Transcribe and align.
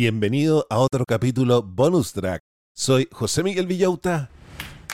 Bienvenido 0.00 0.64
a 0.70 0.78
otro 0.78 1.04
capítulo 1.04 1.60
bonus 1.60 2.12
track. 2.12 2.40
Soy 2.72 3.08
José 3.10 3.42
Miguel 3.42 3.66
Villauta 3.66 4.30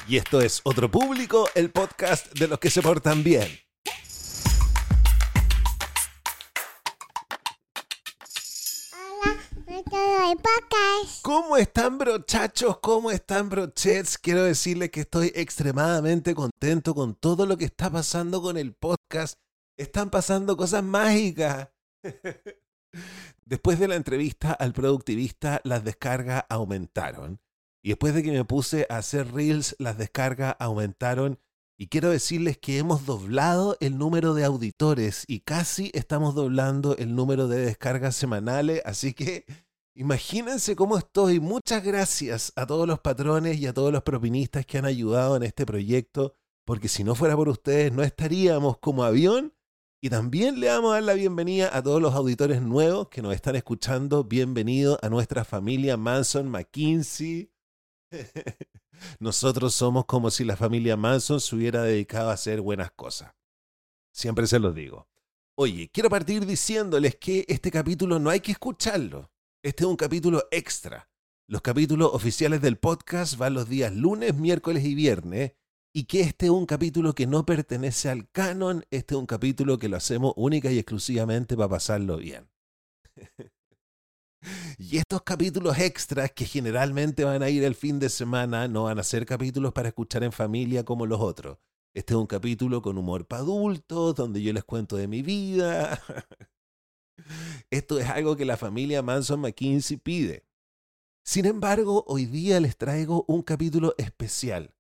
y 0.09 0.17
esto 0.17 0.41
es 0.41 0.63
Otro 0.65 0.91
Público, 0.91 1.47
el 1.55 1.71
podcast 1.71 2.33
de 2.33 2.49
los 2.49 2.59
que 2.59 2.71
se 2.71 2.81
portan 2.81 3.23
bien. 3.23 3.47
¿Cómo 11.21 11.59
están 11.59 11.99
brochachos? 11.99 12.79
¿Cómo 12.79 13.11
están 13.11 13.51
brochets? 13.51 14.17
Quiero 14.17 14.45
decirles 14.45 14.89
que 14.91 15.01
estoy 15.01 15.31
extremadamente 15.35 16.35
contento 16.35 16.95
con 16.95 17.15
todo 17.15 17.45
lo 17.45 17.59
que 17.59 17.67
está 17.67 17.91
pasando 17.91 18.41
con 18.41 18.57
el 18.57 18.73
podcast. 18.73 19.35
Están 19.77 20.09
pasando 20.09 20.57
cosas 20.57 20.83
mágicas. 20.83 21.69
Después 23.47 23.79
de 23.79 23.89
la 23.89 23.97
entrevista 23.97 24.53
al 24.53 24.73
productivista, 24.73 25.61
las 25.65 25.85
descargas 25.85 26.45
aumentaron. 26.49 27.41
Y 27.83 27.91
después 27.91 28.15
de 28.15 28.23
que 28.23 28.33
me 28.33 28.45
puse 28.47 28.87
a 28.89 28.97
hacer 28.97 29.33
reels, 29.33 29.77
las 29.79 29.99
descargas 29.99 30.57
aumentaron. 30.59 31.39
Y 31.77 31.89
quiero 31.89 32.09
decirles 32.09 32.57
que 32.57 32.79
hemos 32.79 33.05
doblado 33.05 33.77
el 33.81 33.99
número 33.99 34.33
de 34.33 34.45
auditores 34.45 35.25
y 35.29 35.41
casi 35.41 35.91
estamos 35.93 36.35
doblando 36.35 36.97
el 36.97 37.15
número 37.15 37.47
de 37.47 37.59
descargas 37.59 38.17
semanales. 38.17 38.81
Así 38.87 39.13
que 39.13 39.45
imagínense 39.95 40.77
cómo 40.77 40.97
estoy. 40.97 41.41
Muchas 41.41 41.85
gracias 41.85 42.53
a 42.57 42.65
todos 42.65 42.89
los 42.89 43.01
patrones 43.01 43.59
y 43.59 43.67
a 43.67 43.75
todos 43.75 43.93
los 43.93 44.03
propinistas 44.03 44.65
que 44.65 44.79
han 44.79 44.87
ayudado 44.87 45.37
en 45.37 45.43
este 45.43 45.67
proyecto. 45.67 46.33
Porque 46.65 46.89
si 46.89 47.05
no 47.05 47.15
fuera 47.15 47.37
por 47.37 47.51
ustedes, 47.51 47.93
no 47.93 48.03
estaríamos 48.03 48.79
como 48.79 49.05
avión 49.05 49.53
y 50.05 50.11
también 50.11 50.61
le 50.61 50.69
vamos 50.69 50.91
a 50.91 50.95
dar 50.97 51.03
la 51.03 51.15
bienvenida 51.15 51.75
a 51.75 51.83
todos 51.83 52.03
los 52.03 52.13
auditores 52.13 52.61
nuevos 52.61 53.09
que 53.09 53.23
nos 53.23 53.35
están 53.35 53.57
escuchando. 53.57 54.23
Bienvenido 54.23 54.99
a 55.01 55.09
nuestra 55.09 55.47
familia 55.47 55.97
Manson 55.97 56.47
McKinsey. 56.51 57.51
Nosotros 59.19 59.75
somos 59.75 60.05
como 60.05 60.31
si 60.31 60.45
la 60.45 60.59
familia 60.59 60.99
Manson 60.99 61.41
se 61.41 61.57
hubiera 61.57 61.83
dedicado 61.85 62.29
a 62.29 62.35
hacer 62.35 62.61
buenas 62.61 62.91
cosas. 62.91 63.33
Siempre 64.13 64.47
se 64.47 64.59
los 64.59 64.75
digo. 64.75 65.09
Oye, 65.55 65.89
quiero 65.91 66.11
partir 66.11 66.45
diciéndoles 66.45 67.17
que 67.17 67.47
este 67.49 67.71
capítulo 67.71 68.19
no 68.19 68.29
hay 68.29 68.41
que 68.41 68.53
escucharlo. 68.53 69.31
Este 69.63 69.85
es 69.85 69.89
un 69.89 69.97
capítulo 69.97 70.47
extra. 70.51 71.09
Los 71.49 71.63
capítulos 71.63 72.11
oficiales 72.13 72.61
del 72.61 72.77
podcast 72.77 73.39
van 73.39 73.55
los 73.55 73.71
días 73.71 73.95
lunes, 73.95 74.35
miércoles 74.35 74.85
y 74.85 74.95
viernes 74.95 75.53
y 75.97 76.05
que 76.05 76.23
este 76.23 76.47
es 76.47 76.51
un 76.51 76.67
capítulo 76.67 77.15
que 77.15 77.29
no 77.29 77.47
pertenece 77.47 78.11
al 78.11 78.29
canon, 78.31 78.85
este 78.91 79.15
es 79.15 79.19
un 79.19 79.27
capítulo 79.27 79.79
que 79.79 79.89
lo 79.89 79.97
hacemos 79.97 80.35
única 80.37 80.73
y 80.73 80.79
exclusivamente 80.79 81.57
para 81.57 81.69
pasarlo 81.69 82.17
bien. 82.17 82.51
y 84.79 84.99
estos 84.99 85.23
capítulos 85.23 85.79
extras 85.79 86.33
que 86.33 86.47
generalmente 86.47 87.23
van 87.23 87.45
a 87.45 87.49
ir 87.49 87.63
el 87.63 87.77
fin 87.77 88.01
de 88.01 88.09
semana 88.09 88.67
no 88.67 88.85
van 88.85 88.99
a 88.99 89.05
ser 89.05 89.25
capítulos 89.25 89.73
para 89.73 89.89
escuchar 89.89 90.25
en 90.25 90.33
familia 90.33 90.85
como 90.85 91.07
los 91.07 91.21
otros. 91.21 91.59
Este 91.95 92.15
es 92.15 92.19
un 92.19 92.27
capítulo 92.27 92.83
con 92.83 92.99
humor 92.99 93.29
para 93.29 93.43
adultos, 93.43 94.17
donde 94.17 94.43
yo 94.43 94.53
les 94.53 94.65
cuento 94.65 94.97
de 94.97 95.07
mi 95.07 95.23
vida. 95.23 96.03
Esto 97.71 98.01
es 98.01 98.09
algo 98.09 98.35
que 98.35 98.45
la 98.45 98.57
familia 98.57 99.01
Manson 99.01 99.39
McKinsey 99.39 99.99
pide. 99.99 100.45
Sin 101.25 101.47
embargo, 101.47 102.05
hoy 102.09 102.27
día 102.27 102.59
les 102.59 102.77
traigo 102.77 103.25
un 103.29 103.43
capítulo 103.43 103.95
especial 103.97 104.75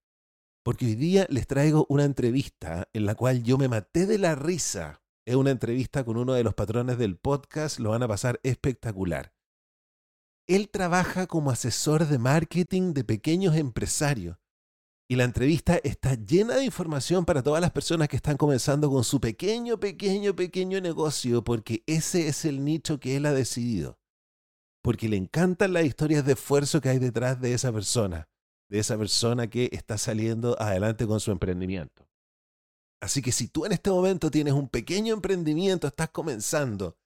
porque 0.64 0.86
hoy 0.86 0.94
día 0.94 1.26
les 1.28 1.46
traigo 1.46 1.86
una 1.90 2.04
entrevista 2.04 2.88
en 2.94 3.04
la 3.04 3.14
cual 3.14 3.44
yo 3.44 3.58
me 3.58 3.68
maté 3.68 4.06
de 4.06 4.16
la 4.16 4.34
risa. 4.34 5.02
Es 5.26 5.36
una 5.36 5.50
entrevista 5.50 6.04
con 6.04 6.16
uno 6.16 6.32
de 6.32 6.42
los 6.42 6.54
patrones 6.54 6.96
del 6.96 7.18
podcast, 7.18 7.78
lo 7.78 7.90
van 7.90 8.02
a 8.02 8.08
pasar 8.08 8.40
espectacular. 8.42 9.34
Él 10.46 10.70
trabaja 10.70 11.26
como 11.26 11.50
asesor 11.50 12.06
de 12.06 12.18
marketing 12.18 12.94
de 12.94 13.04
pequeños 13.04 13.56
empresarios. 13.56 14.38
Y 15.06 15.16
la 15.16 15.24
entrevista 15.24 15.78
está 15.84 16.14
llena 16.14 16.56
de 16.56 16.64
información 16.64 17.26
para 17.26 17.42
todas 17.42 17.60
las 17.60 17.70
personas 17.70 18.08
que 18.08 18.16
están 18.16 18.38
comenzando 18.38 18.90
con 18.90 19.04
su 19.04 19.20
pequeño, 19.20 19.78
pequeño, 19.78 20.34
pequeño 20.34 20.80
negocio, 20.80 21.44
porque 21.44 21.82
ese 21.86 22.26
es 22.28 22.46
el 22.46 22.64
nicho 22.64 23.00
que 23.00 23.16
él 23.16 23.26
ha 23.26 23.34
decidido. 23.34 23.98
Porque 24.82 25.10
le 25.10 25.18
encantan 25.18 25.74
las 25.74 25.84
historias 25.84 26.24
de 26.24 26.32
esfuerzo 26.32 26.80
que 26.80 26.88
hay 26.88 26.98
detrás 26.98 27.38
de 27.38 27.52
esa 27.52 27.70
persona 27.70 28.30
de 28.74 28.80
esa 28.80 28.98
persona 28.98 29.48
que 29.48 29.68
está 29.70 29.96
saliendo 29.98 30.60
adelante 30.60 31.06
con 31.06 31.20
su 31.20 31.30
emprendimiento. 31.30 32.08
Así 33.00 33.22
que 33.22 33.30
si 33.30 33.46
tú 33.46 33.66
en 33.66 33.70
este 33.70 33.88
momento 33.88 34.32
tienes 34.32 34.52
un 34.52 34.68
pequeño 34.68 35.14
emprendimiento, 35.14 35.86
estás 35.86 36.10
comenzando 36.10 36.98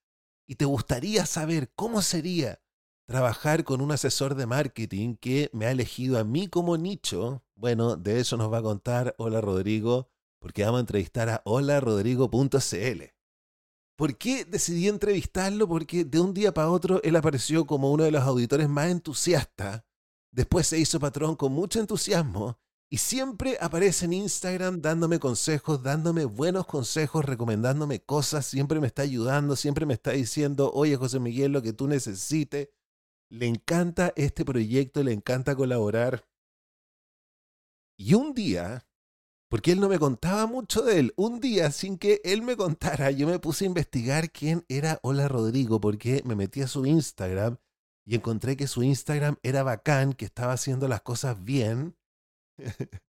y 0.49 0.55
te 0.55 0.65
gustaría 0.65 1.27
saber 1.27 1.71
cómo 1.75 2.01
sería 2.01 2.63
trabajar 3.07 3.65
con 3.65 3.83
un 3.83 3.93
asesor 3.93 4.35
de 4.35 4.47
marketing 4.47 5.17
que 5.17 5.51
me 5.53 5.67
ha 5.67 5.71
elegido 5.71 6.19
a 6.19 6.25
mí 6.25 6.49
como 6.49 6.79
nicho, 6.79 7.45
bueno, 7.55 7.97
de 7.97 8.21
eso 8.21 8.39
nos 8.39 8.51
va 8.51 8.59
a 8.59 8.63
contar 8.63 9.15
Hola 9.19 9.43
Rodrigo, 9.43 10.09
porque 10.39 10.65
vamos 10.65 10.79
a 10.79 10.81
entrevistar 10.81 11.29
a 11.29 11.43
holarodrigo.cl. 11.45 13.03
¿Por 13.95 14.17
qué 14.17 14.47
decidí 14.47 14.89
entrevistarlo? 14.89 15.69
Porque 15.69 16.07
de 16.07 16.19
un 16.19 16.33
día 16.33 16.55
para 16.55 16.71
otro 16.71 17.03
él 17.03 17.15
apareció 17.15 17.67
como 17.67 17.93
uno 17.93 18.05
de 18.05 18.11
los 18.13 18.23
auditores 18.23 18.71
más 18.71 18.89
entusiastas 18.89 19.83
Después 20.31 20.67
se 20.67 20.79
hizo 20.79 21.01
patrón 21.01 21.37
con 21.37 21.53
mucho 21.53 21.81
entusiasmo 21.81 22.59
y 22.91 22.99
siempre 22.99 23.59
aparece 23.61 24.07
en 24.07 24.15
Instagram 24.15 24.81
dándome 24.81 25.19
consejos, 25.19 25.83
dándome 25.83 26.25
buenos 26.25 26.67
consejos, 26.67 27.25
recomendándome 27.25 28.01
cosas, 28.01 28.47
siempre 28.47 28.81
me 28.81 28.87
está 28.87 29.03
ayudando, 29.03 29.57
siempre 29.57 29.85
me 29.85 29.93
está 29.93 30.13
diciendo, 30.13 30.71
oye 30.73 30.97
José 30.97 31.21
Miguel, 31.21 31.53
lo 31.53 31.63
que 31.63 31.75
tú 31.75 31.87
necesites. 31.87 32.71
Le 33.31 33.47
encanta 33.47 34.15
este 34.17 34.43
proyecto, 34.43 35.03
le 35.03 35.13
encanta 35.13 35.55
colaborar. 35.55 36.27
Y 37.99 38.15
un 38.15 38.33
día, 38.33 38.89
porque 39.51 39.73
él 39.73 39.81
no 39.81 39.89
me 39.91 39.99
contaba 39.99 40.47
mucho 40.47 40.81
de 40.81 40.99
él, 40.99 41.15
un 41.17 41.41
día 41.41 41.71
sin 41.71 41.99
que 41.99 42.23
él 42.25 42.41
me 42.41 42.57
contara, 42.57 43.11
yo 43.11 43.27
me 43.27 43.39
puse 43.39 43.65
a 43.65 43.69
investigar 43.69 44.31
quién 44.31 44.65
era 44.69 44.99
Hola 45.03 45.29
Rodrigo, 45.29 45.79
porque 45.79 46.23
me 46.25 46.37
metí 46.37 46.63
a 46.63 46.69
su 46.69 46.87
Instagram 46.87 47.59
y 48.09 48.15
encontré 48.15 48.57
que 48.57 48.67
su 48.67 48.83
Instagram 48.83 49.37
era 49.43 49.63
bacán, 49.63 50.15
que 50.15 50.25
estaba 50.25 50.55
haciendo 50.55 50.89
las 50.89 51.03
cosas 51.03 51.45
bien. 51.45 51.95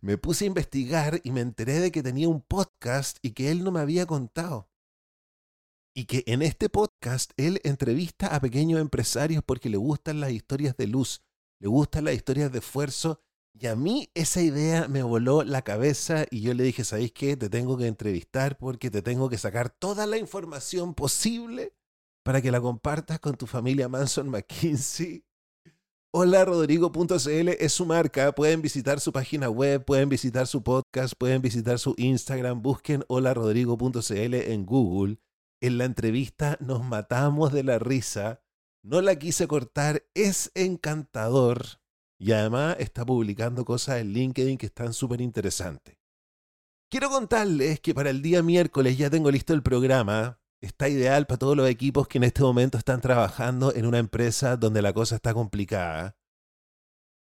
me 0.00 0.18
puse 0.18 0.44
a 0.44 0.48
investigar 0.48 1.20
y 1.22 1.30
me 1.30 1.42
enteré 1.42 1.78
de 1.78 1.92
que 1.92 2.02
tenía 2.02 2.28
un 2.28 2.40
podcast 2.40 3.18
y 3.22 3.34
que 3.34 3.52
él 3.52 3.62
no 3.62 3.70
me 3.70 3.78
había 3.78 4.04
contado. 4.04 4.68
Y 5.94 6.06
que 6.06 6.24
en 6.26 6.42
este 6.42 6.68
podcast 6.68 7.30
él 7.36 7.60
entrevista 7.62 8.34
a 8.34 8.40
pequeños 8.40 8.80
empresarios 8.80 9.44
porque 9.44 9.70
le 9.70 9.76
gustan 9.76 10.18
las 10.18 10.32
historias 10.32 10.76
de 10.76 10.88
luz, 10.88 11.22
le 11.60 11.68
gustan 11.68 12.06
las 12.06 12.14
historias 12.14 12.50
de 12.50 12.58
esfuerzo. 12.58 13.20
Y 13.54 13.68
a 13.68 13.76
mí 13.76 14.10
esa 14.12 14.42
idea 14.42 14.88
me 14.88 15.04
voló 15.04 15.44
la 15.44 15.62
cabeza 15.62 16.26
y 16.32 16.40
yo 16.40 16.52
le 16.52 16.64
dije, 16.64 16.82
¿sabéis 16.82 17.12
qué? 17.12 17.36
Te 17.36 17.48
tengo 17.48 17.78
que 17.78 17.86
entrevistar 17.86 18.58
porque 18.58 18.90
te 18.90 19.02
tengo 19.02 19.28
que 19.28 19.38
sacar 19.38 19.70
toda 19.70 20.04
la 20.06 20.16
información 20.16 20.94
posible 20.94 21.74
para 22.22 22.40
que 22.40 22.50
la 22.50 22.60
compartas 22.60 23.18
con 23.20 23.36
tu 23.36 23.46
familia 23.46 23.88
Manson 23.88 24.28
McKinsey. 24.28 25.24
Hola 26.14 26.44
Rodrigo.cl 26.44 27.48
es 27.48 27.72
su 27.72 27.86
marca. 27.86 28.32
Pueden 28.32 28.60
visitar 28.60 29.00
su 29.00 29.12
página 29.12 29.48
web, 29.48 29.84
pueden 29.84 30.08
visitar 30.08 30.46
su 30.46 30.62
podcast, 30.62 31.14
pueden 31.18 31.40
visitar 31.40 31.78
su 31.78 31.94
Instagram. 31.96 32.62
Busquen 32.62 33.04
Hola 33.08 33.34
Rodrigo.cl 33.34 34.34
en 34.34 34.66
Google. 34.66 35.18
En 35.60 35.78
la 35.78 35.84
entrevista 35.84 36.58
nos 36.60 36.84
matamos 36.84 37.52
de 37.52 37.64
la 37.64 37.78
risa. 37.78 38.42
No 38.84 39.00
la 39.00 39.16
quise 39.16 39.48
cortar. 39.48 40.04
Es 40.14 40.50
encantador. 40.54 41.80
Y 42.18 42.32
además 42.32 42.76
está 42.78 43.06
publicando 43.06 43.64
cosas 43.64 44.00
en 44.00 44.12
LinkedIn 44.12 44.58
que 44.58 44.66
están 44.66 44.92
súper 44.92 45.20
interesantes. 45.20 45.96
Quiero 46.90 47.08
contarles 47.08 47.80
que 47.80 47.94
para 47.94 48.10
el 48.10 48.20
día 48.20 48.42
miércoles 48.42 48.98
ya 48.98 49.08
tengo 49.08 49.30
listo 49.30 49.54
el 49.54 49.62
programa 49.62 50.41
está 50.62 50.88
ideal 50.88 51.26
para 51.26 51.38
todos 51.38 51.56
los 51.56 51.68
equipos 51.68 52.08
que 52.08 52.18
en 52.18 52.24
este 52.24 52.42
momento 52.42 52.78
están 52.78 53.00
trabajando 53.00 53.74
en 53.74 53.84
una 53.84 53.98
empresa 53.98 54.56
donde 54.56 54.80
la 54.80 54.92
cosa 54.92 55.16
está 55.16 55.34
complicada. 55.34 56.16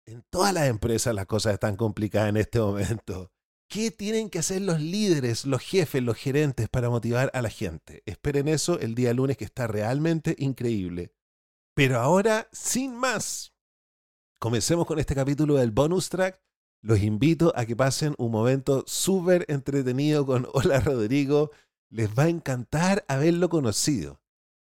En 0.06 0.24
todas 0.30 0.54
las 0.54 0.68
empresas 0.68 1.14
las 1.14 1.28
cosas 1.28 1.54
están 1.54 1.76
complicadas 1.76 2.30
en 2.30 2.38
este 2.38 2.60
momento. 2.60 3.32
¿Qué 3.70 3.92
tienen 3.92 4.32
que 4.32 4.40
hacer 4.40 4.64
los 4.64 4.82
líderes, 4.82 5.46
los 5.46 5.62
jefes, 5.62 6.02
los 6.02 6.18
gerentes 6.18 6.68
para 6.70 6.90
motivar 6.90 7.30
a 7.36 7.44
la 7.44 7.52
gente? 7.52 8.02
Esperen 8.08 8.48
eso 8.48 8.80
el 8.80 8.96
día 8.96 9.14
lunes 9.14 9.38
que 9.38 9.46
está 9.46 9.68
realmente 9.68 10.36
increíble. 10.40 11.14
Pero 11.76 12.00
ahora, 12.00 12.50
sin 12.52 12.98
más, 12.98 13.54
comencemos 14.40 14.88
con 14.88 14.98
este 14.98 15.14
capítulo 15.14 15.56
del 15.56 15.70
bonus 15.70 16.10
track. 16.10 16.42
Los 16.82 17.00
invito 17.00 17.54
a 17.56 17.66
que 17.68 17.76
pasen 17.76 18.16
un 18.18 18.32
momento 18.32 18.84
súper 18.88 19.46
entretenido 19.50 20.26
con 20.26 20.48
Hola 20.54 20.80
Rodrigo 20.80 21.52
les 21.90 22.10
va 22.10 22.24
a 22.24 22.30
encantar 22.30 23.06
haberlo 23.08 23.50
conocido. 23.50 24.22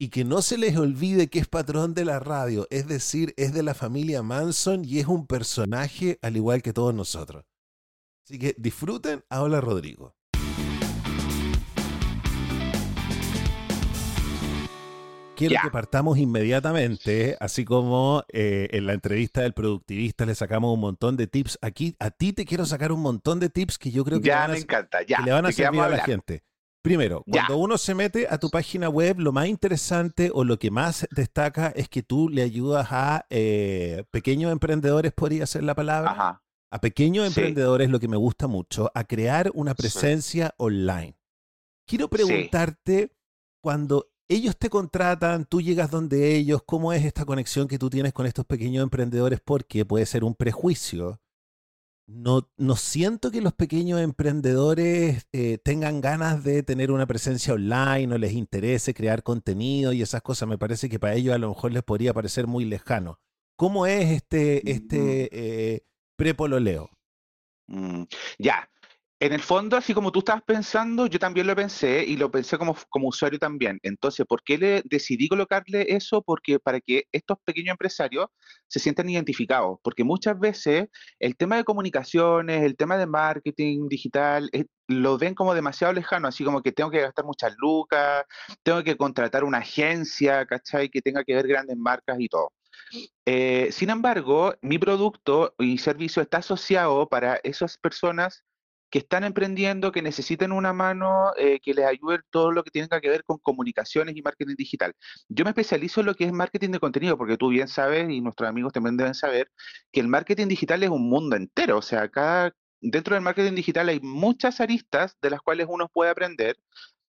Y 0.00 0.10
que 0.10 0.24
no 0.24 0.42
se 0.42 0.58
les 0.58 0.76
olvide 0.76 1.28
que 1.28 1.40
es 1.40 1.48
patrón 1.48 1.92
de 1.92 2.04
la 2.04 2.20
radio, 2.20 2.68
es 2.70 2.86
decir, 2.86 3.34
es 3.36 3.52
de 3.52 3.64
la 3.64 3.74
familia 3.74 4.22
Manson 4.22 4.84
y 4.84 5.00
es 5.00 5.06
un 5.06 5.26
personaje 5.26 6.20
al 6.22 6.36
igual 6.36 6.62
que 6.62 6.72
todos 6.72 6.94
nosotros. 6.94 7.44
Así 8.24 8.38
que 8.38 8.54
disfruten 8.58 9.24
a 9.28 9.42
Hola 9.42 9.60
Rodrigo. 9.60 10.14
quiero 15.38 15.56
que 15.62 15.70
partamos 15.70 16.18
inmediatamente, 16.18 17.36
así 17.40 17.64
como 17.64 18.24
eh, 18.28 18.68
en 18.72 18.86
la 18.86 18.92
entrevista 18.92 19.42
del 19.42 19.52
productivista 19.52 20.26
le 20.26 20.34
sacamos 20.34 20.74
un 20.74 20.80
montón 20.80 21.16
de 21.16 21.26
tips. 21.26 21.58
Aquí 21.62 21.94
a 22.00 22.10
ti 22.10 22.32
te 22.32 22.44
quiero 22.44 22.66
sacar 22.66 22.92
un 22.92 23.00
montón 23.00 23.38
de 23.38 23.48
tips 23.48 23.78
que 23.78 23.90
yo 23.90 24.04
creo 24.04 24.20
que, 24.20 24.28
ya, 24.28 24.40
van 24.40 24.50
a, 24.52 24.56
encanta, 24.56 25.02
ya, 25.02 25.20
le 25.20 25.32
van 25.32 25.46
a 25.46 25.52
servir 25.52 25.80
a, 25.80 25.88
la 25.88 26.04
gente. 26.04 26.42
Primero, 26.82 27.24
cuando 27.30 27.58
uno 27.58 27.76
se 27.76 27.94
mete 27.94 28.26
a 28.30 28.38
tu 28.38 28.50
página 28.50 28.88
web, 28.88 29.18
lo 29.18 29.32
más 29.32 29.48
interesante 29.48 30.30
o 30.32 30.44
lo 30.44 30.58
que 30.58 30.70
más 30.70 31.06
destaca 31.10 31.68
es 31.74 31.88
que 31.88 32.02
tú 32.02 32.28
le 32.28 32.42
ayudas 32.42 32.88
a 32.90 33.26
eh, 33.30 34.04
pequeños 34.10 34.52
emprendedores, 34.52 35.12
podría 35.12 35.46
ser 35.46 35.64
la 35.64 35.74
palabra. 35.74 36.40
A 36.70 36.80
pequeños 36.80 37.26
emprendedores, 37.26 37.90
lo 37.90 37.98
que 37.98 38.08
me 38.08 38.16
gusta 38.16 38.46
mucho, 38.46 38.90
a 38.94 39.04
crear 39.04 39.50
una 39.54 39.74
presencia 39.74 40.54
online. 40.58 41.16
Quiero 41.86 42.08
preguntarte, 42.08 43.16
cuando 43.62 44.10
ellos 44.28 44.56
te 44.58 44.68
contratan, 44.68 45.46
tú 45.46 45.62
llegas 45.62 45.90
donde 45.90 46.36
ellos, 46.36 46.62
¿cómo 46.64 46.92
es 46.92 47.04
esta 47.04 47.24
conexión 47.24 47.66
que 47.66 47.78
tú 47.78 47.88
tienes 47.88 48.12
con 48.12 48.26
estos 48.26 48.44
pequeños 48.44 48.82
emprendedores? 48.82 49.40
Porque 49.40 49.86
puede 49.86 50.04
ser 50.04 50.22
un 50.22 50.34
prejuicio. 50.34 51.20
No, 52.08 52.48
no 52.56 52.74
siento 52.74 53.30
que 53.30 53.42
los 53.42 53.52
pequeños 53.52 54.00
emprendedores 54.00 55.28
eh, 55.32 55.58
tengan 55.62 56.00
ganas 56.00 56.42
de 56.42 56.62
tener 56.62 56.90
una 56.90 57.06
presencia 57.06 57.52
online 57.52 58.14
o 58.14 58.16
les 58.18 58.32
interese 58.32 58.94
crear 58.94 59.22
contenido 59.22 59.92
y 59.92 60.00
esas 60.00 60.22
cosas. 60.22 60.48
Me 60.48 60.56
parece 60.56 60.88
que 60.88 60.98
para 60.98 61.14
ellos 61.14 61.34
a 61.34 61.38
lo 61.38 61.50
mejor 61.50 61.70
les 61.70 61.82
podría 61.82 62.14
parecer 62.14 62.46
muy 62.46 62.64
lejano. 62.64 63.20
¿Cómo 63.56 63.84
es 63.86 64.10
este, 64.10 64.70
este 64.70 65.28
eh, 65.32 65.84
prepololeo? 66.16 66.88
Mm, 67.66 68.04
ya, 68.38 68.70
en 69.20 69.32
el 69.32 69.40
fondo, 69.40 69.76
así 69.76 69.94
como 69.94 70.12
tú 70.12 70.20
estabas 70.20 70.42
pensando, 70.44 71.06
yo 71.06 71.18
también 71.18 71.46
lo 71.48 71.56
pensé 71.56 72.04
y 72.04 72.16
lo 72.16 72.30
pensé 72.30 72.56
como, 72.56 72.76
como 72.88 73.08
usuario 73.08 73.38
también. 73.38 73.80
Entonces, 73.82 74.24
¿por 74.26 74.44
qué 74.44 74.58
le 74.58 74.82
decidí 74.84 75.28
colocarle 75.28 75.86
eso? 75.88 76.22
Porque 76.22 76.60
para 76.60 76.80
que 76.80 77.04
estos 77.10 77.38
pequeños 77.44 77.72
empresarios 77.72 78.26
se 78.68 78.78
sientan 78.78 79.08
identificados. 79.08 79.78
Porque 79.82 80.04
muchas 80.04 80.38
veces 80.38 80.86
el 81.18 81.36
tema 81.36 81.56
de 81.56 81.64
comunicaciones, 81.64 82.62
el 82.62 82.76
tema 82.76 82.96
de 82.96 83.06
marketing 83.06 83.88
digital, 83.88 84.50
eh, 84.52 84.66
lo 84.86 85.18
ven 85.18 85.34
como 85.34 85.52
demasiado 85.52 85.92
lejano, 85.92 86.28
así 86.28 86.44
como 86.44 86.62
que 86.62 86.72
tengo 86.72 86.90
que 86.90 87.00
gastar 87.00 87.24
muchas 87.24 87.54
lucas, 87.58 88.24
tengo 88.62 88.84
que 88.84 88.96
contratar 88.96 89.42
una 89.42 89.58
agencia, 89.58 90.46
¿cachai? 90.46 90.88
Que 90.90 91.02
tenga 91.02 91.24
que 91.24 91.34
ver 91.34 91.48
grandes 91.48 91.76
marcas 91.76 92.18
y 92.20 92.28
todo. 92.28 92.52
Eh, 93.26 93.68
sin 93.72 93.90
embargo, 93.90 94.54
mi 94.62 94.78
producto 94.78 95.54
y 95.58 95.78
servicio 95.78 96.22
está 96.22 96.38
asociado 96.38 97.08
para 97.08 97.40
esas 97.42 97.76
personas 97.76 98.44
que 98.90 99.00
están 99.00 99.24
emprendiendo, 99.24 99.92
que 99.92 100.02
necesiten 100.02 100.52
una 100.52 100.72
mano 100.72 101.32
eh, 101.36 101.60
que 101.60 101.74
les 101.74 101.84
ayude 101.84 102.20
todo 102.30 102.52
lo 102.52 102.64
que 102.64 102.70
tenga 102.70 103.00
que 103.00 103.10
ver 103.10 103.24
con 103.24 103.38
comunicaciones 103.38 104.16
y 104.16 104.22
marketing 104.22 104.56
digital. 104.56 104.94
Yo 105.28 105.44
me 105.44 105.50
especializo 105.50 106.00
en 106.00 106.06
lo 106.06 106.14
que 106.14 106.24
es 106.24 106.32
marketing 106.32 106.70
de 106.70 106.80
contenido, 106.80 107.18
porque 107.18 107.36
tú 107.36 107.48
bien 107.48 107.68
sabes, 107.68 108.08
y 108.10 108.20
nuestros 108.20 108.48
amigos 108.48 108.72
también 108.72 108.96
deben 108.96 109.14
saber, 109.14 109.50
que 109.92 110.00
el 110.00 110.08
marketing 110.08 110.48
digital 110.48 110.82
es 110.82 110.90
un 110.90 111.08
mundo 111.08 111.36
entero. 111.36 111.78
O 111.78 111.82
sea, 111.82 112.08
cada, 112.08 112.54
dentro 112.80 113.14
del 113.14 113.22
marketing 113.22 113.54
digital 113.54 113.88
hay 113.88 114.00
muchas 114.00 114.60
aristas 114.60 115.16
de 115.20 115.30
las 115.30 115.42
cuales 115.42 115.66
uno 115.68 115.88
puede 115.88 116.10
aprender, 116.10 116.56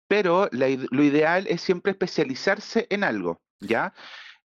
pero 0.09 0.49
lo 0.53 1.05
ideal 1.05 1.47
es 1.47 1.61
siempre 1.61 1.93
especializarse 1.93 2.87
en 2.91 3.05
algo, 3.05 3.41
¿ya? 3.61 3.95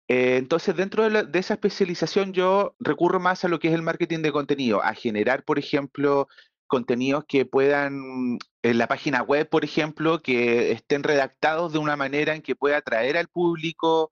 Eh, 0.08 0.38
entonces, 0.38 0.76
dentro 0.76 1.10
de, 1.10 1.24
de, 1.24 1.40
esa 1.40 1.56
especialización, 1.56 2.34
yo 2.34 2.76
recurro 2.80 3.20
más 3.20 3.44
a 3.44 3.48
lo 3.48 3.60
que 3.60 3.70
es 3.70 3.74
el 3.74 3.82
marketing 3.82 4.20
de 4.20 4.32
contenido, 4.32 4.84
a 4.84 4.94
generar, 4.94 5.44
por 5.44 5.58
ejemplo, 5.58 6.28
contenidos 6.68 7.26
que 7.28 7.46
puedan, 7.46 8.38
en 8.64 8.78
la 8.78 8.88
página 8.88 9.22
web, 9.22 9.48
por 9.50 9.64
ejemplo, 9.64 10.22
que 10.22 10.72
estén 10.72 11.04
redactados 11.04 11.74
de 11.74 11.80
una 11.80 11.96
manera 11.96 12.36
en 12.36 12.42
que 12.42 12.56
pueda 12.56 12.78
atraer 12.78 13.18
al 13.18 13.28
público, 13.28 14.12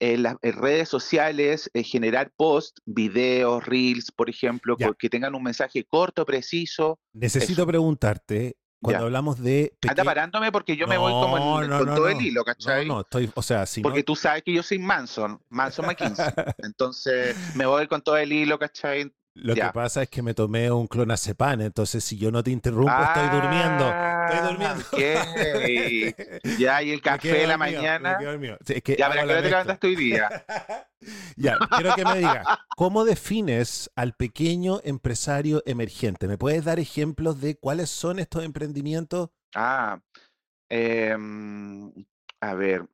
en 0.00 0.24
las 0.24 0.36
redes 0.42 0.88
sociales, 0.88 1.70
eh, 1.74 1.84
generar 1.84 2.32
posts, 2.36 2.82
videos, 2.84 3.64
reels, 3.64 4.10
por 4.10 4.28
ejemplo, 4.28 4.76
que 4.76 5.08
tengan 5.08 5.34
un 5.34 5.44
mensaje 5.44 5.84
corto, 5.84 6.26
preciso. 6.26 6.98
Necesito 7.12 7.64
preguntarte, 7.66 8.56
cuando 8.82 9.04
hablamos 9.04 9.40
de. 9.40 9.76
Anda 9.88 10.02
parándome 10.02 10.50
porque 10.50 10.76
yo 10.76 10.88
me 10.88 10.98
voy 10.98 11.12
como 11.12 11.78
con 11.78 11.94
todo 11.94 12.08
el 12.08 12.20
hilo, 12.20 12.44
¿cachai? 12.44 12.86
No, 12.86 13.02
estoy, 13.02 13.30
o 13.32 13.42
sea, 13.42 13.64
si 13.64 13.80
Porque 13.80 14.02
tú 14.02 14.16
sabes 14.16 14.42
que 14.42 14.52
yo 14.52 14.62
soy 14.62 14.80
Manson, 14.80 15.40
Manson 15.48 15.86
McKinsey. 15.86 16.26
Entonces, 16.58 17.36
me 17.54 17.64
voy 17.64 17.86
con 17.86 18.02
todo 18.02 18.16
el 18.16 18.32
hilo, 18.32 18.58
¿cachai? 18.58 19.12
Lo 19.34 19.54
que 19.54 19.64
pasa 19.72 20.02
es 20.02 20.10
que 20.10 20.20
me 20.20 20.34
tomé 20.34 20.70
un 20.70 20.86
clonazepam, 20.86 21.62
entonces 21.62 22.04
si 22.04 22.18
yo 22.18 22.30
no 22.30 22.42
te 22.42 22.50
interrumpo, 22.50 22.92
estoy 23.02 23.28
durmiendo. 23.30 23.88
Estoy 23.88 24.38
ah, 24.38 24.48
durmiendo. 24.50 24.84
Ya, 26.58 26.82
y 26.82 26.90
el 26.90 27.00
café 27.00 27.32
de 27.32 27.46
la 27.46 27.56
mañana. 27.56 28.18
Es 28.66 28.82
que 28.82 28.96
ya, 28.96 29.10
pero 29.10 29.26
¿qué 29.26 29.34
te 29.34 29.42
levantaste 29.42 29.86
hoy 29.86 29.96
día? 29.96 30.44
ya, 31.36 31.58
quiero 31.76 31.94
que 31.94 32.04
me 32.04 32.18
digas, 32.18 32.46
¿cómo 32.76 33.04
defines 33.04 33.90
al 33.96 34.14
pequeño 34.14 34.80
empresario 34.84 35.62
emergente? 35.64 36.28
¿Me 36.28 36.36
puedes 36.36 36.64
dar 36.64 36.78
ejemplos 36.78 37.40
de 37.40 37.56
cuáles 37.56 37.88
son 37.88 38.18
estos 38.18 38.44
emprendimientos? 38.44 39.30
Ah, 39.54 40.00
em, 40.68 41.90
a 42.40 42.54
ver, 42.54 42.86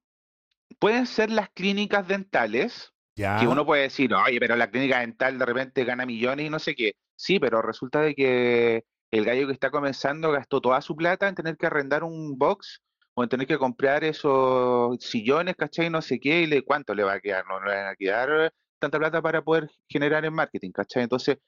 pueden 0.79 1.06
ser 1.06 1.31
las 1.31 1.50
clínicas 1.50 2.06
dentales 2.06 2.93
que 3.41 3.47
uno 3.47 3.67
puede 3.67 3.82
decir, 3.82 4.15
oye, 4.15 4.38
pero 4.38 4.56
la 4.56 4.70
clínica 4.70 5.00
dental 5.00 5.38
de 5.38 5.47
repente 5.47 5.85
gana 5.85 6.06
millones 6.06 6.47
y 6.47 6.50
no 6.50 6.59
sé 6.59 6.75
qué. 6.75 6.93
Sí, 7.17 7.41
pero 7.41 7.62
resulta 7.62 8.00
de 8.00 8.15
que 8.15 8.85
el 9.11 9.25
gallo 9.25 9.47
que 9.47 9.53
está 9.53 9.70
comenzando 9.70 10.31
gastó 10.31 10.61
toda 10.61 10.81
su 10.81 10.94
plata 10.94 11.29
en 11.29 11.35
tener 11.35 11.56
que 11.56 11.67
arrendar 11.67 12.05
un 12.05 12.38
box 12.38 12.82
o 13.15 13.25
en 13.25 13.29
tener 13.29 13.47
que 13.47 13.59
comprar 13.59 14.05
esos 14.05 14.97
sillones, 15.00 15.56
¿cachai? 15.56 15.91
No 15.91 16.00
sé 16.00 16.20
qué, 16.20 16.43
y 16.43 16.47
le, 16.47 16.62
¿cuánto 16.62 16.94
le 16.94 17.03
va 17.03 17.15
a 17.15 17.20
quedar? 17.20 17.44
No, 17.49 17.61
le 17.61 17.75
va 17.75 17.91
a 17.91 17.97
quedar 17.97 18.53
tanta 18.79 18.99
plata 18.99 19.20
para 19.20 19.43
poder 19.43 19.69
generar 19.88 20.25
en 20.25 20.35
marketing, 20.35 20.70
¿cachai? 20.70 21.03
Entonces, 21.03 21.38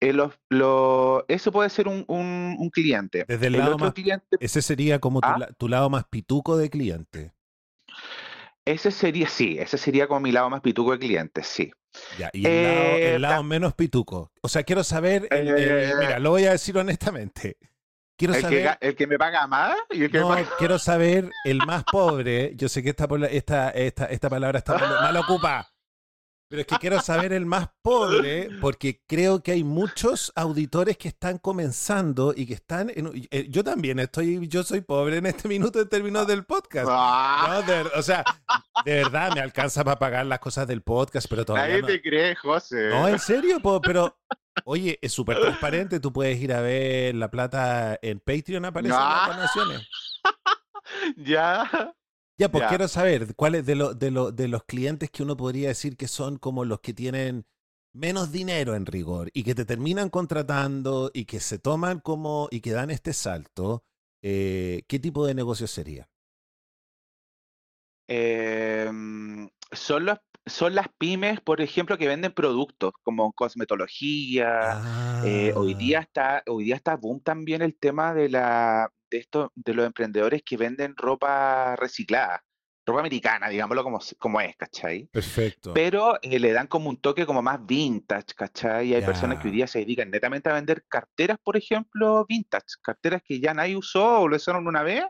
eh, 0.00 0.14
eso 1.28 1.52
puede 1.52 1.70
ser 1.70 1.88
un, 1.88 2.04
un, 2.06 2.70
cliente. 2.70 3.24
Desde 3.26 3.46
el, 3.46 3.54
lado 3.54 3.78
más, 3.78 3.94
cliente, 3.94 4.36
ese 4.40 4.62
sería 4.62 4.98
como 5.00 5.20
tu, 5.20 5.28
¿Ah? 5.28 5.48
tu, 5.56 5.68
lado 5.68 5.90
más 5.90 6.04
pituco 6.04 6.56
de 6.56 6.70
cliente. 6.70 7.32
Ese 8.66 8.90
sería, 8.90 9.28
sí, 9.28 9.56
ese 9.60 9.78
sería 9.78 10.08
como 10.08 10.20
mi 10.20 10.32
lado 10.32 10.50
más 10.50 10.60
pituco 10.60 10.90
de 10.90 10.98
clientes, 10.98 11.46
sí. 11.46 11.70
Ya, 12.18 12.30
y 12.32 12.44
el, 12.44 13.22
lado, 13.22 13.40
eh, 13.40 13.44
menos 13.44 13.74
pituco. 13.74 14.32
O 14.42 14.48
sea, 14.48 14.64
quiero 14.64 14.82
saber, 14.82 15.28
eh, 15.30 15.92
mira, 16.00 16.18
lo 16.18 16.30
voy 16.30 16.46
a 16.46 16.50
decir 16.50 16.76
honestamente. 16.76 17.58
Quiero 18.18 18.34
el, 18.34 18.40
saber, 18.40 18.78
que, 18.80 18.88
el 18.88 18.96
que 18.96 19.06
me 19.06 19.18
paga 19.18 19.46
más 19.46 19.76
y 19.90 20.02
el 20.02 20.10
que 20.10 20.18
no, 20.18 20.36
quiero 20.58 20.80
saber 20.80 21.30
el 21.44 21.58
más 21.64 21.84
pobre. 21.84 22.54
Yo 22.56 22.68
sé 22.68 22.82
que 22.82 22.90
esta, 22.90 23.06
esta, 23.30 23.70
esta, 23.70 24.06
esta 24.06 24.30
palabra 24.30 24.58
está 24.58 24.76
mal 24.76 25.16
ocupada. 25.16 25.68
Pero 26.48 26.60
es 26.60 26.66
que 26.68 26.76
quiero 26.76 27.00
saber 27.00 27.32
el 27.32 27.44
más 27.44 27.68
pobre, 27.82 28.50
porque 28.60 29.02
creo 29.06 29.42
que 29.42 29.50
hay 29.50 29.64
muchos 29.64 30.32
auditores 30.36 30.96
que 30.96 31.08
están 31.08 31.38
comenzando 31.38 32.32
y 32.36 32.46
que 32.46 32.54
están. 32.54 32.90
En, 32.94 33.10
eh, 33.32 33.46
yo 33.48 33.64
también 33.64 33.98
estoy, 33.98 34.46
yo 34.46 34.62
soy 34.62 34.80
pobre 34.80 35.16
en 35.16 35.26
este 35.26 35.48
minuto 35.48 35.80
en 35.80 35.88
términos 35.88 36.24
del 36.28 36.44
podcast. 36.44 36.86
Ah. 36.88 37.64
o 37.96 38.02
sea, 38.02 38.22
de 38.84 38.94
verdad 38.94 39.34
me 39.34 39.40
alcanza 39.40 39.82
para 39.82 39.98
pagar 39.98 40.26
las 40.26 40.38
cosas 40.38 40.68
del 40.68 40.82
podcast, 40.82 41.26
pero 41.28 41.44
todavía. 41.44 41.80
Nadie 41.80 41.96
te 41.96 42.02
cree, 42.02 42.36
José. 42.36 42.90
No, 42.90 43.08
en 43.08 43.18
serio, 43.18 43.60
pero. 43.82 44.16
Oye, 44.64 44.98
es 45.02 45.12
súper 45.12 45.38
transparente. 45.40 46.00
Tú 46.00 46.12
puedes 46.12 46.40
ir 46.40 46.52
a 46.52 46.60
ver 46.60 47.14
la 47.14 47.30
plata 47.30 47.98
en 48.00 48.20
Patreon, 48.20 48.64
aparece 48.64 48.94
las 48.94 49.28
donaciones. 49.28 49.88
ya. 51.16 51.92
Ya, 52.38 52.50
pues 52.50 52.64
quiero 52.68 52.86
saber 52.88 53.34
cuáles 53.34 53.64
de, 53.64 53.74
de, 53.96 54.32
de 54.32 54.48
los 54.48 54.64
clientes 54.64 55.10
que 55.10 55.22
uno 55.22 55.36
podría 55.36 55.68
decir 55.68 55.96
que 55.96 56.06
son 56.08 56.36
como 56.36 56.64
los 56.64 56.80
que 56.80 56.92
tienen 56.92 57.46
menos 57.94 58.30
dinero 58.30 58.74
en 58.74 58.86
rigor 58.86 59.30
y 59.32 59.42
que 59.42 59.54
te 59.54 59.64
terminan 59.64 60.10
contratando 60.10 61.10
y 61.14 61.24
que 61.24 61.40
se 61.40 61.58
toman 61.58 62.00
como 62.00 62.48
y 62.50 62.60
que 62.60 62.72
dan 62.72 62.90
este 62.90 63.12
salto, 63.14 63.84
eh, 64.22 64.82
¿qué 64.86 64.98
tipo 64.98 65.26
de 65.26 65.34
negocio 65.34 65.66
sería? 65.66 66.08
Em, 68.08 69.48
son, 69.72 70.04
los, 70.04 70.18
son 70.46 70.76
las 70.76 70.86
pymes, 70.96 71.40
por 71.40 71.60
ejemplo, 71.60 71.98
que 71.98 72.06
venden 72.06 72.32
productos 72.32 72.92
como 73.02 73.32
cosmetología. 73.32 74.80
Eh, 75.24 75.52
hoy, 75.56 75.74
día 75.74 75.98
ah. 75.98 76.02
está, 76.02 76.42
hoy 76.46 76.64
día 76.64 76.76
está 76.76 76.96
boom 76.96 77.20
también 77.20 77.62
el 77.62 77.76
tema 77.76 78.14
de 78.14 78.28
la, 78.28 78.90
de 79.10 79.18
esto, 79.18 79.52
de 79.56 79.74
los 79.74 79.86
emprendedores 79.86 80.42
que 80.44 80.56
venden 80.56 80.94
ropa 80.96 81.74
reciclada, 81.74 82.44
ropa 82.86 83.00
americana, 83.00 83.48
digámoslo 83.48 83.82
como, 83.82 83.98
como 84.18 84.40
es, 84.40 84.56
¿cachai? 84.56 85.08
Perfecto. 85.12 85.74
Pero 85.74 86.16
eh, 86.22 86.38
le 86.38 86.52
dan 86.52 86.68
como 86.68 86.90
un 86.90 87.00
toque 87.00 87.26
como 87.26 87.42
más 87.42 87.66
vintage, 87.66 88.34
¿cachai? 88.36 88.88
Y 88.88 88.94
hay 88.94 89.02
personas 89.02 89.40
que 89.40 89.48
hoy 89.48 89.54
día 89.54 89.66
se 89.66 89.80
dedican 89.80 90.12
netamente 90.12 90.48
a 90.48 90.54
vender 90.54 90.84
carteras, 90.88 91.38
por 91.42 91.56
ejemplo, 91.56 92.24
vintage, 92.28 92.76
carteras 92.82 93.20
que 93.24 93.40
ya 93.40 93.52
nadie 93.52 93.76
usó 93.76 94.20
o 94.20 94.28
lo 94.28 94.36
usaron 94.36 94.68
una 94.68 94.84
vez, 94.84 95.04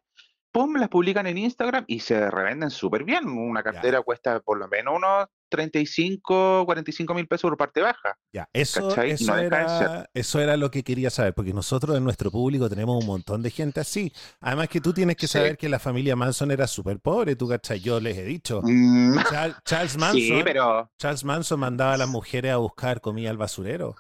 pum, 0.57 0.77
las 0.77 0.89
publican 0.89 1.27
en 1.27 1.37
Instagram 1.37 1.85
y 1.87 2.01
se 2.01 2.31
revenden 2.31 2.71
súper 2.71 3.05
bien. 3.05 3.27
Una 3.29 3.63
cartera 3.63 4.01
cuesta 4.01 4.41
por 4.41 4.57
lo 4.59 4.67
menos 4.69 4.95
unos 4.97 5.27
35, 5.51 6.65
45 6.65 7.13
mil 7.15 7.27
pesos 7.29 7.43
por 7.51 7.59
parte 7.59 7.83
baja. 7.83 8.17
Ya, 8.33 8.49
eso, 8.55 8.89
eso, 9.03 9.33
No 9.35 9.39
era, 9.39 10.09
eso 10.15 10.41
era 10.41 10.57
lo 10.57 10.71
que 10.71 10.83
quería 10.83 11.11
saber, 11.11 11.35
porque 11.35 11.53
nosotros 11.53 11.95
en 11.97 12.05
nuestro 12.05 12.31
público 12.31 12.69
tenemos 12.71 12.99
un 12.99 13.07
montón 13.07 13.43
de 13.43 13.51
gente 13.51 13.81
así. 13.81 14.11
Además 14.41 14.69
que 14.71 14.81
tú 14.81 14.95
tienes 14.95 15.17
que 15.17 15.27
Sí. 15.27 15.35
saber 15.35 15.59
que 15.59 15.69
la 15.69 15.79
familia 15.79 16.17
Manson 16.17 16.51
era 16.51 16.67
súper 16.67 17.01
pobre, 17.01 17.37
tú, 17.37 17.47
¿cachai? 17.49 17.79
Yo 17.81 18.01
les 18.01 18.17
he 18.17 18.25
dicho. 18.25 18.61
Mm, 18.63 19.19
Char- 19.29 19.63
Charles 19.65 19.97
Manson, 19.99 20.21
sí, 20.21 20.41
pero. 20.43 20.91
Charles 20.99 21.23
Manson 21.25 21.61
mandaba 21.61 21.93
a 21.93 21.99
las 21.99 22.09
mujeres 22.09 22.53
a 22.53 22.57
buscar 22.57 23.01
comida 23.03 23.29
al 23.29 23.37
basurero. 23.37 23.95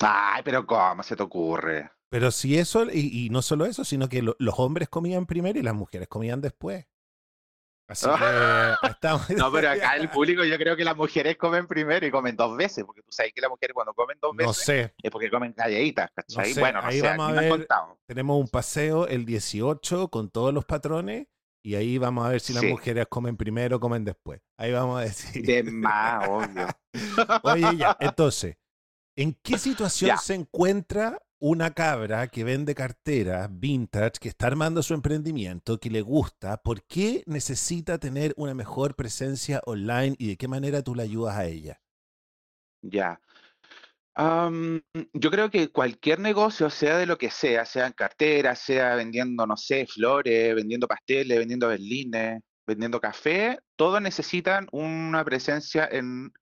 Ay, 0.00 0.42
pero 0.44 0.66
¿cómo 0.66 1.02
se 1.02 1.16
te 1.16 1.22
ocurre? 1.22 1.90
Pero 2.14 2.30
si 2.30 2.56
eso, 2.56 2.84
y, 2.92 3.26
y 3.26 3.30
no 3.30 3.42
solo 3.42 3.66
eso, 3.66 3.84
sino 3.84 4.08
que 4.08 4.22
lo- 4.22 4.36
los 4.38 4.54
hombres 4.58 4.88
comían 4.88 5.26
primero 5.26 5.58
y 5.58 5.62
las 5.62 5.74
mujeres 5.74 6.06
comían 6.06 6.40
después. 6.40 6.86
Así 7.88 8.06
que 8.06 8.14
estamos. 8.88 9.28
No, 9.30 9.50
pero 9.50 9.70
acá 9.70 9.96
el 9.96 10.08
público 10.10 10.44
yo 10.44 10.56
creo 10.56 10.76
que 10.76 10.84
las 10.84 10.96
mujeres 10.96 11.36
comen 11.36 11.66
primero 11.66 12.06
y 12.06 12.12
comen 12.12 12.36
dos 12.36 12.56
veces, 12.56 12.84
porque 12.84 13.02
tú 13.02 13.10
sabes 13.10 13.32
que 13.34 13.40
las 13.40 13.50
mujeres 13.50 13.74
cuando 13.74 13.92
comen 13.94 14.16
dos 14.22 14.30
No 14.32 14.36
veces 14.46 14.64
sé, 14.64 14.94
es 15.02 15.10
porque 15.10 15.28
comen 15.28 15.54
galletitas, 15.56 16.08
¿cachai? 16.14 16.54
sé, 16.54 16.60
bueno, 16.60 16.80
no 16.80 16.86
ahí 16.86 17.00
sé, 17.00 17.06
vamos 17.08 17.28
a 17.30 17.32
ver. 17.40 17.48
contado. 17.50 17.98
tenemos 18.06 18.40
un 18.40 18.48
paseo 18.48 19.08
el 19.08 19.24
18 19.26 20.06
con 20.08 20.30
todos 20.30 20.54
los 20.54 20.64
patrones 20.64 21.26
y 21.64 21.74
ahí 21.74 21.98
vamos 21.98 22.24
a 22.24 22.28
ver 22.28 22.40
si 22.40 22.52
las 22.52 22.62
Sí. 22.62 22.68
mujeres 22.68 23.06
comen 23.10 23.36
primero 23.36 23.78
o 23.78 23.80
comen 23.80 24.04
después. 24.04 24.40
Ahí 24.56 24.70
vamos 24.72 25.00
a 25.00 25.02
decir. 25.02 25.44
De 25.44 25.64
más, 25.64 26.28
obvio. 26.28 26.68
Oye, 27.42 27.76
ya, 27.76 27.96
entonces, 27.98 28.56
¿en 29.18 29.34
qué 29.42 29.58
situación 29.58 30.08
Ya. 30.10 30.16
se 30.18 30.34
encuentra 30.34 31.18
una 31.38 31.72
cabra 31.72 32.28
que 32.28 32.44
vende 32.44 32.74
carteras 32.74 33.48
vintage, 33.50 34.18
que 34.20 34.28
está 34.28 34.46
armando 34.46 34.82
su 34.82 34.94
emprendimiento, 34.94 35.78
que 35.78 35.90
le 35.90 36.00
gusta? 36.02 36.56
¿Por 36.62 36.82
qué 36.84 37.22
necesita 37.26 37.98
tener 37.98 38.34
una 38.36 38.54
mejor 38.54 38.96
presencia 38.96 39.60
online 39.66 40.16
y 40.18 40.28
de 40.28 40.36
qué 40.36 40.48
manera 40.48 40.82
tú 40.82 40.94
le 40.94 41.02
ayudas 41.02 41.36
a 41.36 41.46
ella? 41.46 41.80
Ya. 42.82 43.20
Yo 44.16 45.30
creo 45.30 45.50
que 45.50 45.70
cualquier 45.70 46.20
negocio, 46.20 46.70
sea 46.70 46.98
de 46.98 47.06
lo 47.06 47.18
que 47.18 47.30
sea, 47.30 47.64
sea 47.64 47.86
en 47.86 47.92
cartera, 47.92 48.54
sea 48.54 48.94
vendiendo, 48.94 49.46
no 49.46 49.56
sé, 49.56 49.86
flores, 49.86 50.54
vendiendo 50.54 50.86
pasteles, 50.86 51.38
vendiendo 51.38 51.68
berlines, 51.68 52.40
vendiendo 52.66 53.00
café, 53.00 53.58
todos 53.76 54.00
necesitan 54.00 54.68
una 54.70 55.24
presencia 55.24 55.88
en, 55.90 56.32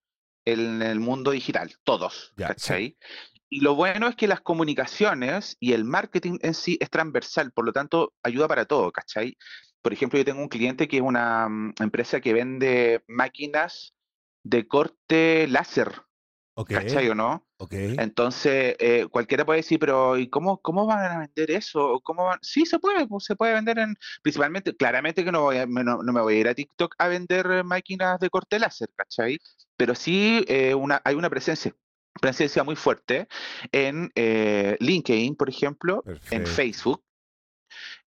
en 0.44 0.82
el 0.82 1.00
mundo 1.00 1.30
digital, 1.30 1.72
todos, 1.82 2.32
Ya, 2.36 2.54
sí. 2.58 2.96
Y 3.52 3.60
lo 3.60 3.74
bueno 3.74 4.08
es 4.08 4.16
que 4.16 4.26
las 4.28 4.40
comunicaciones 4.40 5.58
y 5.60 5.74
el 5.74 5.84
marketing 5.84 6.38
en 6.40 6.54
sí 6.54 6.78
es 6.80 6.88
transversal, 6.88 7.52
por 7.52 7.66
lo 7.66 7.72
tanto, 7.74 8.14
ayuda 8.22 8.48
para 8.48 8.64
todo, 8.64 8.90
¿cachai? 8.92 9.36
Por 9.82 9.92
ejemplo, 9.92 10.18
yo 10.18 10.24
tengo 10.24 10.40
un 10.40 10.48
cliente 10.48 10.88
que 10.88 10.96
es 10.96 11.02
una 11.02 11.48
mm, 11.50 11.74
empresa 11.80 12.22
que 12.22 12.32
vende 12.32 13.04
máquinas 13.08 13.94
de 14.42 14.66
corte 14.66 15.46
láser, 15.48 15.92
Ok, 16.54 16.70
¿cachai 16.70 17.08
o 17.10 17.14
no? 17.14 17.46
ok. 17.58 17.74
Entonces, 17.98 18.74
eh, 18.78 19.06
cualquiera 19.10 19.44
puede 19.44 19.58
decir, 19.58 19.78
pero 19.78 20.16
¿y 20.16 20.30
cómo, 20.30 20.60
cómo 20.62 20.86
van 20.86 21.12
a 21.12 21.18
vender 21.20 21.50
eso? 21.50 21.94
¿O 21.94 22.00
¿Cómo 22.00 22.24
van? 22.24 22.38
Sí, 22.42 22.64
se 22.64 22.78
puede, 22.78 23.06
pues, 23.06 23.24
se 23.24 23.36
puede 23.36 23.52
vender 23.54 23.78
en, 23.78 23.94
principalmente, 24.22 24.74
claramente 24.74 25.24
que 25.24 25.32
no, 25.32 25.42
voy 25.42 25.58
a- 25.58 25.66
me- 25.66 25.84
no, 25.84 26.02
no 26.02 26.12
me 26.12 26.22
voy 26.22 26.36
a 26.36 26.40
ir 26.40 26.48
a 26.48 26.54
TikTok 26.54 26.94
a 26.98 27.08
vender 27.08 27.46
eh, 27.50 27.62
máquinas 27.64 28.18
de 28.18 28.30
corte 28.30 28.58
láser, 28.58 28.88
¿cachai? 28.96 29.38
Pero 29.76 29.94
sí 29.94 30.44
eh, 30.48 30.74
una, 30.74 31.02
hay 31.04 31.14
una 31.16 31.28
presencia, 31.30 31.74
presencia 32.20 32.62
muy 32.64 32.76
fuerte 32.76 33.26
en 33.72 34.10
eh, 34.14 34.76
LinkedIn, 34.80 35.34
por 35.36 35.48
ejemplo, 35.48 36.04
en. 36.30 36.46
Facebook. 36.46 37.02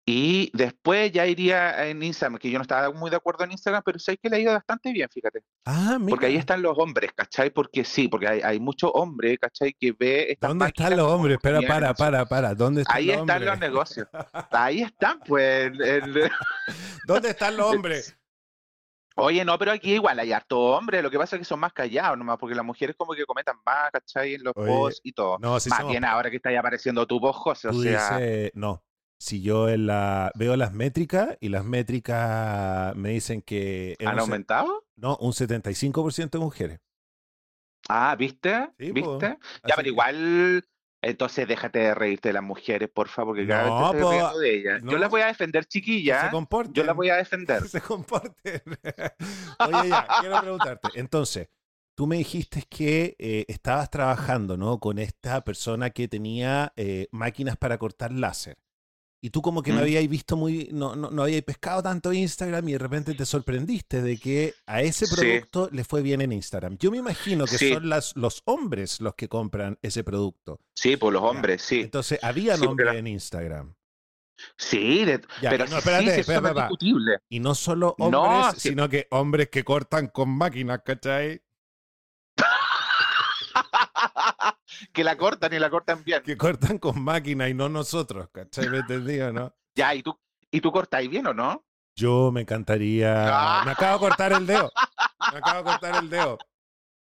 Y 0.04 0.50
después 0.58 1.12
ya 1.12 1.28
iría 1.28 1.88
en 1.88 2.02
Instagram, 2.02 2.40
que 2.40 2.50
yo 2.50 2.58
no 2.58 2.64
estaba 2.64 2.92
muy 2.92 3.12
de 3.12 3.18
acuerdo 3.18 3.44
en 3.44 3.52
Instagram, 3.52 3.84
pero 3.86 4.00
sé 4.00 4.18
que 4.18 4.30
le 4.30 4.38
ha 4.38 4.40
ido 4.40 4.52
bastante 4.52 4.92
bien, 4.92 5.08
fíjate. 5.14 5.42
Ah, 5.64 6.00
Porque 6.10 6.26
ahí 6.26 6.38
están 6.38 6.64
los 6.64 6.76
hombres, 6.80 7.12
¿cachai? 7.16 7.52
Porque 7.52 7.84
sí, 7.86 8.08
porque 8.08 8.28
hay, 8.28 8.42
hay 8.42 8.60
muchos 8.60 8.90
hombres, 8.96 9.38
¿cachai? 9.40 9.74
Que 9.80 9.92
ve 9.98 10.32
estas 10.32 10.50
¿Dónde 10.50 10.66
están 10.66 10.98
los 10.98 11.06
hombres? 11.08 11.36
Espera, 11.36 11.62
para, 11.68 11.94
para, 11.94 12.26
para. 12.26 12.56
¿Dónde 12.56 12.82
están 12.82 12.98
Ahí 12.98 13.06
los 13.08 13.18
están 13.18 13.46
los 13.46 13.60
negocios. 13.60 14.08
Ahí 14.50 14.82
están, 14.82 15.20
pues. 15.20 15.68
el- 15.68 15.82
el- 15.82 16.32
¿Dónde 17.06 17.30
están 17.30 17.56
los 17.56 17.68
hombres? 17.76 18.18
Oye, 19.16 19.44
no, 19.44 19.58
pero 19.58 19.72
aquí 19.72 19.94
igual 19.94 20.20
hay 20.20 20.32
harto 20.32 20.60
hombre, 20.60 21.02
lo 21.02 21.12
que 21.12 21.18
pasa 21.18 21.36
es 21.36 21.42
que 21.42 21.46
son 21.46 21.60
más 21.60 21.74
callados 21.74 22.18
nomás, 22.18 22.38
porque 22.38 22.56
las 22.56 22.66
mujeres 22.66 22.96
como 22.96 23.14
que 23.14 23.26
comentan 23.26 23.58
más, 23.66 23.92
¿cachai? 23.92 24.36
En 24.36 24.44
los 24.44 24.54
Oye, 24.56 24.68
posts 24.68 25.02
y 25.04 25.12
todo. 25.12 25.38
No, 25.40 25.60
si 25.60 25.70
más 25.70 25.80
somos 25.80 25.92
bien 25.92 26.06
ahora 26.06 26.30
que 26.30 26.38
está 26.38 26.50
ahí 26.50 26.56
apareciendo 26.56 27.06
tu 27.06 27.20
voz, 27.20 27.36
José, 27.36 27.68
o 27.68 27.72
Tú 27.72 27.84
sea, 27.84 28.18
dices, 28.18 28.52
no. 28.56 28.84
Si 29.18 29.42
yo 29.44 29.70
en 29.70 29.86
la, 29.86 30.32
veo 30.34 30.56
las 30.56 30.74
métricas 30.74 31.38
y 31.40 31.50
las 31.50 31.64
métricas 31.64 32.96
me 32.96 33.10
dicen 33.10 33.44
que 33.44 33.96
¿han 34.04 34.18
aumentado? 34.18 34.86
no, 34.96 35.18
un 35.18 35.32
75% 35.34 36.32
de 36.32 36.40
mujeres. 36.40 36.80
Ah, 37.90 38.16
¿viste? 38.18 38.70
Sí, 38.80 38.94
po. 38.94 39.18
¿Viste? 39.18 39.26
Así 39.28 39.62
Ya, 39.68 39.76
pero 39.76 39.90
igual, 39.90 40.66
entonces 41.02 41.48
déjate 41.48 41.80
de 41.80 41.96
reírte 41.96 42.30
de 42.30 42.34
las 42.34 42.44
mujeres, 42.44 42.90
porfa, 42.94 43.24
porque 43.26 43.48
cada 43.48 43.68
No, 43.68 43.92
vez 43.92 44.02
te 44.02 44.04
po, 44.04 44.40
de 44.40 44.56
ellas. 44.56 44.84
no. 44.84 44.92
Yo 44.92 44.98
las 44.98 45.10
voy 45.10 45.22
a 45.22 45.28
defender, 45.28 45.64
Que 45.64 45.70
chiquilla. 45.70 46.26
se 46.26 46.32
comporten. 46.32 46.74
Yo 46.74 46.84
las 46.84 46.96
voy 46.96 47.10
a 47.10 47.16
defender. 47.18 47.62
que 47.64 47.68
se 47.70 47.82
comporten. 47.82 48.62
Oye, 49.60 49.90
ya, 49.90 50.08
quiero 50.20 50.40
preguntarte. 50.42 50.90
Entonces, 50.96 51.50
tú 51.96 52.08
me 52.08 52.18
dijiste 52.18 52.64
que 52.70 53.16
eh, 53.20 53.46
estabas 53.48 53.90
trabajando, 53.90 54.58
¿no? 54.58 54.80
Con 54.80 55.00
esta 55.00 55.44
persona 55.44 55.90
que 55.90 56.08
tenía 56.08 56.74
eh, 56.76 57.08
máquinas 57.12 57.58
para 57.58 57.78
cortar 57.78 58.12
láser. 58.12 58.58
Y 59.24 59.30
tú 59.30 59.42
como 59.44 59.62
que 59.62 59.72
no 59.72 59.78
Mm. 59.78 59.84
habías 59.84 60.08
visto 60.10 60.36
muy, 60.36 60.70
no, 60.72 60.96
no, 60.96 61.12
no 61.12 61.22
habías 61.24 61.44
pescado 61.44 61.84
tanto 61.84 62.12
Instagram 62.12 62.68
y 62.70 62.72
de 62.72 62.78
repente 62.80 63.14
te 63.14 63.24
sorprendiste 63.26 64.02
de 64.02 64.18
que 64.18 64.56
a 64.66 64.82
ese 64.82 65.06
Sí. 65.06 65.16
producto 65.16 65.70
le 65.72 65.84
fue 65.84 66.02
bien 66.02 66.22
en 66.22 66.32
Instagram. 66.32 66.76
Yo 66.80 66.90
me 66.90 66.98
imagino 66.98 67.46
que 67.46 67.58
Sí. 67.60 67.72
son 67.72 67.88
las, 67.88 68.16
los 68.16 68.42
hombres 68.46 69.00
los 69.00 69.14
que 69.14 69.28
compran 69.30 69.78
ese 69.84 70.04
producto. 70.04 70.60
Sí, 70.74 70.98
por 70.98 71.14
los 71.14 71.22
hombres, 71.22 71.62
sí. 71.62 71.82
Entonces, 71.82 72.18
había 72.24 72.58
Sí, 72.58 72.66
hombres 72.66 72.96
en 72.96 73.06
Instagram. 73.06 73.76
Sí, 74.58 75.06
de- 75.06 75.22
Ya, 75.40 75.52
pero 75.52 75.68
no, 75.68 75.78
espérate, 75.78 76.06
es 76.14 76.18
espérate, 76.20 76.48
papá. 76.48 76.62
discutible. 76.64 77.18
Y 77.30 77.40
no 77.40 77.54
solo 77.54 77.96
hombres, 78.00 78.56
sino 78.60 78.90
que 78.90 79.06
hombres 79.12 79.50
que 79.50 79.64
cortan 79.64 80.08
con 80.08 80.30
máquinas, 80.30 80.82
¿cachai? 80.84 81.44
Que 84.94 85.04
la 85.04 85.18
cortan 85.18 85.54
y 85.54 85.60
la 85.60 85.70
cortan 85.70 86.04
bien. 86.04 86.22
Que 86.24 86.38
cortan 86.38 86.78
con 86.78 87.02
máquina 87.04 87.48
y 87.50 87.54
no 87.54 87.70
nosotros, 87.70 88.30
¿cachai? 88.32 88.70
¿Me 88.70 88.80
entendí 88.80 89.20
o 89.22 89.32
no? 89.34 89.56
Ya, 89.76 89.94
¿y 89.96 90.04
tú, 90.04 90.20
¿y 90.50 90.62
tú 90.62 90.72
cortáis 90.72 91.10
bien 91.10 91.28
o 91.28 91.34
no? 91.34 91.64
Yo 91.96 92.32
me 92.32 92.42
encantaría. 92.42 93.60
Ah. 93.60 93.64
Me 93.66 93.72
acabo 93.72 93.94
de 93.94 94.00
cortar 94.10 94.34
el 94.34 94.48
dedo. 94.48 94.72
Me 95.32 95.38
acabo 95.38 95.58
de 95.60 95.64
cortar 95.64 96.04
el 96.04 96.10
dedo. 96.10 96.38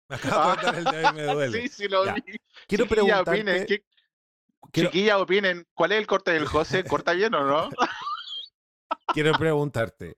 Me 0.08 0.16
acabo 0.16 0.40
de 0.40 0.54
cortar 0.56 0.74
el 0.76 0.84
dedo 0.84 1.10
y 1.10 1.14
me 1.14 1.22
duele. 1.24 1.62
Sí, 1.62 1.68
sí 1.68 1.88
lo 1.88 2.04
Ya. 2.06 2.14
vi. 2.14 2.22
Quiero 2.66 2.84
Chiquilla, 2.84 2.88
preguntarte. 2.88 3.30
opinen, 3.30 3.66
¿qué- 3.66 3.84
quiero, 4.72 4.90
Chiquilla, 4.90 5.18
opinen, 5.18 5.66
¿cuál 5.74 5.92
es 5.92 5.98
el 5.98 6.06
corte 6.06 6.30
del 6.32 6.46
José? 6.46 6.84
¿Corta 6.84 7.12
bien 7.12 7.34
o 7.34 7.44
no? 7.44 7.68
quiero 9.14 9.32
preguntarte. 9.32 10.16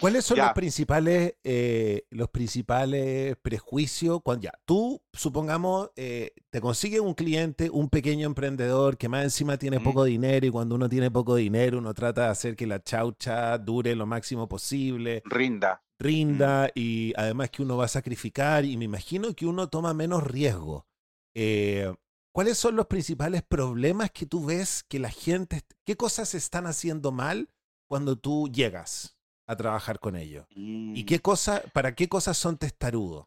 ¿Cuáles 0.00 0.24
son 0.24 0.36
Ya. 0.36 0.44
los 0.44 0.52
principales, 0.52 1.34
eh, 1.44 2.04
los 2.10 2.28
principales 2.30 3.36
prejuicios? 3.42 4.20
Cuando 4.22 4.44
ya, 4.44 4.52
tú, 4.64 5.00
supongamos, 5.12 5.90
eh, 5.96 6.32
te 6.50 6.60
consigues 6.60 7.00
un 7.00 7.14
cliente, 7.14 7.70
un 7.70 7.88
pequeño 7.88 8.26
emprendedor 8.26 8.96
que 8.96 9.08
más 9.08 9.24
encima 9.24 9.56
tiene 9.58 9.78
Mm. 9.78 9.84
poco 9.84 10.04
dinero 10.04 10.46
y 10.46 10.50
cuando 10.50 10.74
uno 10.74 10.88
tiene 10.88 11.10
poco 11.10 11.36
dinero 11.36 11.78
uno 11.78 11.94
trata 11.94 12.22
de 12.24 12.28
hacer 12.28 12.56
que 12.56 12.66
la 12.66 12.82
chaucha 12.82 13.56
dure 13.58 13.94
lo 13.96 14.06
máximo 14.06 14.48
posible, 14.48 15.22
Rinda. 15.24 15.82
rinda 15.98 16.70
y 16.74 17.12
además 17.16 17.50
que 17.50 17.62
uno 17.62 17.76
va 17.76 17.86
a 17.86 17.88
sacrificar 17.88 18.64
y 18.64 18.76
me 18.76 18.84
imagino 18.84 19.34
que 19.34 19.46
uno 19.46 19.68
toma 19.68 19.94
menos 19.94 20.22
riesgo. 20.24 20.86
Eh, 21.34 21.92
¿Cuáles 22.32 22.58
son 22.58 22.76
los 22.76 22.86
principales 22.86 23.42
problemas 23.42 24.10
que 24.10 24.26
tú 24.26 24.44
ves 24.44 24.84
que 24.88 24.98
la 24.98 25.08
gente, 25.10 25.62
qué 25.84 25.96
cosas 25.96 26.34
están 26.34 26.66
haciendo 26.66 27.10
mal 27.12 27.48
cuando 27.88 28.16
tú 28.18 28.48
llegas 28.52 29.15
a 29.46 29.56
trabajar 29.56 29.98
con 30.00 30.16
ellos? 30.16 30.46
¿Y 30.92 31.04
Mm, 31.04 31.06
qué 31.06 31.20
cosa, 31.20 31.62
para 31.72 31.94
qué 31.94 32.08
cosas 32.08 32.36
son 32.38 32.58
testarudos? 32.58 33.26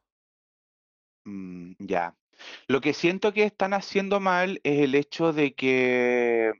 mm, 1.25 1.73
ya. 1.79 2.15
Lo 2.67 2.81
que 2.81 2.93
siento 2.93 3.33
que 3.33 3.43
están 3.43 3.73
haciendo 3.73 4.19
mal 4.19 4.59
es 4.63 4.79
el 4.81 4.95
hecho 4.95 5.33
de 5.33 5.53
que 5.55 6.53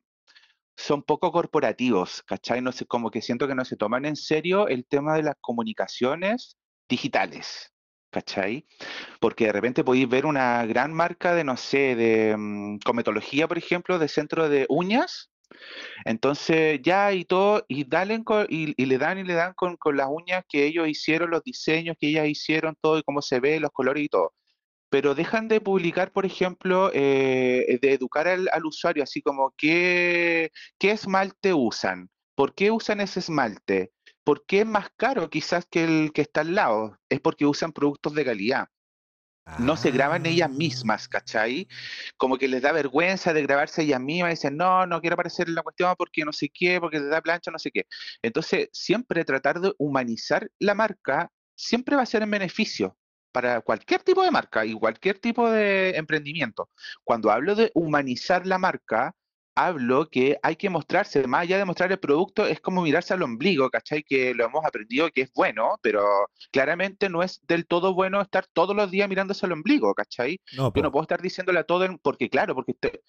son 0.77 1.03
poco 1.03 1.31
corporativos, 1.33 2.23
¿cachai? 2.23 2.61
No 2.61 2.71
sé, 2.73 2.85
como 2.87 3.11
que 3.11 3.21
siento 3.21 3.47
que 3.47 3.55
no 3.55 3.65
se 3.65 3.77
toman 3.77 4.05
en 4.05 4.15
serio 4.17 4.67
el 4.69 4.85
tema 4.87 5.15
de 5.15 5.23
las 5.23 5.35
comunicaciones 5.41 6.57
digitales, 6.89 7.73
¿cachai? 8.11 8.67
Porque 9.21 9.47
de 9.47 9.53
repente 9.53 9.83
podéis 9.85 10.09
ver 10.09 10.25
una 10.27 10.65
gran 10.67 10.93
marca 10.93 11.35
de, 11.35 11.43
no 11.45 11.57
sé, 11.57 11.95
de 11.95 12.35
mm, 12.37 12.79
cometología, 12.85 13.47
por 13.47 13.57
ejemplo, 13.59 13.99
de 13.99 14.09
centro 14.09 14.49
de 14.49 14.67
uñas. 14.69 15.31
Entonces 16.05 16.79
ya 16.83 17.13
y 17.13 17.25
todo, 17.25 17.65
y, 17.67 17.85
y 18.49 18.85
le 18.85 18.97
dan 18.97 19.19
y 19.19 19.23
le 19.23 19.33
dan 19.33 19.53
con, 19.53 19.77
con 19.77 19.97
las 19.97 20.07
uñas 20.09 20.43
que 20.47 20.65
ellos 20.65 20.87
hicieron, 20.87 21.31
los 21.31 21.43
diseños 21.43 21.97
que 21.99 22.07
ellas 22.09 22.27
hicieron, 22.27 22.75
todo 22.81 22.97
y 22.99 23.03
cómo 23.03 23.21
se 23.21 23.39
ve, 23.39 23.59
los 23.59 23.71
colores 23.71 24.03
y 24.03 24.09
todo 24.09 24.33
pero 24.89 25.15
dejan 25.15 25.47
de 25.47 25.61
publicar, 25.61 26.11
por 26.11 26.25
ejemplo, 26.25 26.91
eh, 26.93 27.79
de 27.81 27.93
educar 27.93 28.27
al, 28.27 28.49
al 28.51 28.65
usuario, 28.65 29.03
así 29.03 29.21
como 29.21 29.53
qué, 29.57 30.51
qué 30.79 30.91
esmalte 30.91 31.53
usan, 31.53 32.09
por 32.35 32.55
qué 32.55 32.71
usan 32.71 33.01
ese 33.01 33.19
esmalte, 33.19 33.91
¿por 34.23 34.45
qué 34.45 34.61
es 34.61 34.65
más 34.65 34.89
caro 34.95 35.29
quizás 35.29 35.65
que 35.69 35.83
el 35.83 36.11
que 36.13 36.21
está 36.21 36.41
al 36.41 36.55
lado? 36.55 36.97
Es 37.09 37.19
porque 37.21 37.45
usan 37.45 37.71
productos 37.71 38.13
de 38.15 38.25
calidad. 38.25 38.67
No 39.57 39.75
se 39.75 39.91
graban 39.91 40.25
ellas 40.25 40.49
mismas, 40.49 41.05
Ah. 41.05 41.09
¿cachai? 41.11 41.67
Como 42.17 42.37
que 42.37 42.47
les 42.47 42.61
da 42.61 42.71
vergüenza 42.71 43.33
de 43.33 43.41
grabarse 43.41 43.81
ellas 43.81 43.99
mismas, 43.99 44.31
dicen, 44.31 44.55
no, 44.55 44.85
no 44.85 45.01
quiero 45.01 45.15
aparecer 45.15 45.47
en 45.49 45.55
la 45.55 45.63
cuestión 45.63 45.93
porque 45.97 46.23
no 46.23 46.31
sé 46.31 46.49
qué, 46.53 46.79
porque 46.79 46.99
les 46.99 47.09
da 47.09 47.21
plancha, 47.21 47.51
no 47.51 47.59
sé 47.59 47.71
qué. 47.71 47.85
Entonces, 48.21 48.69
siempre 48.71 49.25
tratar 49.25 49.59
de 49.59 49.73
humanizar 49.77 50.49
la 50.59 50.75
marca 50.75 51.31
siempre 51.55 51.95
va 51.95 52.03
a 52.03 52.05
ser 52.05 52.21
en 52.21 52.31
beneficio 52.31 52.95
para 53.31 53.61
cualquier 53.61 54.01
tipo 54.01 54.23
de 54.23 54.31
marca 54.31 54.65
y 54.65 54.73
cualquier 54.73 55.19
tipo 55.19 55.49
de 55.49 55.91
emprendimiento. 55.97 56.69
Cuando 57.03 57.31
hablo 57.31 57.55
de 57.55 57.71
humanizar 57.75 58.47
la 58.47 58.57
marca, 58.57 59.13
hablo 59.67 60.09
que 60.09 60.37
hay 60.41 60.55
que 60.55 60.69
mostrarse, 60.69 61.27
más 61.27 61.41
allá 61.41 61.57
de 61.57 61.65
mostrar 61.65 61.91
el 61.91 61.99
producto, 61.99 62.45
es 62.45 62.59
como 62.61 62.81
mirarse 62.81 63.13
al 63.13 63.21
ombligo, 63.23 63.69
¿cachai? 63.69 64.03
Que 64.03 64.33
lo 64.33 64.45
hemos 64.45 64.65
aprendido 64.65 65.09
que 65.09 65.21
es 65.21 65.31
bueno, 65.33 65.77
pero 65.81 66.03
claramente 66.51 67.09
no 67.09 67.23
es 67.23 67.41
del 67.47 67.65
todo 67.65 67.93
bueno 67.93 68.21
estar 68.21 68.45
todos 68.53 68.75
los 68.75 68.89
días 68.91 69.09
mirándose 69.09 69.45
al 69.45 69.51
ombligo, 69.53 69.93
¿cachai? 69.93 70.39
No, 70.55 70.71
Yo 70.73 70.81
no 70.81 70.91
puedo 70.91 71.03
estar 71.03 71.21
diciéndole 71.21 71.59
a 71.59 71.63
todo, 71.63 71.83
el- 71.85 71.99
porque 71.99 72.29
claro, 72.29 72.55
porque 72.55 72.73
te- 72.73 73.01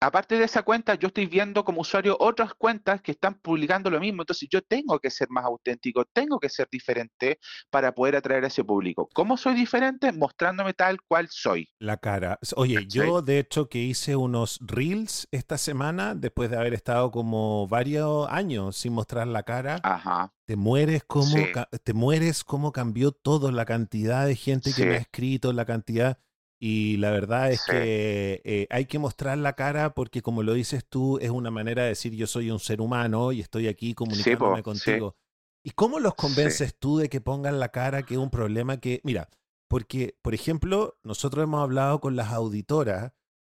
aparte 0.00 0.36
de 0.38 0.44
esa 0.44 0.62
cuenta, 0.62 0.94
yo 0.94 1.08
estoy 1.08 1.26
viendo 1.26 1.64
como 1.64 1.80
usuario 1.80 2.16
otras 2.20 2.54
cuentas 2.54 3.02
que 3.02 3.12
están 3.12 3.34
publicando 3.40 3.90
lo 3.90 4.00
mismo, 4.00 4.22
entonces 4.22 4.48
yo 4.50 4.62
tengo 4.62 4.98
que 4.98 5.10
ser 5.10 5.28
más 5.30 5.44
auténtico, 5.44 6.04
tengo 6.12 6.38
que 6.38 6.48
ser 6.48 6.68
diferente 6.70 7.38
para 7.70 7.92
poder 7.92 8.16
atraer 8.16 8.44
a 8.44 8.48
ese 8.48 8.64
público. 8.64 9.08
¿Cómo 9.14 9.36
soy 9.36 9.54
diferente? 9.54 10.12
Mostrándome 10.12 10.74
tal 10.74 10.98
cual 11.02 11.28
soy. 11.30 11.68
La 11.80 11.96
cara. 11.96 12.38
Oye, 12.56 12.74
¿Cachai? 12.82 13.06
yo 13.06 13.22
de 13.22 13.38
hecho 13.40 13.68
que 13.68 13.78
hice 13.78 14.16
unos 14.16 14.58
reels 14.60 15.28
esta 15.30 15.58
semana, 15.58 16.14
después 16.14 16.50
de 16.50 16.56
haber 16.58 16.74
estado 16.74 17.10
como 17.10 17.66
varios 17.68 18.28
años 18.30 18.76
sin 18.76 18.92
mostrar 18.92 19.26
la 19.26 19.42
cara, 19.42 19.80
Ajá, 19.82 20.32
te 20.46 20.56
mueres 20.56 21.04
como, 21.04 21.24
Sí. 21.36 21.52
te 21.84 21.92
mueres 21.92 22.42
como 22.44 22.72
cambió 22.72 23.12
todo, 23.12 23.50
la 23.52 23.64
cantidad 23.64 24.26
de 24.26 24.34
gente 24.36 24.74
que 24.74 24.86
me 24.86 24.94
ha 24.94 24.98
Sí. 24.98 25.02
escrito, 25.02 25.52
la 25.52 25.64
cantidad. 25.66 26.18
Y 26.60 26.96
la 26.96 27.10
verdad 27.12 27.52
es 27.52 27.60
Sí. 27.60 27.70
que 27.70 28.42
eh, 28.44 28.66
hay 28.70 28.86
que 28.86 28.98
mostrar 28.98 29.38
la 29.38 29.52
cara 29.52 29.94
porque 29.94 30.22
como 30.22 30.42
lo 30.42 30.54
dices 30.54 30.84
tú, 30.88 31.18
es 31.18 31.30
una 31.30 31.50
manera 31.50 31.82
de 31.84 31.90
decir 31.90 32.14
yo 32.14 32.26
soy 32.26 32.50
un 32.50 32.58
ser 32.58 32.80
humano 32.80 33.30
y 33.32 33.40
estoy 33.40 33.68
aquí 33.68 33.94
comunicándome 33.94 34.62
po, 34.62 34.74
sí. 34.74 34.80
contigo. 34.84 35.16
¿Y 35.62 35.70
cómo 35.70 36.00
los 36.00 36.14
convences 36.14 36.74
tú 36.78 36.98
de 36.98 37.08
que 37.08 37.20
pongan 37.20 37.60
la 37.60 37.68
cara 37.68 38.02
que 38.02 38.14
es 38.14 38.18
un 38.20 38.30
problema 38.30 38.78
que, 38.78 39.00
mira, 39.04 39.28
porque, 39.68 40.16
por 40.22 40.34
ejemplo, 40.34 40.98
nosotros 41.04 41.44
hemos 41.44 41.62
hablado 41.62 42.00
con 42.00 42.16
las 42.16 42.32
auditoras 42.32 43.12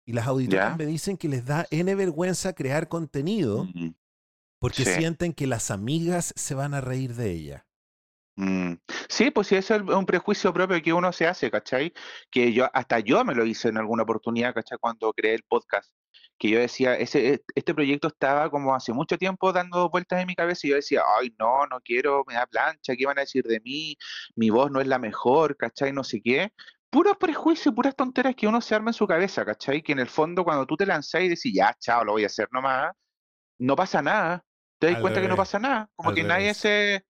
y 0.07 0.13
las 0.13 0.27
auditoras 0.27 0.71
¿Ya? 0.71 0.77
me 0.77 0.87
dicen 0.87 1.17
que 1.19 1.29
les 1.29 1.45
da 1.45 1.67
N 1.71 1.95
vergüenza 1.95 2.55
crear 2.55 2.89
contenido 2.89 3.65
Mm, 3.75 3.91
porque 4.61 4.85
sienten 4.85 5.35
que 5.35 5.47
las 5.47 5.71
amigas 5.71 6.33
se 6.35 6.55
van 6.55 6.75
a 6.75 6.81
reír 6.81 7.15
de 7.15 7.31
ella. 7.31 7.67
Mm. 8.39 8.73
Sí, 9.09 9.31
pues 9.31 9.49
sí, 9.49 9.57
eso 9.57 9.75
es 9.75 9.83
un 9.83 10.07
prejuicio 10.07 10.53
propio 10.53 10.81
que 10.83 10.93
uno 10.93 11.13
se 11.13 11.27
hace, 11.27 11.51
¿cachai? 11.51 11.93
Que 12.31 12.53
yo, 12.53 12.69
hasta 12.73 13.01
yo 13.01 13.25
me 13.25 13.35
lo 13.35 13.45
hice 13.45 13.69
en 13.69 13.79
alguna 13.79 14.05
oportunidad, 14.05 14.55
¿cachai? 14.55 14.79
Cuando 14.79 15.13
creé 15.13 15.35
el 15.35 15.43
podcast, 15.45 15.93
que 16.39 16.51
yo 16.51 16.59
decía, 16.61 16.95
ese, 16.97 17.35
e- 17.35 17.43
este 17.55 17.75
proyecto 17.75 18.09
estaba 18.09 18.51
como 18.51 18.75
hace 18.75 18.93
mucho 18.93 19.19
tiempo 19.19 19.53
dando 19.53 19.91
vueltas 19.91 20.21
en 20.21 20.27
mi 20.29 20.35
cabeza 20.35 20.67
y 20.67 20.71
yo 20.71 20.77
decía, 20.77 21.03
ay, 21.21 21.35
no, 21.39 21.67
no 21.67 21.81
quiero, 21.81 22.25
me 22.27 22.35
da 22.35 22.47
plancha, 22.47 22.95
¿qué 22.97 23.07
van 23.07 23.19
a 23.19 23.23
decir 23.23 23.45
de 23.45 23.61
mí? 23.61 23.97
Mi 24.37 24.51
voz 24.51 24.71
no 24.71 24.81
es 24.81 24.87
la 24.87 24.99
mejor, 24.99 25.57
¿cachai? 25.57 25.93
No 25.93 26.05
sé 26.05 26.21
qué. 26.23 26.53
Puros 26.91 27.17
prejuicios, 27.19 27.75
puras 27.75 27.95
tonteras 27.97 28.35
que 28.37 28.47
uno 28.47 28.61
se 28.61 28.75
arma 28.75 28.91
en 28.91 28.95
su 28.95 29.07
cabeza, 29.07 29.45
¿cachai? 29.45 29.83
Que 29.83 29.93
en 29.93 29.99
el 30.01 30.09
fondo 30.09 30.45
cuando 30.45 30.67
tú 30.67 30.77
te 30.77 30.87
lanzás 30.87 31.23
y 31.23 31.29
decís, 31.29 31.53
ya, 31.55 31.75
chao, 31.79 32.05
lo 32.05 32.13
voy 32.13 32.23
a 32.25 32.27
hacer 32.27 32.49
nomás, 32.53 32.93
no 33.59 33.77
pasa 33.77 34.01
nada. 34.03 34.45
Te 34.79 34.87
das 34.87 34.97
Al 34.97 35.03
cuenta 35.03 35.21
que 35.21 35.29
no 35.29 35.37
pasa 35.37 35.59
nada, 35.59 35.91
como 35.97 36.11
al 36.11 36.15
que 36.15 36.23
nadie 36.25 36.55
se... 36.55 37.05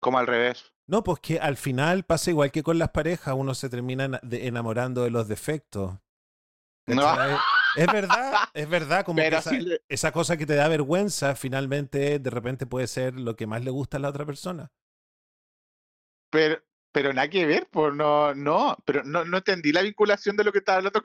Como 0.00 0.18
al 0.18 0.26
revés. 0.26 0.72
No, 0.86 1.04
pues 1.04 1.20
que 1.20 1.38
al 1.38 1.56
final 1.56 2.04
pasa 2.04 2.30
igual 2.30 2.50
que 2.50 2.62
con 2.62 2.78
las 2.78 2.90
parejas, 2.90 3.34
uno 3.36 3.54
se 3.54 3.68
termina 3.68 4.20
enamorando 4.30 5.04
de 5.04 5.10
los 5.10 5.28
defectos. 5.28 5.94
No. 6.86 7.02
Es 7.76 7.86
verdad, 7.86 8.32
es 8.54 8.68
verdad, 8.68 9.04
como 9.04 9.20
que 9.20 9.28
esa, 9.28 9.50
sí 9.50 9.60
le- 9.60 9.82
esa 9.88 10.10
cosa 10.12 10.36
que 10.38 10.46
te 10.46 10.54
da 10.54 10.68
vergüenza, 10.68 11.34
finalmente 11.34 12.18
de 12.18 12.30
repente 12.30 12.66
puede 12.66 12.86
ser 12.86 13.20
lo 13.20 13.36
que 13.36 13.46
más 13.46 13.62
le 13.62 13.70
gusta 13.70 13.98
a 13.98 14.00
la 14.00 14.08
otra 14.08 14.24
persona. 14.24 14.72
Pero, 16.30 16.62
pero 16.92 17.12
nada 17.12 17.28
que 17.28 17.44
ver, 17.46 17.68
pues 17.70 17.94
no, 17.94 18.34
no, 18.34 18.76
pero 18.86 19.04
no, 19.04 19.24
no 19.24 19.36
entendí 19.38 19.72
la 19.72 19.82
vinculación 19.82 20.36
de 20.36 20.44
lo 20.44 20.52
que 20.52 20.58
estaba 20.58 20.78
hablando. 20.78 21.02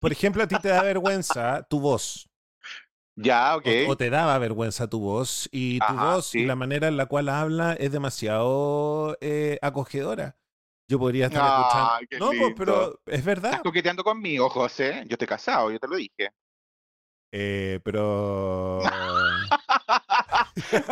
Por 0.00 0.12
ejemplo, 0.12 0.42
a 0.42 0.48
ti 0.48 0.56
te 0.60 0.68
da 0.68 0.82
vergüenza 0.82 1.62
tu 1.68 1.80
voz, 1.80 2.28
Ya, 3.16 3.56
ok. 3.56 3.66
o, 3.88 3.92
o 3.92 3.96
te 3.96 4.10
daba 4.10 4.38
vergüenza 4.38 4.88
tu 4.88 5.00
voz, 5.00 5.48
y 5.50 5.78
tu 5.78 5.84
Ajá, 5.84 6.14
voz 6.16 6.34
y 6.34 6.40
sí. 6.40 6.44
la 6.46 6.54
manera 6.54 6.86
en 6.88 6.96
la 6.98 7.06
cual 7.06 7.28
habla 7.30 7.72
es 7.72 7.90
demasiado 7.92 9.16
eh, 9.20 9.58
acogedora. 9.62 10.36
Yo 10.88 10.98
podría 10.98 11.26
estar 11.26 11.42
escuchando. 11.42 12.32
No, 12.32 12.38
pues, 12.38 12.54
pero 12.56 13.00
es 13.06 13.24
verdad. 13.24 13.50
Estás 13.52 13.62
coqueteando 13.62 14.04
conmigo, 14.04 14.48
José. 14.50 15.02
Yo 15.08 15.14
estoy 15.14 15.26
casado, 15.26 15.70
yo 15.72 15.80
te 15.80 15.88
lo 15.88 15.96
dije. 15.96 16.30
Eh, 17.32 17.80
pero. 17.84 18.80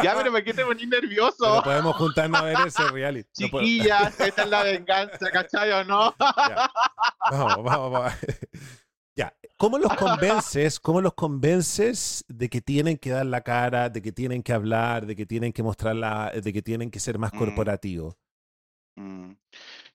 ya, 0.03 0.15
pero 0.17 0.33
me 0.33 0.43
quedé 0.43 0.65
muy 0.65 0.75
pero 0.91 1.01
nervioso. 1.03 1.63
podemos 1.63 1.95
juntarnos 1.97 2.41
a 2.41 2.45
ver 2.45 2.57
ese 2.67 2.89
reality. 2.91 3.29
No 3.45 3.61
Chiquillas, 3.61 4.21
esta 4.21 4.43
es 4.43 4.49
la 4.49 4.63
venganza, 4.65 5.31
¿cachai 5.31 5.71
o 5.73 5.85
no? 5.85 6.15
Ya. 6.49 6.71
Vamos, 7.31 7.65
vamos, 7.65 7.93
vamos. 7.93 8.13
¿Cómo 9.57 9.79
los 9.79 9.93
convences? 9.95 10.79
¿Cómo 10.81 11.01
los 11.01 11.15
convences 11.15 12.25
de 12.29 12.49
que 12.49 12.61
tienen 12.61 12.99
que 12.99 13.11
dar 13.11 13.27
la 13.27 13.41
cara, 13.43 13.89
de 13.91 14.03
que 14.03 14.13
tienen 14.13 14.43
que 14.43 14.53
hablar, 14.53 15.07
de 15.07 15.17
que 15.17 15.27
tienen 15.27 15.53
que 15.53 15.63
mostrar 15.63 15.97
la, 15.97 16.31
de 16.31 16.53
que 16.53 16.63
tienen 16.63 16.91
que 16.91 17.01
ser 17.01 17.19
más 17.19 17.33
Mm. 17.33 17.35
corporativos? 17.35 18.17
Mm. 18.97 19.33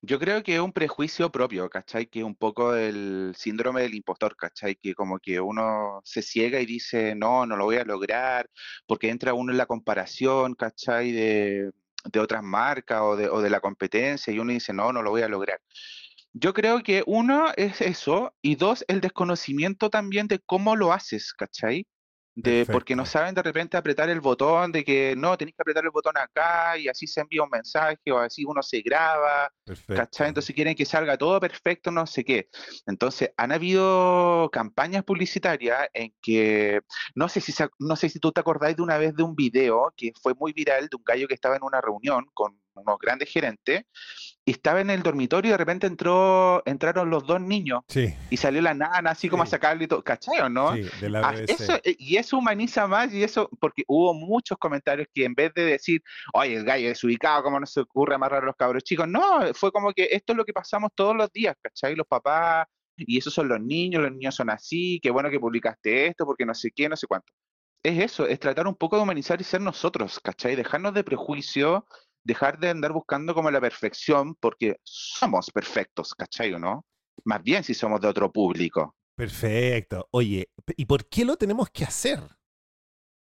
Yo 0.01 0.19
creo 0.19 0.43
que 0.43 0.55
es 0.55 0.61
un 0.61 0.73
prejuicio 0.73 1.31
propio, 1.31 1.69
¿cachai? 1.69 2.07
Que 2.07 2.19
es 2.19 2.25
un 2.25 2.35
poco 2.35 2.75
el 2.75 3.33
síndrome 3.37 3.81
del 3.83 3.95
impostor, 3.95 4.35
¿cachai? 4.35 4.75
Que 4.75 4.93
como 4.95 5.19
que 5.19 5.39
uno 5.39 6.01
se 6.03 6.21
ciega 6.21 6.59
y 6.61 6.65
dice, 6.65 7.15
no, 7.15 7.45
no 7.45 7.55
lo 7.57 7.65
voy 7.65 7.77
a 7.77 7.85
lograr, 7.85 8.49
porque 8.87 9.09
entra 9.09 9.33
uno 9.33 9.51
en 9.53 9.57
la 9.57 9.65
comparación, 9.67 10.55
¿cachai? 10.55 11.11
De, 11.13 11.71
de 12.11 12.19
otras 12.19 12.43
marcas 12.43 13.01
o 13.01 13.15
de, 13.15 13.29
o 13.29 13.41
de 13.41 13.49
la 13.49 13.61
competencia 13.61 14.33
y 14.33 14.39
uno 14.39 14.51
dice, 14.53 14.73
no, 14.73 14.93
no 14.93 15.01
lo 15.03 15.11
voy 15.11 15.21
a 15.23 15.29
lograr. 15.29 15.61
Yo 16.33 16.53
creo 16.53 16.83
que 16.83 17.03
uno 17.07 17.47
es 17.55 17.81
eso 17.81 18.33
y 18.41 18.55
dos, 18.55 18.85
el 18.87 19.01
desconocimiento 19.01 19.89
también 19.89 20.27
de 20.27 20.39
cómo 20.39 20.75
lo 20.75 20.93
haces, 20.93 21.33
¿cachai? 21.33 21.87
De, 22.35 22.65
porque 22.65 22.95
no 22.95 23.05
saben 23.05 23.35
de 23.35 23.41
repente 23.41 23.75
apretar 23.75 24.09
el 24.09 24.21
botón, 24.21 24.71
de 24.71 24.85
que 24.85 25.13
no, 25.17 25.37
tenéis 25.37 25.55
que 25.57 25.61
apretar 25.61 25.83
el 25.83 25.89
botón 25.89 26.15
acá 26.15 26.77
y 26.77 26.87
así 26.87 27.05
se 27.05 27.19
envía 27.19 27.43
un 27.43 27.49
mensaje 27.49 28.11
o 28.11 28.19
así 28.19 28.45
uno 28.45 28.63
se 28.63 28.79
graba, 28.81 29.51
Perfecto. 29.65 29.95
¿cachai? 29.95 30.29
Entonces 30.29 30.55
quieren 30.55 30.75
que 30.75 30.85
salga 30.85 31.17
todo 31.17 31.37
perfecto, 31.41 31.91
no 31.91 32.05
sé 32.07 32.23
qué. 32.23 32.47
Entonces 32.87 33.31
han 33.35 33.51
habido 33.51 34.49
campañas 34.53 35.03
publicitarias 35.03 35.89
en 35.93 36.13
que, 36.21 36.79
no 37.13 37.27
sé 37.27 37.41
si, 37.41 37.51
no 37.79 37.95
sé 37.97 38.07
si 38.07 38.19
tú 38.19 38.31
te 38.31 38.39
acordáis 38.39 38.77
de 38.77 38.83
una 38.83 38.97
vez 38.97 39.13
de 39.15 39.23
un 39.23 39.35
video 39.35 39.93
que 39.97 40.13
fue 40.21 40.33
muy 40.33 40.53
viral 40.53 40.87
de 40.87 40.95
un 40.95 41.03
gallo 41.03 41.27
que 41.27 41.33
estaba 41.33 41.57
en 41.57 41.63
una 41.63 41.81
reunión 41.81 42.25
con 42.33 42.57
unos 42.79 42.97
grandes 42.99 43.29
gerentes 43.29 43.83
y 44.45 44.51
estaba 44.51 44.81
en 44.81 44.89
el 44.89 45.03
dormitorio 45.03 45.49
y 45.49 45.51
de 45.51 45.57
repente 45.57 45.85
entró, 45.87 46.63
entraron 46.65 47.09
los 47.09 47.25
dos 47.27 47.39
niños 47.39 47.81
Sí, 47.87 48.13
y 48.29 48.37
salió 48.37 48.61
la 48.61 48.73
nana 48.73 49.11
así 49.11 49.29
como 49.29 49.43
a 49.43 49.45
Sí. 49.45 49.51
sacarle 49.51 49.83
y 49.83 49.87
todo, 49.87 50.03
¿cachai 50.03 50.39
o 50.39 50.49
no? 50.49 50.73
sí, 50.75 50.85
de 50.99 51.09
la 51.09 51.19
Ah, 51.19 51.31
BBC. 51.33 51.51
Eso, 51.51 51.75
eh, 51.83 51.95
y 51.99 52.17
eso 52.17 52.37
humaniza 52.37 52.87
más 52.87 53.13
y 53.13 53.23
eso, 53.23 53.49
porque 53.59 53.83
hubo 53.87 54.13
muchos 54.13 54.57
comentarios 54.57 55.07
que 55.13 55.25
en 55.25 55.33
vez 55.35 55.53
de 55.53 55.63
decir, 55.65 56.01
oye, 56.33 56.55
el 56.55 56.63
gallo 56.65 56.87
desubicado, 56.87 57.43
¿cómo 57.43 57.59
no 57.59 57.65
se 57.65 57.81
ocurre 57.81 58.15
amarrar 58.15 58.43
a 58.43 58.45
los 58.47 58.55
cabros 58.55 58.83
chicos? 58.83 59.07
No, 59.07 59.53
fue 59.53 59.71
como 59.71 59.91
que 59.93 60.07
esto 60.11 60.33
es 60.33 60.37
lo 60.37 60.45
que 60.45 60.53
pasamos 60.53 60.91
todos 60.95 61.15
los 61.15 61.31
días, 61.31 61.55
¿cachai? 61.61 61.95
Los 61.95 62.07
papás, 62.07 62.65
y 62.97 63.17
esos 63.17 63.33
son 63.33 63.47
los 63.47 63.61
niños, 63.61 64.01
los 64.01 64.11
niños 64.11 64.35
son 64.35 64.49
así, 64.49 64.99
qué 65.03 65.09
bueno 65.11 65.29
que 65.29 65.39
publicaste 65.39 66.07
esto, 66.07 66.25
porque 66.25 66.45
no 66.45 66.53
sé 66.53 66.71
qué, 66.71 66.89
no 66.89 66.95
sé 66.97 67.05
cuánto. 67.07 67.31
Es 67.81 67.97
eso, 67.97 68.25
es 68.27 68.39
tratar 68.39 68.67
un 68.67 68.75
poco 68.75 68.97
de 68.97 69.03
humanizar 69.03 69.39
y 69.39 69.45
ser 69.45 69.61
nosotros, 69.61 70.19
¿cachai? 70.21 70.55
Dejarnos 70.57 70.93
de 70.93 71.03
prejuicio, 71.05 71.85
dejar 72.23 72.59
de 72.59 72.69
andar 72.69 72.91
buscando 72.91 73.33
como 73.33 73.49
la 73.51 73.61
perfección, 73.61 74.35
porque 74.35 74.77
somos 74.83 75.49
perfectos, 75.51 76.13
¿cachai 76.13 76.53
o 76.53 76.59
no? 76.59 76.85
Más 77.25 77.41
bien 77.43 77.63
si 77.63 77.73
somos 77.73 77.99
de 78.01 78.07
otro 78.07 78.31
público. 78.31 78.95
Perfecto. 79.15 80.07
Oye, 80.11 80.49
¿y 80.77 80.85
por 80.85 81.07
qué 81.09 81.25
lo 81.25 81.35
tenemos 81.35 81.69
que 81.69 81.83
hacer? 81.83 82.19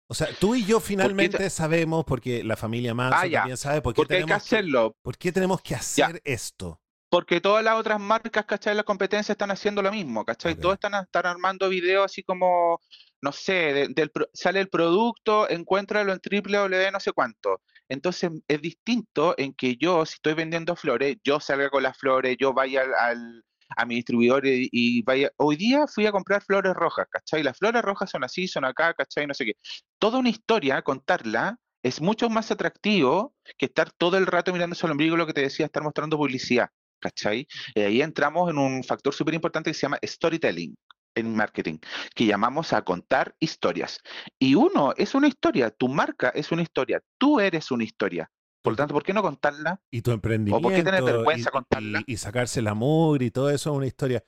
O 0.08 0.14
sea, 0.14 0.28
tú 0.40 0.56
y 0.56 0.66
yo 0.66 0.80
finalmente 0.80 1.50
sabemos, 1.50 2.04
porque 2.06 2.44
la 2.44 2.56
familia 2.56 2.94
Manson 2.96 3.20
Ah, 3.28 3.32
también 3.32 3.58
sabe, 3.58 3.82
por 3.82 3.94
qué, 3.94 3.98
Porque 3.98 4.14
hay 4.16 4.20
que 4.22 4.24
tenemos 4.26 4.44
que, 4.44 4.56
hacerlo, 4.56 4.96
por 5.02 5.18
qué 5.18 5.32
tenemos 5.32 5.62
que 5.62 5.76
hacer 5.76 6.22
esto. 6.24 6.82
Porque 7.12 7.42
todas 7.42 7.64
las 7.64 7.76
otras 7.76 8.00
marcas, 8.00 8.46
¿cachai? 8.46 8.76
La 8.76 8.84
competencia 8.84 9.32
están 9.34 9.52
haciendo 9.52 9.82
lo 9.82 9.92
mismo, 9.92 10.26
¿cachai? 10.26 10.56
Todos 10.56 10.76
están, 10.76 10.94
están 10.96 11.26
armando 11.26 11.68
videos 11.70 12.06
así 12.06 12.24
como, 12.24 12.80
no 13.22 13.32
sé, 13.32 13.54
de- 13.54 13.88
del, 13.90 14.12
sale 14.34 14.60
el 14.60 14.70
producto, 14.70 15.50
encuéntralo 15.50 16.12
en 16.14 16.20
www, 16.24 16.92
no 16.92 17.00
sé 17.00 17.12
cuánto. 17.12 17.62
Entonces 17.90 18.32
es 18.48 18.62
distinto 18.62 19.36
en 19.38 19.54
que 19.54 19.76
yo, 19.78 20.06
si 20.06 20.16
estoy 20.16 20.34
vendiendo 20.36 20.76
flores, 20.76 21.18
yo 21.24 21.40
salga 21.40 21.70
con 21.70 21.84
las 21.84 21.98
flores, 21.98 22.38
yo 22.40 22.54
vaya 22.54 22.82
al, 22.84 22.94
al- 22.96 23.44
a 23.78 23.86
mi 23.86 23.96
distribuidor 23.96 24.46
y, 24.48 24.68
y 24.72 25.02
vaya. 25.04 25.32
Hoy 25.38 25.56
día 25.56 25.86
fui 25.88 26.06
a 26.08 26.12
comprar 26.12 26.42
flores 26.44 26.74
rojas, 26.74 27.08
¿cachai? 27.12 27.44
Las 27.44 27.58
flores 27.58 27.82
rojas 27.84 28.10
son 28.10 28.24
así, 28.24 28.48
son 28.48 28.66
acá, 28.66 28.94
¿cachai? 28.96 29.28
No 29.28 29.34
sé 29.36 29.46
qué. 29.46 29.54
Toda 30.00 30.20
una 30.20 30.30
historia, 30.30 30.82
contarla 30.82 31.58
es 31.84 32.02
mucho 32.02 32.30
más 32.30 32.52
atractivo 32.52 33.36
que 33.58 33.68
estar 33.68 33.92
todo 33.92 34.18
el 34.18 34.26
rato 34.26 34.52
mirando 34.54 34.76
el 34.82 34.92
ombligo, 34.92 35.16
lo 35.18 35.28
que 35.28 35.34
te 35.34 35.42
decía, 35.42 35.66
estar 35.66 35.84
mostrando 35.84 36.18
publicidad, 36.18 36.70
¿cachai? 37.00 37.48
Y 37.76 37.82
ahí 37.82 38.02
entramos 38.02 38.50
en 38.50 38.58
un 38.58 38.84
factor 38.84 39.14
súper 39.14 39.34
importante 39.36 39.70
que 39.70 39.74
se 39.76 39.82
llama 39.84 40.00
storytelling 40.04 40.76
en 41.20 41.36
marketing, 41.36 41.78
que 42.16 42.26
llamamos 42.26 42.74
a 42.74 42.82
contar 42.84 43.36
historias. 43.40 44.00
Y 44.38 44.56
uno 44.56 44.94
es 44.98 45.16
una 45.16 45.28
historia, 45.28 45.70
tu 45.72 45.88
marca 45.88 46.30
es 46.30 46.52
una 46.52 46.62
historia, 46.62 47.02
tú 47.18 47.40
eres 47.40 47.72
una 47.72 47.84
historia. 47.84 48.30
Por 48.62 48.74
lo 48.74 48.78
tanto, 48.78 48.94
¿por 48.94 49.04
qué 49.04 49.14
no 49.14 49.22
contarla? 49.22 49.82
Y 49.90 50.02
tu 50.02 50.12
emprendimiento. 50.12 50.58
¿O 50.58 50.62
por 50.62 50.74
qué 50.74 50.84
tener 50.84 51.04
vergüenza 51.04 51.50
y, 51.50 51.52
contarla? 51.52 52.04
Y, 52.06 52.18
sacarse 52.18 52.60
el 52.60 52.68
amor 52.68 53.24
y 53.24 53.32
todo 53.32 53.50
eso 53.50 53.72
es 53.72 53.78
una 53.78 53.88
historia. 53.88 54.24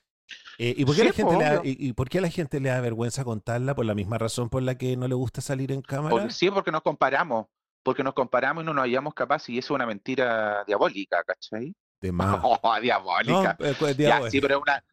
Eh, 0.58 0.74
¿y, 0.78 0.86
por 0.86 0.96
qué 0.96 1.04
la 1.04 1.12
gente 1.12 1.38
le 1.38 1.44
da, 1.44 1.62
y, 1.64 1.94
por 1.94 2.10
qué 2.10 2.20
a 2.20 2.22
la 2.22 2.30
gente 2.30 2.60
le 2.60 2.70
da 2.70 2.80
vergüenza 2.80 3.26
contarla? 3.26 3.76
¿Por 3.76 3.86
la 3.86 3.94
misma 3.94 4.18
razón 4.18 4.50
por 4.50 4.62
la 4.64 4.78
que 4.78 4.96
no 4.96 5.08
le 5.08 5.16
gusta 5.16 5.42
salir 5.42 5.72
en 5.72 5.82
cámara? 5.82 6.30
sí, 6.30 6.50
porque 6.50 6.72
nos 6.72 6.82
comparamos. 6.82 7.48
Porque 7.84 8.04
nos 8.04 8.14
comparamos 8.14 8.64
y 8.64 8.66
no 8.68 8.74
nos 8.74 8.84
hallamos 8.84 9.16
capaces 9.16 9.50
y 9.50 9.58
eso 9.58 9.74
es 9.74 9.76
una 9.76 9.88
mentira 9.88 10.64
diabólica, 10.66 11.24
¿cachai? 11.24 11.74
De 12.00 12.12
más. 12.12 12.40
Oh, 12.44 12.80
diabólica. 12.80 13.58
No, 13.60 13.74
pues, 13.74 13.98
ya, 13.98 14.30
sí, 14.30 14.40
pero 14.40 14.58
es 14.58 14.62
una, 14.62 14.84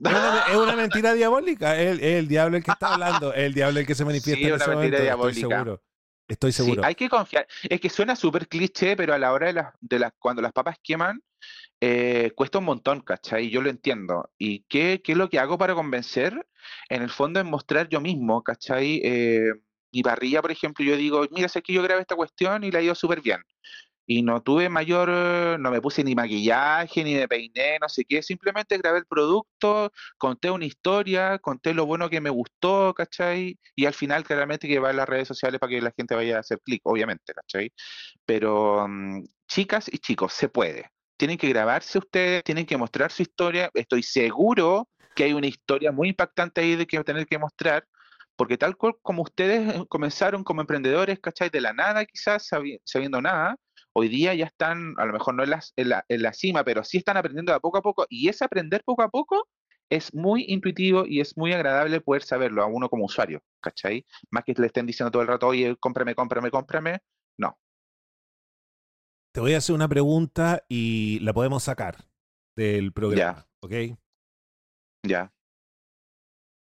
es 0.00 0.56
una, 0.56 0.76
mentira 0.76 1.14
diabólica. 1.14 1.80
Es 1.80 2.00
el, 2.00 2.28
diablo 2.28 2.56
el 2.56 2.64
que 2.64 2.70
está 2.70 2.94
hablando, 2.94 3.32
es 3.32 3.44
el 3.44 3.54
diablo 3.54 3.80
el 3.80 3.86
que 3.86 3.94
se 3.94 4.04
manifiesta 4.04 4.40
sí, 4.40 4.46
en 4.46 4.54
una 4.54 4.66
mentira 4.66 5.00
diabólica. 5.00 5.38
Estoy 5.38 5.50
seguro. 5.50 5.82
Estoy 6.26 6.52
seguro. 6.52 6.84
hay 6.84 6.94
que 6.94 7.08
confiar. 7.08 7.46
Es 7.62 7.80
que 7.80 7.90
suena 7.90 8.16
súper 8.16 8.48
cliché, 8.48 8.96
pero 8.96 9.14
a 9.14 9.18
la 9.18 9.32
hora 9.32 9.48
de 9.48 9.52
las, 9.52 9.74
de 9.80 9.98
las 9.98 10.12
cuando 10.18 10.40
las 10.42 10.52
papas 10.52 10.78
queman, 10.82 11.22
eh, 11.80 12.32
cuesta 12.34 12.58
un 12.58 12.64
montón, 12.64 13.00
¿cachai? 13.00 13.50
Yo 13.50 13.60
lo 13.60 13.68
entiendo. 13.68 14.30
¿Y 14.38 14.64
qué, 14.64 15.02
qué, 15.04 15.12
es 15.12 15.18
lo 15.18 15.28
que 15.28 15.38
hago 15.38 15.58
para 15.58 15.74
convencer? 15.74 16.46
En 16.88 17.02
el 17.02 17.10
fondo 17.10 17.40
es 17.40 17.46
mostrar 17.46 17.88
yo 17.88 18.00
mismo, 18.00 18.42
¿cachai? 18.42 19.02
Eh, 19.04 19.52
mi 19.92 20.02
parrilla, 20.02 20.40
por 20.40 20.50
ejemplo, 20.50 20.84
yo 20.84 20.96
digo, 20.96 21.26
mira, 21.30 21.48
sé 21.48 21.62
que 21.62 21.72
yo 21.72 21.82
grabé 21.82 22.00
esta 22.00 22.16
cuestión 22.16 22.64
y 22.64 22.70
la 22.70 22.80
he 22.80 22.84
ido 22.84 22.94
súper 22.94 23.20
bien 23.20 23.44
y 24.06 24.22
no 24.22 24.42
tuve 24.42 24.68
mayor, 24.68 25.08
no 25.58 25.70
me 25.70 25.80
puse 25.80 26.04
ni 26.04 26.14
maquillaje, 26.14 27.04
ni 27.04 27.14
me 27.14 27.28
peiné, 27.28 27.78
no 27.80 27.88
sé 27.88 28.04
qué, 28.04 28.22
simplemente 28.22 28.76
grabé 28.78 28.98
el 28.98 29.06
producto, 29.06 29.92
conté 30.18 30.50
una 30.50 30.66
historia, 30.66 31.38
conté 31.38 31.74
lo 31.74 31.86
bueno 31.86 32.10
que 32.10 32.20
me 32.20 32.30
gustó, 32.30 32.94
¿cachai? 32.94 33.58
Y 33.74 33.86
al 33.86 33.94
final 33.94 34.24
claramente 34.24 34.68
que 34.68 34.78
va 34.78 34.90
a 34.90 34.92
las 34.92 35.08
redes 35.08 35.28
sociales 35.28 35.58
para 35.58 35.70
que 35.70 35.80
la 35.80 35.92
gente 35.96 36.14
vaya 36.14 36.36
a 36.36 36.40
hacer 36.40 36.60
clic, 36.62 36.82
obviamente, 36.84 37.32
¿cachai? 37.32 37.72
Pero 38.26 38.86
mm, 38.88 39.24
chicas 39.48 39.88
y 39.92 39.98
chicos, 39.98 40.32
se 40.32 40.48
puede. 40.48 40.90
Tienen 41.16 41.38
que 41.38 41.48
grabarse 41.48 41.98
ustedes, 41.98 42.44
tienen 42.44 42.66
que 42.66 42.76
mostrar 42.76 43.10
su 43.12 43.22
historia. 43.22 43.70
Estoy 43.74 44.02
seguro 44.02 44.88
que 45.14 45.24
hay 45.24 45.32
una 45.32 45.46
historia 45.46 45.92
muy 45.92 46.08
impactante 46.10 46.60
ahí 46.60 46.76
de 46.76 46.86
que 46.86 47.02
tener 47.04 47.26
que 47.26 47.38
mostrar, 47.38 47.86
porque 48.36 48.58
tal 48.58 48.76
cual 48.76 48.94
como 49.02 49.22
ustedes 49.22 49.84
comenzaron 49.88 50.44
como 50.44 50.60
emprendedores, 50.60 51.20
¿cachai? 51.20 51.50
De 51.50 51.60
la 51.60 51.72
nada 51.72 52.04
quizás, 52.04 52.48
sabiendo 52.84 53.22
nada, 53.22 53.56
hoy 53.94 54.08
día 54.08 54.34
ya 54.34 54.46
están, 54.46 54.94
a 54.98 55.06
lo 55.06 55.12
mejor 55.12 55.34
no 55.34 55.44
en 55.44 55.50
la, 55.50 56.04
en 56.08 56.22
la, 56.22 56.32
cima, 56.32 56.64
pero 56.64 56.84
sí 56.84 56.98
están 56.98 57.16
aprendiendo 57.16 57.52
de 57.52 57.60
poco 57.60 57.78
a 57.78 57.82
poco 57.82 58.06
y 58.08 58.28
ese 58.28 58.44
aprender 58.44 58.82
poco 58.84 59.02
a 59.02 59.08
poco 59.08 59.48
es 59.90 60.12
muy 60.14 60.44
intuitivo 60.48 61.04
y 61.06 61.20
es 61.20 61.36
muy 61.36 61.52
agradable 61.52 62.00
poder 62.00 62.22
saberlo 62.22 62.62
a 62.62 62.66
uno 62.66 62.88
como 62.88 63.04
usuario, 63.04 63.40
¿cachai? 63.60 64.04
Más 64.30 64.44
que 64.44 64.54
le 64.56 64.66
estén 64.66 64.86
diciendo 64.86 65.10
todo 65.10 65.22
el 65.22 65.28
rato, 65.28 65.46
oye, 65.46 65.76
cómprame, 65.78 66.14
cómprame, 66.14 66.50
cómprame, 66.50 66.98
no. 67.38 67.56
Te 69.32 69.40
voy 69.40 69.54
a 69.54 69.58
hacer 69.58 69.74
una 69.74 69.88
pregunta 69.88 70.64
y 70.68 71.20
la 71.20 71.32
podemos 71.32 71.62
sacar 71.64 71.96
del 72.56 72.92
programa, 72.92 73.46
¿ok? 73.60 73.72
Ya. 75.06 75.32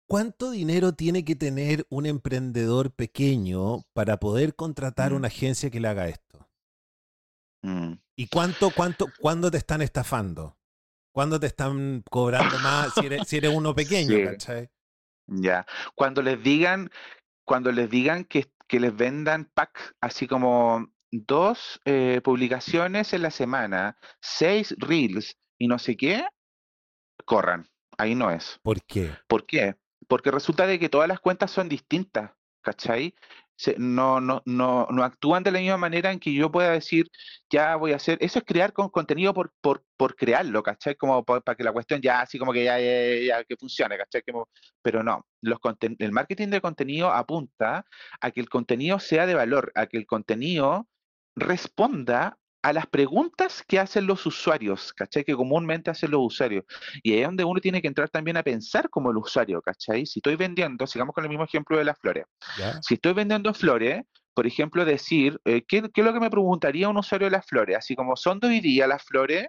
¿Cuánto 0.08 0.50
dinero 0.50 0.94
tiene 0.94 1.24
que 1.24 1.36
tener 1.36 1.86
un 1.90 2.06
emprendedor 2.06 2.92
pequeño 2.92 3.82
para 3.92 4.18
poder 4.18 4.54
contratar 4.54 5.12
mm. 5.12 5.16
una 5.16 5.28
agencia 5.28 5.70
que 5.70 5.80
le 5.80 5.88
haga 5.88 6.08
esto? 6.08 6.23
Mm. 7.64 7.94
¿Y 8.16 8.26
cuánto, 8.28 8.70
cuánto, 8.70 9.06
cuándo 9.18 9.50
te 9.50 9.56
están 9.56 9.80
estafando? 9.80 10.58
¿Cuándo 11.12 11.40
te 11.40 11.46
están 11.46 12.04
cobrando 12.10 12.58
más 12.58 12.92
si 12.92 13.06
eres, 13.06 13.26
si 13.26 13.38
eres 13.38 13.52
uno 13.54 13.74
pequeño, 13.74 14.16
Ya. 15.26 15.64
Cuando 15.94 16.20
les 16.20 16.42
digan, 16.42 16.90
cuando 17.46 17.72
les 17.72 17.88
digan 17.88 18.24
que, 18.24 18.52
que 18.68 18.80
les 18.80 18.94
vendan 18.94 19.50
pack, 19.54 19.96
así 20.02 20.26
como 20.26 20.86
dos 21.10 21.80
eh, 21.86 22.20
publicaciones 22.22 23.14
en 23.14 23.22
la 23.22 23.30
semana, 23.30 23.96
seis 24.20 24.74
reels 24.78 25.38
y 25.58 25.66
no 25.66 25.78
sé 25.78 25.96
qué, 25.96 26.26
corran. 27.24 27.66
Ahí 27.96 28.14
no 28.14 28.30
es. 28.30 28.58
¿Por 28.62 28.82
qué? 28.84 29.10
¿Por 29.26 29.46
qué? 29.46 29.76
Porque 30.06 30.30
resulta 30.30 30.66
de 30.66 30.78
que 30.78 30.90
todas 30.90 31.08
las 31.08 31.20
cuentas 31.20 31.50
son 31.50 31.70
distintas, 31.70 32.32
¿cachai? 32.60 33.14
No, 33.78 34.20
no, 34.20 34.42
no, 34.46 34.86
no 34.90 35.04
actúan 35.04 35.42
de 35.42 35.52
la 35.52 35.60
misma 35.60 35.76
manera 35.76 36.12
en 36.12 36.18
que 36.18 36.32
yo 36.32 36.50
pueda 36.50 36.70
decir, 36.70 37.10
ya 37.50 37.76
voy 37.76 37.92
a 37.92 37.96
hacer, 37.96 38.18
eso 38.20 38.38
es 38.38 38.44
crear 38.44 38.72
con 38.72 38.88
contenido 38.88 39.32
por, 39.32 39.52
por, 39.60 39.84
por 39.96 40.16
crearlo, 40.16 40.62
¿cachai? 40.62 40.96
Como 40.96 41.24
para 41.24 41.56
que 41.56 41.64
la 41.64 41.72
cuestión 41.72 42.00
ya 42.00 42.20
así 42.20 42.38
como 42.38 42.52
que 42.52 42.64
ya, 42.64 42.78
ya, 42.78 43.44
que 43.44 43.56
funcione, 43.56 43.96
¿cachai? 43.96 44.22
pero 44.82 45.02
no, 45.02 45.26
los 45.40 45.58
el 45.98 46.12
marketing 46.12 46.48
de 46.48 46.60
contenido 46.60 47.10
apunta 47.10 47.86
a 48.20 48.30
que 48.30 48.40
el 48.40 48.48
contenido 48.48 48.98
sea 48.98 49.26
de 49.26 49.34
valor, 49.34 49.72
a 49.74 49.86
que 49.86 49.98
el 49.98 50.06
contenido 50.06 50.88
responda 51.36 52.38
a 52.64 52.72
las 52.72 52.86
preguntas 52.86 53.62
que 53.68 53.78
hacen 53.78 54.06
los 54.06 54.24
usuarios, 54.24 54.94
¿cachai? 54.94 55.22
Que 55.22 55.36
comúnmente 55.36 55.90
hacen 55.90 56.10
los 56.10 56.22
usuarios. 56.22 56.64
Y 57.02 57.12
ahí 57.12 57.20
es 57.20 57.26
donde 57.26 57.44
uno 57.44 57.60
tiene 57.60 57.82
que 57.82 57.88
entrar 57.88 58.08
también 58.08 58.38
a 58.38 58.42
pensar 58.42 58.88
como 58.88 59.10
el 59.10 59.18
usuario, 59.18 59.60
¿cachai? 59.60 60.06
Si 60.06 60.20
estoy 60.20 60.36
vendiendo, 60.36 60.86
sigamos 60.86 61.14
con 61.14 61.24
el 61.24 61.28
mismo 61.28 61.44
ejemplo 61.44 61.76
de 61.76 61.84
las 61.84 61.98
flores. 61.98 62.24
Si 62.80 62.94
estoy 62.94 63.12
vendiendo 63.12 63.52
flores, 63.52 64.04
por 64.32 64.46
ejemplo, 64.46 64.86
decir, 64.86 65.38
eh, 65.44 65.62
¿qué, 65.68 65.82
es 65.94 66.04
lo 66.04 66.14
que 66.14 66.20
me 66.20 66.30
preguntaría 66.30 66.88
un 66.88 66.96
usuario 66.96 67.26
de 67.26 67.32
las 67.32 67.44
flores? 67.44 67.76
Así 67.76 67.94
como, 67.94 68.16
¿son 68.16 68.40
de 68.40 68.48
hoy 68.48 68.60
día 68.60 68.86
las 68.86 69.04
flores? 69.04 69.48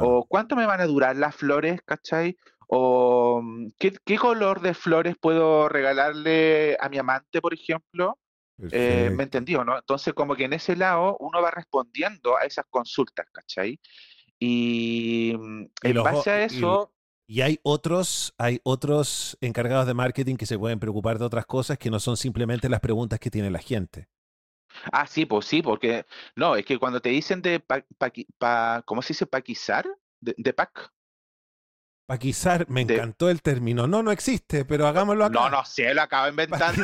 ¿O 0.00 0.26
cuánto 0.26 0.56
me 0.56 0.66
van 0.66 0.80
a 0.80 0.86
durar 0.86 1.14
las 1.14 1.36
flores, 1.36 1.80
¿cachai? 1.86 2.36
¿O 2.66 3.42
mm, 3.44 3.68
¿qué, 3.78 3.92
qué 4.04 4.18
color 4.18 4.60
de 4.60 4.74
flores 4.74 5.14
puedo 5.20 5.68
regalarle 5.68 6.76
a 6.80 6.88
mi 6.88 6.98
amante, 6.98 7.40
por 7.40 7.54
ejemplo? 7.54 8.18
Eh, 8.70 9.10
¿Me 9.12 9.24
entendió, 9.24 9.64
no? 9.64 9.76
Entonces, 9.76 10.14
como 10.14 10.34
que 10.34 10.44
en 10.44 10.54
ese 10.54 10.76
lado 10.76 11.16
uno 11.20 11.42
va 11.42 11.50
respondiendo 11.50 12.36
a 12.36 12.44
esas 12.44 12.64
consultas, 12.70 13.26
¿cachai? 13.30 13.78
Y 14.38 15.34
mm, 15.38 15.64
en 15.82 16.02
base 16.02 16.30
a 16.30 16.44
eso... 16.44 16.92
Y, 17.28 17.40
hay 17.40 17.58
otros, 17.64 18.34
hay 18.38 18.60
otros 18.62 19.36
encargados 19.40 19.86
de 19.86 19.94
marketing 19.94 20.36
que 20.36 20.46
se 20.46 20.58
pueden 20.58 20.78
preocupar 20.78 21.18
de 21.18 21.24
otras 21.24 21.44
cosas 21.44 21.76
que 21.76 21.90
no 21.90 21.98
son 21.98 22.16
simplemente 22.16 22.68
las 22.68 22.80
preguntas 22.80 23.18
que 23.18 23.30
tiene 23.30 23.50
la 23.50 23.58
gente. 23.58 24.08
Ah, 24.92 25.06
sí, 25.06 25.26
pues 25.26 25.46
sí, 25.46 25.60
porque 25.60 26.06
no, 26.36 26.54
es 26.54 26.64
que 26.64 26.78
cuando 26.78 27.00
te 27.00 27.08
dicen 27.08 27.42
de 27.42 27.58
pa, 27.58 28.82
¿cómo 28.84 29.02
se 29.02 29.08
dice? 29.08 29.26
Paquizar, 29.26 29.86
de, 30.20 30.34
de 30.36 30.52
pack. 30.52 30.92
Paquizar, 32.06 32.68
me 32.68 32.82
encantó 32.82 33.28
el 33.28 33.42
término. 33.42 33.88
No, 33.88 34.02
no 34.04 34.12
existe, 34.12 34.64
pero 34.64 34.86
hagámoslo 34.86 35.24
acá. 35.24 35.34
No, 35.34 35.50
no 35.50 35.64
sé, 35.64 35.92
lo 35.92 36.02
acabo 36.02 36.24
de 36.26 36.30
inventar. 36.30 36.74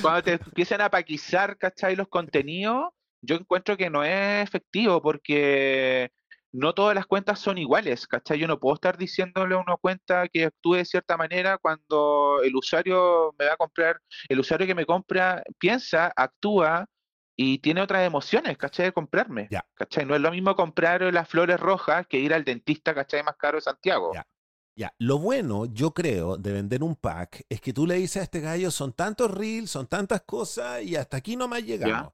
Cuando 0.00 0.22
te 0.22 0.32
empiezan 0.32 0.80
a 0.80 0.90
paquizar, 0.90 1.56
¿cachai? 1.58 1.96
Los 1.96 2.08
contenidos, 2.08 2.88
yo 3.20 3.36
encuentro 3.36 3.76
que 3.76 3.90
no 3.90 4.04
es 4.04 4.42
efectivo 4.42 5.00
porque 5.02 6.10
no 6.52 6.72
todas 6.72 6.94
las 6.94 7.06
cuentas 7.06 7.40
son 7.40 7.58
iguales, 7.58 8.06
¿cachai? 8.06 8.38
Yo 8.38 8.46
no 8.46 8.60
puedo 8.60 8.74
estar 8.74 8.96
diciéndole 8.96 9.56
a 9.56 9.58
una 9.58 9.76
cuenta 9.76 10.28
que 10.28 10.44
actúe 10.44 10.74
de 10.74 10.84
cierta 10.84 11.16
manera 11.16 11.58
cuando 11.58 12.40
el 12.44 12.54
usuario 12.54 13.34
me 13.38 13.46
va 13.46 13.54
a 13.54 13.56
comprar, 13.56 14.00
el 14.28 14.38
usuario 14.38 14.66
que 14.66 14.74
me 14.74 14.86
compra 14.86 15.42
piensa, 15.58 16.12
actúa 16.14 16.86
y 17.36 17.58
tiene 17.58 17.80
otras 17.80 18.06
emociones, 18.06 18.56
¿cachai? 18.56 18.86
De 18.86 18.92
comprarme, 18.92 19.48
¿cachai? 19.74 20.06
No 20.06 20.14
es 20.14 20.20
lo 20.20 20.30
mismo 20.30 20.54
comprar 20.54 21.02
las 21.12 21.28
flores 21.28 21.58
rojas 21.58 22.06
que 22.06 22.18
ir 22.18 22.32
al 22.32 22.44
dentista, 22.44 22.94
¿cachai? 22.94 23.24
Más 23.24 23.36
caro 23.36 23.58
de 23.58 23.62
Santiago. 23.62 24.12
Ya, 24.14 24.24
lo 24.98 25.18
bueno, 25.18 25.66
yo 25.66 25.92
creo, 25.92 26.36
de 26.36 26.52
vender 26.52 26.82
un 26.82 26.96
pack 26.96 27.44
es 27.48 27.60
que 27.60 27.72
tú 27.72 27.86
le 27.86 27.94
dices 27.94 28.18
a 28.18 28.24
este 28.24 28.40
gallo, 28.40 28.70
son 28.70 28.92
tantos 28.92 29.30
reels, 29.30 29.70
son 29.70 29.86
tantas 29.86 30.22
cosas 30.22 30.82
y 30.82 30.96
hasta 30.96 31.16
aquí 31.16 31.36
no 31.36 31.48
más 31.48 31.62
llegamos. 31.62 32.12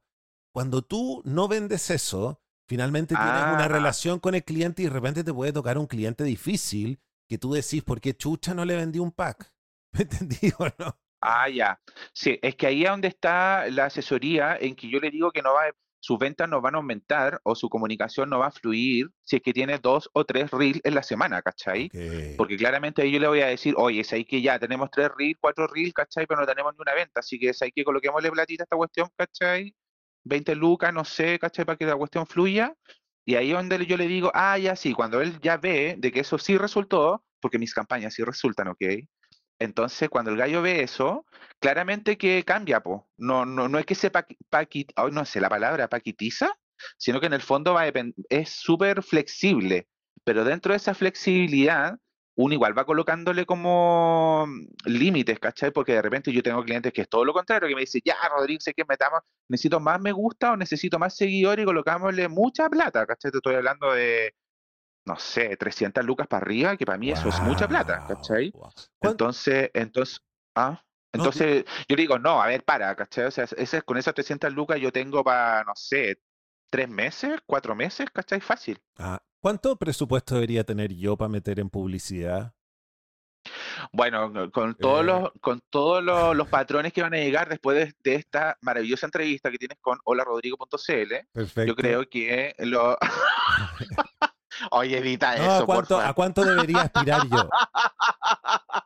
Cuando 0.53 0.83
tú 0.83 1.23
no 1.25 1.49
vendes 1.49 1.91
eso, 1.91 2.43
finalmente 2.69 3.15
tienes 3.15 3.43
una 3.43 3.65
ah. 3.65 3.69
relación 3.69 4.19
con 4.19 4.35
el 4.35 4.45
cliente 4.45 4.83
y 4.83 4.87
de 4.87 4.91
repente 4.91 5.25
te 5.25 5.33
puede 5.33 5.53
tocar 5.53 5.79
un 5.79 5.87
cliente 5.87 6.25
difícil 6.25 7.01
que 7.29 7.39
tú 7.39 7.53
decís, 7.53 7.83
¿por 7.83 8.01
qué 8.01 8.17
chucha 8.17 8.55
no 8.55 8.65
le 8.65 8.77
vendí 8.77 8.99
un 8.99 9.13
pack? 9.13 9.53
¿Me 9.93 10.03
entendí 10.03 10.53
o 10.59 10.67
no? 10.79 10.99
Ah, 11.23 11.49
ya. 11.49 11.81
Sí, 12.13 12.39
es 12.43 12.57
que 12.57 12.67
ahí 12.67 12.83
es 12.83 12.91
donde 12.91 13.09
está 13.09 13.69
la 13.71 13.87
asesoría 13.87 14.57
en 14.57 14.75
que 14.75 14.89
yo 14.89 14.99
le 15.01 15.11
digo 15.11 15.31
que 15.31 15.43
no 15.43 15.53
va, 15.53 15.65
sus 16.01 16.19
ventas 16.19 16.49
no 16.49 16.61
van 16.61 16.75
a 16.75 16.79
aumentar 16.79 17.41
o 17.45 17.55
su 17.55 17.69
comunicación 17.69 18.31
no 18.31 18.39
va 18.39 18.47
a 18.47 18.51
fluir 18.51 19.11
si 19.23 19.37
es 19.37 19.43
que 19.43 19.53
tiene 19.53 19.79
dos 19.79 20.11
o 20.15 20.25
tres 20.25 20.51
reels 20.51 20.81
en 20.83 20.95
la 20.95 21.03
semana, 21.03 21.43
¿cachai? 21.43 21.91
Porque 22.37 22.57
claramente 22.57 23.03
ahí 23.03 23.13
yo 23.13 23.21
le 23.21 23.29
voy 23.29 23.41
a 23.43 23.47
decir, 23.47 23.75
oye, 23.77 24.01
es 24.01 24.13
ahí 24.13 24.25
que 24.25 24.41
ya 24.41 24.59
tenemos 24.59 24.91
tres 24.91 25.11
reels, 25.17 25.37
cuatro 25.41 25.67
reels, 25.67 25.93
¿cachai? 25.93 26.27
Pero 26.27 26.41
no 26.41 26.47
tenemos 26.47 26.73
ni 26.73 26.81
una 26.81 26.95
venta, 26.95 27.21
así 27.21 27.39
que 27.39 27.51
es 27.51 27.63
ahí 27.63 27.71
que 27.71 27.85
coloquémosle 27.85 28.31
platita 28.31 28.63
a 28.63 28.65
esta 28.65 28.77
cuestión, 28.77 29.09
¿cachai? 29.15 29.75
20 30.25 30.55
lucas, 30.55 30.93
no 30.93 31.05
sé, 31.05 31.39
¿cachai? 31.39 31.65
Para 31.65 31.77
que 31.77 31.87
la 31.87 31.97
cuestión 31.97 32.27
fluya. 32.27 32.75
Y 33.27 33.35
ahí 33.35 33.53
donde 33.53 33.85
yo 33.87 33.97
le 33.97 34.09
digo, 34.09 34.31
ah, 34.35 34.59
ya 34.59 34.75
sí, 34.77 34.95
cuando 34.95 35.21
él 35.21 35.39
ya 35.41 35.57
ve 35.59 35.97
de 35.99 36.11
que 36.11 36.21
eso 36.21 36.39
sí 36.39 36.57
resultó, 36.57 37.25
porque 37.41 37.59
mis 37.59 37.75
campañas 37.75 38.15
sí 38.15 38.25
resultan, 38.25 38.69
¿ok? 38.69 38.83
Entonces, 39.61 40.09
cuando 40.09 40.31
el 40.31 40.39
gallo 40.39 40.63
ve 40.63 40.83
eso, 40.83 41.27
claramente 41.61 42.17
que 42.17 42.43
cambia, 42.45 42.81
po. 42.81 43.09
No, 43.19 43.45
no, 43.45 43.69
no 43.69 43.79
es 43.79 43.87
que 43.87 43.95
se 43.95 44.11
paquit, 44.11 44.93
no 45.13 45.25
sé 45.27 45.41
la 45.41 45.51
palabra, 45.51 45.89
paquitiza, 45.89 46.59
sino 46.97 47.21
que 47.21 47.27
en 47.27 47.35
el 47.35 47.43
fondo 47.43 47.75
va 47.75 47.85
es 48.31 48.49
súper 48.51 49.03
flexible. 49.03 49.87
Pero 50.25 50.45
dentro 50.45 50.73
de 50.73 50.79
esa 50.79 50.95
flexibilidad, 50.95 51.99
uno 52.37 52.55
igual 52.55 52.77
va 52.77 52.87
colocándole 52.87 53.45
como 53.45 54.47
límites, 54.87 55.39
¿cachai? 55.39 55.71
Porque 55.73 55.93
de 55.93 56.03
repente 56.03 56.33
yo 56.33 56.43
tengo 56.43 56.65
clientes 56.65 56.93
que 56.93 57.03
es 57.03 57.09
todo 57.09 57.27
lo 57.27 57.35
contrario, 57.35 57.69
que 57.69 57.75
me 57.75 57.83
dicen, 57.83 58.01
ya, 58.03 58.17
Rodrigo, 58.35 58.61
sé 58.61 58.73
que 58.73 58.85
metamos, 58.89 59.21
necesito 59.49 59.79
más 59.79 60.01
me 60.01 60.13
gusta 60.13 60.53
o 60.53 60.57
necesito 60.57 60.99
más 60.99 61.15
seguidores 61.17 61.63
y 61.65 61.67
colocámosle 61.67 62.29
mucha 62.29 62.71
plata, 62.71 63.05
¿cachai? 63.07 63.31
Te 63.31 63.39
estoy 63.39 63.57
hablando 63.57 63.93
de, 63.93 64.33
no 65.11 65.19
sé, 65.19 65.57
300 65.57 66.05
lucas 66.05 66.29
para 66.29 66.45
arriba, 66.45 66.77
que 66.77 66.87
para 66.87 66.97
mí 66.97 67.11
eso 67.11 67.29
es 67.29 67.41
mucha 67.41 67.67
plata, 67.67 68.05
¿cachai? 68.07 68.53
Entonces, 69.01 69.69
entonces, 69.75 70.23
ah, 70.55 70.81
entonces 71.13 71.65
yo 71.89 71.97
digo, 71.97 72.17
no, 72.21 72.41
a 72.41 72.47
ver, 72.47 72.63
para, 72.63 72.95
¿cachai? 72.95 73.25
O 73.25 73.31
sea, 73.33 73.45
ese, 73.57 73.83
con 73.83 73.97
esas 73.97 74.15
300 74.15 74.53
lucas 74.53 74.79
yo 74.79 74.93
tengo 74.93 75.25
para, 75.25 75.65
no 75.65 75.73
sé, 75.75 76.23
tres 76.71 76.89
meses, 76.89 77.41
cuatro 77.45 77.75
meses, 77.75 78.09
¿cachai? 78.13 78.41
Fácil. 78.41 78.81
Ah, 78.99 79.21
¿Cuánto 79.41 79.75
presupuesto 79.75 80.37
debería 80.37 80.63
tener 80.63 80.95
yo 80.95 81.17
para 81.17 81.29
meter 81.29 81.59
en 81.59 81.71
publicidad? 81.71 82.55
Bueno, 83.91 84.31
con 84.53 84.77
todos, 84.77 85.01
eh. 85.01 85.07
los, 85.07 85.31
con 85.41 85.61
todos 85.71 86.05
los, 86.05 86.49
patrones 86.49 86.93
que 86.93 87.03
van 87.03 87.15
a 87.15 87.17
llegar 87.17 87.49
después 87.49 87.93
de, 88.05 88.15
esta 88.15 88.57
maravillosa 88.61 89.07
entrevista 89.07 89.51
que 89.51 89.59
tienes 89.59 89.79
con 89.81 89.99
holarodrigo.cl, 90.05 91.67
yo 91.67 91.75
creo 91.75 92.09
que 92.09 92.55
lo... 92.59 92.97
Oye, 94.71 94.99
edita 94.99 95.35
eso, 95.35 95.63
¿a 95.63 95.67
cuánto, 95.67 96.01
¿A 96.01 96.13
cuánto 96.15 96.45
debería 96.45 96.83
aspirar 96.83 97.27
yo? 97.29 97.49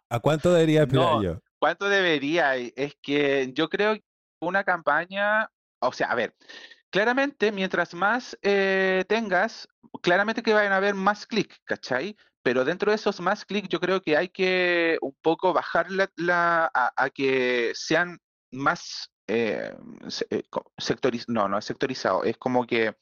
¿A 0.09 0.21
cuánto 0.21 0.53
debería 0.53 0.83
aspirar 0.85 1.21
yo? 1.23 1.41
¿Cuánto 1.59 1.89
debería? 1.89 2.57
Es 2.57 2.97
que 3.01 3.51
yo 3.55 3.69
creo 3.69 3.95
que 3.95 4.05
una 4.41 4.65
campaña, 4.65 5.51
o 5.81 5.93
sea, 5.93 6.11
a 6.11 6.15
ver, 6.15 6.35
claramente, 6.91 7.51
mientras 7.51 7.95
más 7.95 8.39
eh, 8.43 9.05
tengas, 9.09 9.69
claramente 10.03 10.43
que 10.43 10.55
vayan 10.55 10.73
a 10.73 10.77
haber 10.77 10.95
más 10.95 11.27
clics, 11.27 11.61
¿cachai? 11.65 12.17
Pero 12.43 12.65
dentro 12.65 12.93
de 12.93 12.97
esos 12.97 13.21
más 13.21 13.45
clics, 13.45 13.69
yo 13.69 13.81
creo 13.81 14.03
que 14.03 14.17
hay 14.17 14.29
que 14.29 14.99
un 15.01 15.17
poco 15.23 15.53
bajar 15.53 15.87
la, 15.91 16.71
a, 16.75 17.11
que 17.11 17.73
sean 17.75 18.21
más 18.53 19.11
eh, 19.27 19.75
eh 20.31 20.43
sectorizados. 20.77 21.29
No, 21.35 21.49
no 21.49 21.57
es 21.57 21.65
sectorizado. 21.65 22.23
Es 22.23 22.37
como 22.37 22.67
que 22.67 22.95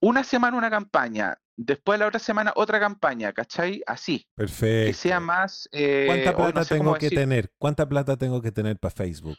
una 0.00 0.24
semana 0.24 0.56
una 0.56 0.70
campaña, 0.70 1.36
después 1.60 1.98
de 1.98 2.04
la 2.04 2.08
otra 2.08 2.18
semana 2.18 2.52
otra 2.56 2.80
campaña, 2.80 3.32
¿cachai? 3.32 3.82
Así. 3.86 4.26
Perfecto. 4.34 4.86
Que 4.88 4.94
sea 4.94 5.20
más. 5.20 5.68
Eh, 5.72 6.04
¿Cuánta 6.06 6.36
plata 6.36 6.64
tengo 6.64 6.94
que 6.94 7.10
tener? 7.10 7.52
¿Cuánta 7.58 7.88
plata 7.88 8.16
tengo 8.16 8.40
que 8.40 8.50
tener 8.50 8.78
para 8.78 8.94
Facebook? 8.94 9.38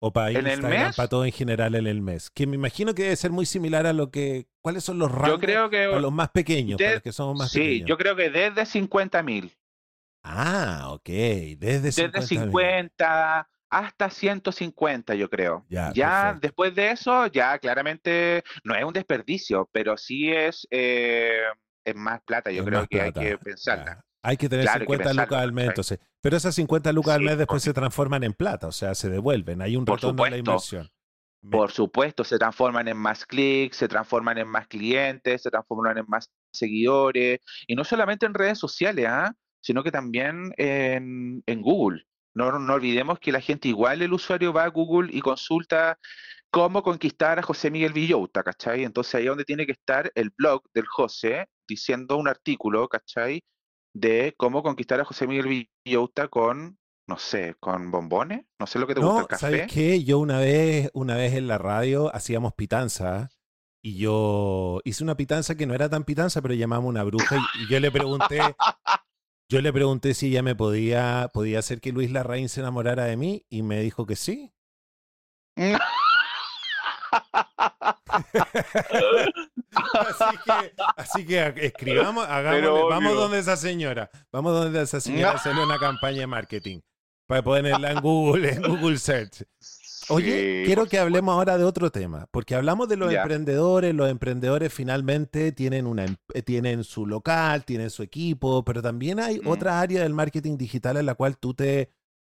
O 0.00 0.12
para 0.12 0.32
Instagram, 0.32 0.92
para 0.94 1.08
todo 1.08 1.24
en 1.24 1.32
general 1.32 1.74
en 1.76 1.86
el 1.86 2.02
mes. 2.02 2.28
Que 2.30 2.46
me 2.46 2.56
imagino 2.56 2.94
que 2.94 3.04
debe 3.04 3.16
ser 3.16 3.30
muy 3.30 3.46
similar 3.46 3.86
a 3.86 3.92
lo 3.92 4.10
que. 4.10 4.48
¿Cuáles 4.60 4.84
son 4.84 4.98
los 4.98 5.10
rangos 5.10 5.40
creo 5.40 5.70
que, 5.70 5.86
para 5.86 6.00
los 6.00 6.12
más 6.12 6.30
pequeños? 6.30 6.78
para 6.78 6.94
los 6.94 7.02
que 7.02 7.12
somos 7.12 7.38
más 7.38 7.50
sí, 7.50 7.84
yo 7.86 7.96
creo 7.96 8.14
que 8.16 8.28
desde 8.28 8.66
50 8.66 9.22
mil. 9.22 9.52
Ah, 10.22 10.88
ok. 10.90 11.08
Desde 11.58 11.92
50, 11.92 12.20
desde 12.20 12.28
50 12.28 13.48
hasta 13.74 14.08
150, 14.08 15.14
yo 15.14 15.28
creo. 15.28 15.66
Ya, 15.68 16.38
después 16.40 16.74
de 16.74 16.92
eso, 16.92 17.26
ya 17.26 17.58
claramente 17.58 18.44
no 18.62 18.74
es 18.74 18.84
un 18.84 18.92
desperdicio, 18.92 19.68
pero 19.72 19.96
sí 19.96 20.30
es, 20.30 20.66
eh, 20.70 21.42
es 21.84 21.96
más 21.96 22.20
plata. 22.22 22.50
Yo 22.50 22.64
creo 22.64 22.86
que 22.86 23.00
hay 23.00 23.12
que 23.12 23.36
pensarla. 23.38 24.04
Hay 24.22 24.36
que 24.38 24.48
tener 24.48 24.66
50 24.66 25.12
lucas 25.12 25.42
al 25.42 25.52
mes, 25.52 25.68
entonces. 25.68 25.98
Pero 26.20 26.36
esas 26.36 26.54
50 26.54 26.92
lucas 26.92 27.16
al 27.16 27.22
mes 27.22 27.36
después 27.36 27.62
se 27.62 27.74
transforman 27.74 28.22
en 28.22 28.32
plata, 28.32 28.68
o 28.68 28.72
sea, 28.72 28.94
se 28.94 29.10
devuelven. 29.10 29.60
Hay 29.60 29.76
un 29.76 29.84
retorno 29.86 30.24
a 30.24 30.30
la 30.30 30.38
inversión. 30.38 30.88
Por 31.50 31.70
supuesto, 31.72 32.24
se 32.24 32.38
transforman 32.38 32.88
en 32.88 32.96
más 32.96 33.26
clics, 33.26 33.76
se 33.76 33.88
transforman 33.88 34.38
en 34.38 34.48
más 34.48 34.66
clientes, 34.66 35.42
se 35.42 35.50
transforman 35.50 35.98
en 35.98 36.06
más 36.08 36.30
seguidores, 36.50 37.40
y 37.66 37.74
no 37.74 37.84
solamente 37.84 38.24
en 38.24 38.32
redes 38.32 38.58
sociales, 38.58 39.04
¿ah? 39.06 39.34
sino 39.60 39.82
que 39.82 39.90
también 39.90 40.54
en, 40.56 41.42
Google. 41.60 42.06
No, 42.34 42.58
no, 42.58 42.74
olvidemos 42.74 43.18
que 43.18 43.32
la 43.32 43.40
gente, 43.40 43.68
igual 43.68 44.02
el 44.02 44.12
usuario 44.12 44.52
va 44.52 44.64
a 44.64 44.68
Google 44.68 45.10
y 45.12 45.20
consulta 45.20 45.98
cómo 46.50 46.82
conquistar 46.82 47.38
a 47.38 47.42
José 47.42 47.70
Miguel 47.70 47.92
Villota, 47.92 48.42
¿cachai? 48.42 48.84
Entonces 48.84 49.14
ahí 49.14 49.24
es 49.24 49.28
donde 49.28 49.44
tiene 49.44 49.66
que 49.66 49.72
estar 49.72 50.10
el 50.14 50.30
blog 50.36 50.62
del 50.72 50.86
José 50.86 51.46
diciendo 51.68 52.16
un 52.16 52.28
artículo, 52.28 52.88
¿cachai? 52.88 53.42
de 53.94 54.34
cómo 54.36 54.62
conquistar 54.62 55.00
a 55.00 55.04
José 55.04 55.26
Miguel 55.26 55.68
Villota 55.84 56.28
con, 56.28 56.78
no 57.06 57.18
sé, 57.18 57.54
con 57.60 57.90
bombones, 57.90 58.44
no 58.58 58.66
sé 58.66 58.78
lo 58.78 58.86
que 58.86 58.94
te 58.94 59.00
gusta 59.00 59.20
el 59.20 59.26
café. 59.26 59.40
¿Sabes 59.40 59.72
qué? 59.72 60.04
Yo 60.04 60.18
una 60.18 60.38
vez, 60.38 60.90
una 60.92 61.16
vez 61.16 61.34
en 61.34 61.46
la 61.46 61.58
radio 61.58 62.14
hacíamos 62.14 62.52
pitanza 62.54 63.30
y 63.82 63.96
yo 63.98 64.80
hice 64.84 65.04
una 65.04 65.16
pitanza 65.16 65.54
que 65.54 65.66
no 65.66 65.74
era 65.74 65.88
tan 65.88 66.04
pitanza, 66.04 66.42
pero 66.42 66.54
llamamos 66.54 66.88
una 66.88 67.04
bruja 67.04 67.36
y, 67.60 67.68
yo 67.70 67.78
le 67.80 67.90
pregunté, 67.90 68.40
yo 69.54 69.60
le 69.60 69.72
pregunté 69.72 70.14
si 70.14 70.26
ella 70.26 70.42
me 70.42 70.56
podía, 70.56 71.30
podía 71.32 71.60
hacer 71.60 71.80
que 71.80 71.92
Luis 71.92 72.10
Larraín 72.10 72.48
se 72.48 72.58
enamorara 72.58 73.04
de 73.04 73.16
mí 73.16 73.46
y 73.48 73.62
me 73.62 73.78
dijo 73.80 74.04
que 74.04 74.16
sí. 74.16 74.52
así, 80.96 81.24
que, 81.24 81.52
escribamos, 81.58 82.26
hagamos, 82.26 82.90
vamos 82.90 83.14
donde 83.14 83.38
esa 83.38 83.56
señora, 83.56 84.10
vamos 84.32 84.54
donde 84.54 84.82
esa 84.82 85.00
señora 85.00 85.34
hacerle 85.34 85.62
una 85.62 85.78
campaña 85.80 86.18
de 86.22 86.26
marketing 86.26 86.80
para 87.28 87.42
ponerla 87.42 87.92
en 87.92 88.00
Google, 88.00 88.54
en 88.54 88.62
Google 88.62 88.98
Search. 88.98 89.44
Oye, 90.08 90.62
quiero 90.66 90.86
que 90.86 90.98
hablemos 90.98 91.34
ahora 91.34 91.58
de 91.58 91.64
otro 91.64 91.90
tema, 91.90 92.26
porque 92.30 92.54
hablamos 92.54 92.88
de 92.88 92.96
los 92.96 93.12
emprendedores, 93.12 93.94
los 93.94 94.10
emprendedores 94.10 94.72
finalmente 94.72 95.52
tienen, 95.52 95.86
una, 95.86 96.04
em, 96.04 96.16
eh, 96.32 96.42
tienen 96.42 96.84
su 96.84 97.06
local, 97.06 97.64
tienen 97.64 97.90
su 97.90 98.02
equipo, 98.02 98.64
pero 98.64 98.82
también 98.82 99.20
hay 99.20 99.40
mm. 99.40 99.46
otra 99.48 99.80
área 99.80 100.02
del 100.02 100.12
marketing 100.12 100.56
digital 100.56 100.96
en 100.96 101.06
la 101.06 101.14
cual 101.14 101.38
tú 101.38 101.54
te 101.54 101.90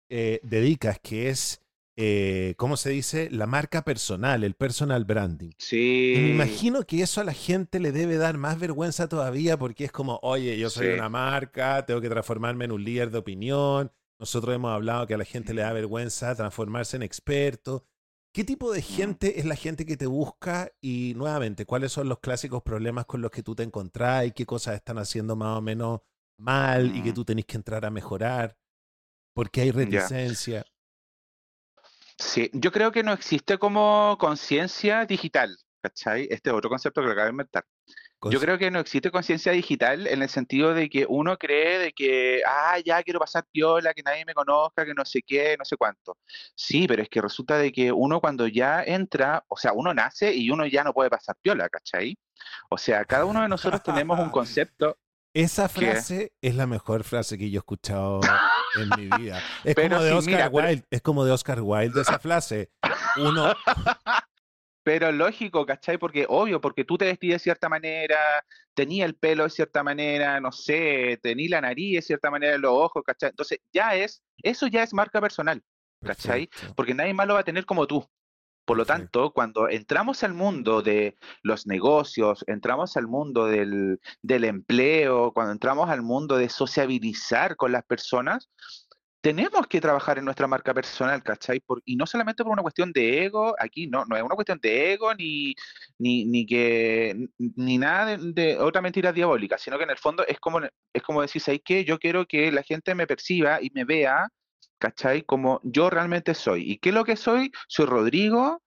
eh, 0.09 0.39
dedicas, 0.43 0.99
que 0.99 1.29
es 1.29 1.63
eh, 1.95 2.55
¿cómo 2.57 2.75
se 2.75 2.89
dice? 2.89 3.29
La 3.29 3.45
marca 3.45 3.83
personal, 3.83 4.43
el 4.43 4.55
personal 4.55 5.05
branding. 5.05 5.51
Sí. 5.59 6.13
Y 6.15 6.19
me 6.21 6.29
imagino 6.29 6.83
que 6.87 7.01
eso 7.01 7.21
a 7.21 7.23
la 7.23 7.33
gente 7.33 7.79
le 7.79 7.91
debe 7.91 8.17
dar 8.17 8.37
más 8.37 8.59
vergüenza 8.59 9.07
todavía 9.07 9.57
porque 9.57 9.85
es 9.85 9.91
como, 9.91 10.19
oye, 10.23 10.57
yo 10.57 10.69
soy 10.69 10.87
una 10.87 11.09
marca, 11.09 11.85
tengo 11.85 12.01
que 12.01 12.09
transformarme 12.09 12.65
en 12.65 12.71
un 12.71 12.83
líder 12.83 13.11
de 13.11 13.19
opinión. 13.19 13.91
Nosotros 14.23 14.55
hemos 14.55 14.71
hablado 14.71 15.05
que 15.05 15.15
a 15.15 15.17
la 15.17 15.25
gente 15.25 15.53
le 15.53 15.63
da 15.63 15.73
vergüenza 15.73 16.33
transformarse 16.33 16.95
en 16.95 17.03
experto. 17.03 17.85
¿Qué 18.33 18.45
tipo 18.45 18.71
de 18.71 18.81
gente 18.81 19.37
es 19.41 19.43
la 19.43 19.57
gente 19.57 19.85
que 19.85 19.97
te 19.97 20.05
busca? 20.05 20.71
Y 20.79 21.11
nuevamente, 21.17 21.65
¿cuáles 21.65 21.91
son 21.91 22.07
los 22.07 22.19
clásicos 22.19 22.63
problemas 22.63 23.05
con 23.05 23.21
los 23.21 23.31
que 23.31 23.43
tú 23.43 23.53
te 23.53 23.63
encontrás 23.63 24.25
y 24.25 24.31
qué 24.31 24.45
cosas 24.45 24.75
están 24.75 24.97
haciendo 24.97 25.35
más 25.35 25.57
o 25.57 25.61
menos 25.61 25.99
mal 26.39 26.95
y 26.95 27.03
que 27.03 27.11
tú 27.11 27.25
tenés 27.25 27.45
que 27.45 27.57
entrar 27.57 27.83
a 27.83 27.91
mejorar? 27.91 28.57
¿Por 29.35 29.51
qué 29.51 29.59
hay 29.59 29.71
reticencia? 29.71 30.65
Sí, 32.17 32.49
yo 32.53 32.71
creo 32.71 32.93
que 32.93 33.03
no 33.03 33.11
existe 33.11 33.57
como 33.57 34.15
conciencia 34.17 35.05
digital, 35.05 35.53
¿cachai? 35.81 36.29
Este 36.31 36.49
es 36.49 36.55
otro 36.55 36.69
concepto 36.69 37.01
que 37.01 37.07
lo 37.07 37.11
acabo 37.11 37.25
de 37.25 37.31
inventar. 37.31 37.65
Yo 38.31 38.39
creo 38.39 38.57
que 38.57 38.71
no 38.71 38.79
existe 38.79 39.11
conciencia 39.11 39.51
digital 39.51 40.07
en 40.07 40.21
el 40.21 40.29
sentido 40.29 40.73
de 40.73 40.89
que 40.89 41.05
uno 41.07 41.37
cree 41.37 41.79
de 41.79 41.93
que, 41.93 42.41
ah, 42.47 42.77
ya 42.83 43.01
quiero 43.03 43.19
pasar 43.19 43.45
piola, 43.51 43.93
que 43.93 44.03
nadie 44.03 44.25
me 44.25 44.33
conozca, 44.33 44.85
que 44.85 44.93
no 44.93 45.05
sé 45.05 45.21
qué, 45.25 45.55
no 45.57 45.65
sé 45.65 45.77
cuánto. 45.77 46.17
Sí, 46.55 46.87
pero 46.87 47.03
es 47.03 47.09
que 47.09 47.21
resulta 47.21 47.57
de 47.57 47.71
que 47.71 47.91
uno 47.91 48.19
cuando 48.19 48.47
ya 48.47 48.83
entra, 48.83 49.43
o 49.47 49.57
sea, 49.57 49.73
uno 49.73 49.93
nace 49.93 50.33
y 50.33 50.49
uno 50.49 50.65
ya 50.65 50.83
no 50.83 50.93
puede 50.93 51.09
pasar 51.09 51.35
piola, 51.41 51.69
¿cachai? 51.69 52.17
O 52.69 52.77
sea, 52.77 53.05
cada 53.05 53.25
uno 53.25 53.41
de 53.41 53.49
nosotros 53.49 53.81
tenemos 53.83 54.19
un 54.19 54.29
concepto. 54.29 54.97
Esa 55.33 55.67
frase 55.67 56.31
es 56.41 56.55
la 56.55 56.67
mejor 56.67 57.03
frase 57.03 57.39
que 57.39 57.49
yo 57.49 57.57
he 57.57 57.61
escuchado 57.61 58.19
en 58.79 58.89
mi 58.95 59.17
vida. 59.17 59.41
Es 59.63 59.73
como 59.73 60.03
de 60.03 60.11
Oscar 60.11 60.49
Wilde, 60.51 60.85
es 60.91 61.01
como 61.01 61.25
de 61.25 61.31
Oscar 61.31 61.61
Wilde 61.61 62.01
esa 62.01 62.19
frase. 62.19 62.69
Uno. 63.17 63.53
Pero 64.83 65.11
lógico, 65.11 65.65
¿cachai? 65.65 65.97
Porque 65.97 66.25
obvio, 66.27 66.59
porque 66.59 66.83
tú 66.83 66.97
te 66.97 67.05
vestís 67.05 67.31
de 67.33 67.39
cierta 67.39 67.69
manera, 67.69 68.17
tenía 68.73 69.05
el 69.05 69.15
pelo 69.15 69.43
de 69.45 69.49
cierta 69.49 69.83
manera, 69.83 70.39
no 70.39 70.51
sé, 70.51 71.19
tenía 71.21 71.51
la 71.51 71.61
nariz 71.61 71.95
de 71.95 72.01
cierta 72.01 72.29
manera, 72.29 72.57
los 72.57 72.71
ojos, 72.73 73.03
¿cachai? 73.05 73.29
Entonces 73.29 73.59
ya 73.71 73.95
es, 73.95 74.21
eso 74.43 74.67
ya 74.67 74.83
es 74.83 74.93
marca 74.93 75.21
personal, 75.21 75.63
¿cachai? 76.01 76.49
Porque 76.75 76.93
nadie 76.93 77.13
más 77.13 77.27
lo 77.27 77.35
va 77.35 77.41
a 77.41 77.45
tener 77.45 77.65
como 77.65 77.87
tú. 77.87 78.05
Por 78.65 78.77
lo 78.77 78.85
tanto, 78.85 79.33
cuando 79.33 79.67
entramos 79.67 80.23
al 80.23 80.33
mundo 80.33 80.81
de 80.81 81.17
los 81.41 81.67
negocios, 81.67 82.45
entramos 82.47 82.95
al 82.95 83.07
mundo 83.07 83.45
del, 83.45 83.99
empleo, 84.23 85.33
cuando 85.33 85.51
entramos 85.51 85.89
al 85.89 86.01
mundo 86.01 86.37
de 86.37 86.47
sociabilizar 86.47 87.57
con 87.57 87.73
las 87.73 87.83
personas, 87.83 88.49
tenemos 89.23 89.67
que 89.67 89.79
trabajar 89.79 90.17
en 90.17 90.25
nuestra 90.25 90.47
marca 90.47 90.73
personal, 90.73 91.23
¿cachai? 91.23 91.63
y 91.85 91.95
no 91.95 92.05
solamente 92.05 92.43
por 92.43 92.51
una 92.51 92.61
cuestión 92.61 92.91
de 92.91 93.23
ego, 93.23 93.55
aquí 93.57 93.87
no, 93.87 94.03
no 94.03 94.17
es 94.17 94.21
una 94.21 94.35
cuestión 94.35 94.59
de 94.61 94.91
ego 94.91 95.13
ni, 95.15 95.55
ni, 95.97 96.45
que 96.45 97.29
ni 97.37 97.77
nada 97.77 98.17
de, 98.17 98.57
otra 98.57 98.81
mentira 98.81 99.13
diabólica, 99.13 99.57
sino 99.57 99.77
que 99.77 99.85
en 99.85 99.91
el 99.91 99.97
fondo 99.97 100.27
es 100.27 100.41
como, 100.41 100.59
es 100.59 101.01
como 101.03 101.21
decir, 101.21 101.41
¿sabes 101.41 101.61
qué? 101.63 101.85
Yo 101.85 101.99
quiero 101.99 102.25
que 102.25 102.51
la 102.51 102.63
gente 102.63 102.93
me 102.95 103.07
perciba 103.07 103.61
y 103.61 103.71
me 103.73 103.85
vea 103.85 104.27
¿cachai? 104.77 105.21
Como 105.23 105.61
yo 105.63 105.89
realmente 105.89 106.33
soy. 106.33 106.69
¿Y 106.73 106.77
qué 106.79 106.89
es 106.89 106.95
lo 106.95 107.05
que 107.05 107.15
soy? 107.15 107.49
Soy 107.69 107.85
Rodrigo, 107.85 108.61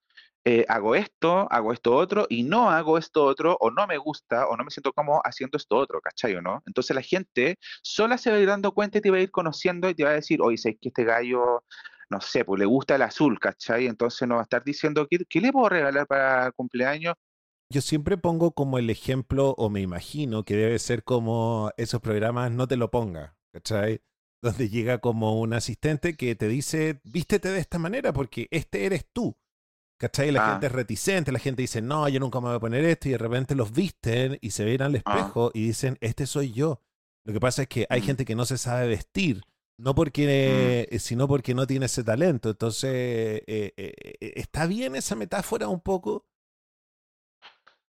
eh, 0.48 0.64
hago 0.68 0.94
esto, 0.94 1.48
hago 1.50 1.72
esto 1.72 1.96
otro, 1.96 2.26
y 2.30 2.44
no 2.44 2.70
hago 2.70 2.98
esto 2.98 3.24
otro, 3.24 3.56
o 3.60 3.72
no 3.72 3.84
me 3.88 3.98
gusta, 3.98 4.46
o 4.46 4.56
no 4.56 4.62
me 4.62 4.70
siento 4.70 4.92
como 4.92 5.20
haciendo 5.24 5.58
esto 5.58 5.76
otro, 5.76 6.00
¿cachai 6.00 6.36
o 6.36 6.40
no? 6.40 6.62
Entonces 6.66 6.94
la 6.94 7.02
gente 7.02 7.58
sola 7.82 8.16
se 8.16 8.30
va 8.30 8.36
a 8.36 8.38
ir 8.38 8.46
dando 8.46 8.72
cuenta 8.72 8.98
y 8.98 9.00
te 9.00 9.10
va 9.10 9.16
a 9.16 9.22
ir 9.22 9.32
conociendo 9.32 9.90
y 9.90 9.94
te 9.96 10.04
va 10.04 10.10
a 10.10 10.12
decir, 10.12 10.40
oye, 10.40 10.56
¿sabes 10.56 10.78
que 10.80 10.90
este 10.90 11.02
gallo, 11.02 11.64
no 12.10 12.20
sé, 12.20 12.44
pues 12.44 12.60
le 12.60 12.64
gusta 12.64 12.94
el 12.94 13.02
azul, 13.02 13.40
¿cachai? 13.40 13.88
Entonces 13.88 14.28
no 14.28 14.36
va 14.36 14.42
a 14.42 14.44
estar 14.44 14.62
diciendo, 14.62 15.08
¿qué, 15.10 15.18
qué 15.28 15.40
le 15.40 15.50
puedo 15.50 15.68
regalar 15.68 16.06
para 16.06 16.52
cumpleaños? 16.52 17.16
Yo 17.68 17.80
siempre 17.80 18.16
pongo 18.16 18.52
como 18.52 18.78
el 18.78 18.88
ejemplo, 18.88 19.52
o 19.58 19.68
me 19.68 19.80
imagino 19.80 20.44
que 20.44 20.54
debe 20.54 20.78
ser 20.78 21.02
como 21.02 21.72
esos 21.76 22.00
programas 22.00 22.52
No 22.52 22.68
te 22.68 22.76
lo 22.76 22.92
ponga, 22.92 23.36
¿cachai? 23.52 24.00
Donde 24.42 24.68
llega 24.68 24.98
como 24.98 25.40
un 25.40 25.54
asistente 25.54 26.16
que 26.16 26.36
te 26.36 26.46
dice, 26.46 27.00
vístete 27.02 27.48
de 27.48 27.58
esta 27.58 27.80
manera 27.80 28.12
porque 28.12 28.46
este 28.52 28.86
eres 28.86 29.06
tú. 29.12 29.36
¿Cachai? 29.98 30.30
La 30.30 30.44
Ah. 30.46 30.50
gente 30.52 30.66
es 30.66 30.72
reticente, 30.72 31.32
la 31.32 31.38
gente 31.38 31.62
dice, 31.62 31.80
no, 31.80 32.08
yo 32.08 32.20
nunca 32.20 32.40
me 32.40 32.48
voy 32.48 32.56
a 32.56 32.60
poner 32.60 32.84
esto, 32.84 33.08
y 33.08 33.12
de 33.12 33.18
repente 33.18 33.54
los 33.54 33.72
visten 33.72 34.38
y 34.40 34.50
se 34.50 34.64
ven 34.64 34.82
al 34.82 34.94
espejo 34.96 35.50
y 35.54 35.66
dicen, 35.68 35.96
este 36.00 36.26
soy 36.26 36.52
yo. 36.52 36.82
Lo 37.24 37.32
que 37.32 37.40
pasa 37.40 37.62
es 37.62 37.68
que 37.68 37.86
hay 37.88 38.00
Mm. 38.02 38.04
gente 38.04 38.24
que 38.24 38.34
no 38.34 38.44
se 38.44 38.58
sabe 38.58 38.86
vestir, 38.88 39.40
no 39.78 39.94
porque, 39.94 40.86
eh, 40.90 40.98
sino 40.98 41.26
porque 41.28 41.54
no 41.54 41.66
tiene 41.66 41.86
ese 41.86 42.04
talento. 42.04 42.50
Entonces, 42.50 42.90
eh, 43.46 43.72
eh, 43.76 44.32
¿está 44.36 44.66
bien 44.66 44.96
esa 44.96 45.16
metáfora 45.16 45.68
un 45.68 45.80
poco? 45.80 46.24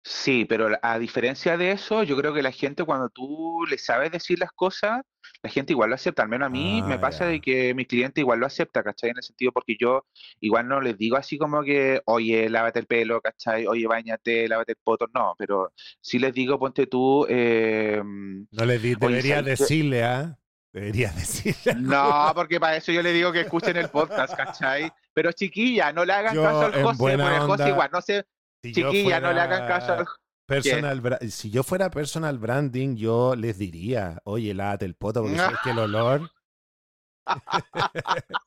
Sí, 0.05 0.43
pero 0.45 0.67
a 0.81 0.99
diferencia 0.99 1.55
de 1.55 1.71
eso, 1.71 2.03
yo 2.03 2.17
creo 2.17 2.33
que 2.33 2.41
la 2.41 2.51
gente 2.51 2.83
cuando 2.83 3.09
tú 3.09 3.63
le 3.69 3.77
sabes 3.77 4.11
decir 4.11 4.37
las 4.37 4.51
cosas, 4.51 5.01
la 5.41 5.49
gente 5.49 5.71
igual 5.71 5.89
lo 5.89 5.95
acepta. 5.95 6.23
Al 6.23 6.29
menos 6.29 6.47
a 6.47 6.49
mí 6.49 6.81
me 6.83 6.95
Ah, 6.95 6.99
pasa 6.99 7.25
ya. 7.25 7.31
de 7.31 7.39
que 7.39 7.73
mi 7.73 7.85
cliente 7.85 8.19
igual 8.19 8.39
lo 8.39 8.45
acepta, 8.45 8.83
¿cachai? 8.83 9.11
En 9.11 9.17
el 9.17 9.23
sentido 9.23 9.53
porque 9.53 9.77
yo 9.79 10.05
igual 10.41 10.67
no 10.67 10.81
les 10.81 10.97
digo 10.97 11.15
así 11.15 11.37
como 11.37 11.63
que, 11.63 12.01
oye, 12.05 12.49
lávate 12.49 12.79
el 12.79 12.85
pelo, 12.85 13.21
¿cachai? 13.21 13.65
Oye, 13.65 13.87
bañate, 13.87 14.47
lávate 14.49 14.73
el 14.73 14.77
poto. 14.83 15.07
No, 15.13 15.35
pero 15.37 15.71
sí 16.01 16.19
les 16.19 16.33
digo, 16.33 16.59
ponte 16.59 16.85
tú, 16.87 17.25
eh, 17.29 18.01
No 18.03 18.65
le 18.65 18.79
di, 18.79 18.95
Oye, 19.01 19.07
deberías 19.07 19.37
¿sabes 19.39 19.57
qué? 19.59 19.63
decirle, 19.63 20.03
¿ah? 20.03 20.37
Deberías 20.73 21.15
decirle. 21.15 21.75
no, 21.81 22.31
porque 22.35 22.59
para 22.59 22.75
eso 22.77 22.91
yo 22.91 23.01
le 23.01 23.13
digo 23.13 23.31
que 23.31 23.41
escuchen 23.41 23.77
el 23.77 23.89
podcast, 23.89 24.35
¿cachai? 24.35 24.91
Pero 25.13 25.31
chiquilla, 25.31 25.93
no 25.93 26.03
le 26.03 26.11
hagan 26.13 26.35
Yo, 26.35 26.43
caso 26.43 26.65
al 26.65 26.73
en 26.73 26.83
José, 26.83 26.97
buena 26.97 27.23
porque 27.23 27.35
el 27.37 27.41
José 27.43 27.51
onda, 27.63 27.69
igual, 27.69 27.89
no 27.93 28.01
sé, 28.01 28.25
Si 28.63 28.71
chiquilla, 28.73 29.19
no 29.19 29.33
le 29.33 29.41
hagan 29.41 29.67
caso 29.67 29.93
al 29.93 30.07
Personal 30.45 31.19
si 31.29 31.51
yo 31.51 31.63
fuera 31.63 31.89
personal 31.89 32.37
branding, 32.37 32.95
yo 32.95 33.35
les 33.35 33.57
diría, 33.57 34.19
oye, 34.25 34.53
lávate 34.53 34.85
el 34.85 34.95
poto 34.95 35.21
porque 35.21 35.37
sabes 35.37 35.59
que 35.63 35.71
el 35.71 35.79
olor. 35.79 36.29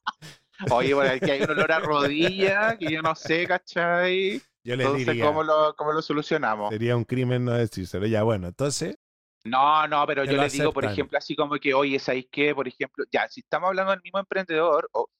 Oye, 0.70 0.94
bueno, 0.94 1.12
aquí 1.12 1.30
hay 1.30 1.42
un 1.42 1.50
olor 1.50 1.70
a 1.70 1.80
rodilla 1.80 2.78
que 2.78 2.90
yo 2.90 3.02
no 3.02 3.14
sé, 3.14 3.46
¿cachai? 3.46 4.40
Yo 4.64 4.74
les 4.74 4.86
Entonces, 4.86 5.06
diría, 5.06 5.26
¿cómo 5.26 5.42
lo, 5.42 5.74
cómo 5.76 5.92
lo 5.92 6.00
solucionamos? 6.00 6.70
sería 6.70 6.96
un 6.96 7.04
crimen 7.04 7.44
no 7.44 7.52
decírselo. 7.52 8.06
Ya, 8.06 8.22
bueno, 8.22 8.48
entonces, 8.48 8.98
No, 9.44 9.86
no, 9.86 10.06
pero 10.06 10.24
yo 10.24 10.36
le 10.36 10.48
digo, 10.48 10.72
por 10.72 10.84
ejemplo, 10.84 11.18
así 11.18 11.36
como 11.36 11.56
que, 11.56 11.74
oye, 11.74 11.98
¿sabéis 11.98 12.28
qué? 12.30 12.54
Por 12.54 12.66
ejemplo, 12.68 13.04
ya, 13.12 13.28
si 13.28 13.40
estamos 13.40 13.68
hablando 13.68 13.92
del 13.92 14.02
mismo 14.02 14.18
emprendedor, 14.18 14.88
o, 14.92 15.10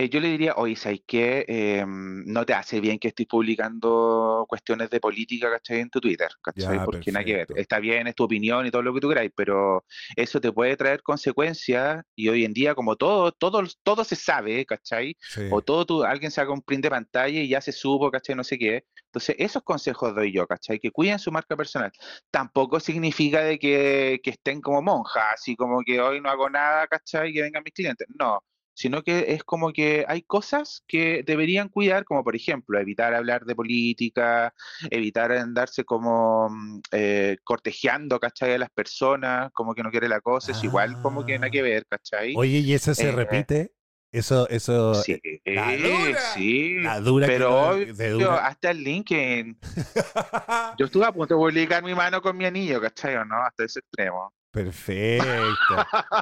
eh, 0.00 0.08
yo 0.08 0.18
le 0.20 0.28
diría, 0.28 0.54
oye, 0.56 0.76
¿sabéis 0.76 1.02
qué? 1.06 1.44
Em, 1.46 2.24
no 2.24 2.46
te 2.46 2.54
hace 2.54 2.80
bien 2.80 2.98
que 2.98 3.08
estés 3.08 3.26
publicando 3.26 4.46
cuestiones 4.48 4.88
de 4.88 4.98
política, 4.98 5.50
¿cachai? 5.50 5.80
En 5.80 5.90
tu 5.90 6.00
Twitter, 6.00 6.28
¿cachai? 6.42 6.78
Ya, 6.78 6.84
Porque 6.84 7.12
nada 7.12 7.24
que 7.24 7.36
ver. 7.36 7.46
Está 7.56 7.78
bien, 7.80 8.06
es 8.06 8.14
tu 8.14 8.24
opinión 8.24 8.66
y 8.66 8.70
todo 8.70 8.82
lo 8.82 8.94
que 8.94 9.00
tú 9.00 9.08
queráis, 9.10 9.30
pero 9.34 9.84
eso 10.16 10.40
te 10.40 10.52
puede 10.52 10.76
traer 10.76 11.02
consecuencias 11.02 12.02
y 12.16 12.28
hoy 12.28 12.44
en 12.44 12.54
día, 12.54 12.74
como 12.74 12.96
todo, 12.96 13.32
todo, 13.32 13.62
todo 13.82 14.04
se 14.04 14.16
sabe, 14.16 14.64
¿cachai? 14.64 15.16
sí. 15.20 15.42
O 15.50 15.60
todo 15.62 15.84
tú, 15.84 16.04
alguien 16.04 16.30
saca 16.30 16.50
un 16.50 16.62
print 16.62 16.84
de 16.84 16.90
pantalla 16.90 17.40
y 17.40 17.48
ya 17.48 17.60
se 17.60 17.72
supo, 17.72 18.10
¿cachai? 18.10 18.34
No 18.34 18.44
sé 18.44 18.58
qué. 18.58 18.84
Entonces, 19.06 19.36
esos 19.38 19.62
consejos 19.62 20.14
doy 20.14 20.32
yo, 20.32 20.46
¿cachai? 20.46 20.78
Que 20.78 20.90
cuiden 20.90 21.18
su 21.18 21.30
marca 21.32 21.56
personal. 21.56 21.90
Tampoco 22.30 22.80
significa 22.80 23.42
de 23.42 23.58
que, 23.58 24.20
que 24.22 24.30
estén 24.30 24.60
como 24.60 24.80
monjas, 24.82 25.24
así 25.34 25.56
como 25.56 25.82
que 25.82 26.00
hoy 26.00 26.20
no 26.20 26.30
hago 26.30 26.48
nada, 26.48 26.86
¿cachai? 26.86 27.32
Que 27.32 27.42
vengan 27.42 27.62
mis 27.64 27.74
clientes. 27.74 28.06
No, 28.18 28.40
sino 28.80 29.02
que 29.02 29.34
es 29.34 29.44
como 29.44 29.72
que 29.74 30.06
hay 30.08 30.22
cosas 30.22 30.82
que 30.88 31.22
deberían 31.22 31.68
cuidar, 31.68 32.04
como 32.06 32.24
por 32.24 32.34
ejemplo, 32.34 32.78
evitar 32.78 33.12
hablar 33.14 33.44
de 33.44 33.54
política, 33.54 34.54
evitar 34.90 35.30
andarse 35.32 35.84
como 35.84 36.48
mm, 36.48 36.80
eh, 36.92 37.36
cortejeando, 37.44 38.18
¿cachai? 38.18 38.54
A 38.54 38.58
las 38.58 38.70
personas, 38.70 39.50
como 39.52 39.74
que 39.74 39.82
no 39.82 39.90
quiere 39.90 40.08
la 40.08 40.22
cosa, 40.22 40.52
es 40.52 40.64
igual 40.64 40.96
como 41.02 41.26
que 41.26 41.38
nada 41.38 41.50
que 41.50 41.60
Ah. 41.60 41.64
ver, 41.64 41.84
¿cachai? 41.90 42.32
Oye, 42.34 42.60
¿y 42.60 42.72
eso 42.72 42.94
se 42.94 43.08
Eh, 43.10 43.12
repite? 43.12 43.72
Eso, 44.12 44.48
eso, 44.48 44.94
Sí, 44.94 45.20
la 45.44 45.76
dura, 45.76 46.20
sí. 46.34 46.74
la 46.80 47.00
dura 47.00 47.26
que 47.26 47.32
Pero 47.34 47.76
no- 48.08 48.18
dura. 48.18 48.46
hasta 48.46 48.70
el 48.70 48.82
LinkedIn. 48.82 49.58
Yo 50.78 50.86
estuve 50.86 51.04
a 51.04 51.12
punto 51.12 51.34
de 51.34 51.38
publicar 51.38 51.84
mi 51.84 51.94
mano 51.94 52.22
con 52.22 52.34
mi 52.34 52.46
anillo, 52.46 52.80
¿cachai 52.80 53.14
o 53.16 53.26
no? 53.26 53.36
Hasta 53.42 53.64
ese 53.64 53.80
extremo. 53.80 54.32
Perfecto, 54.50 55.76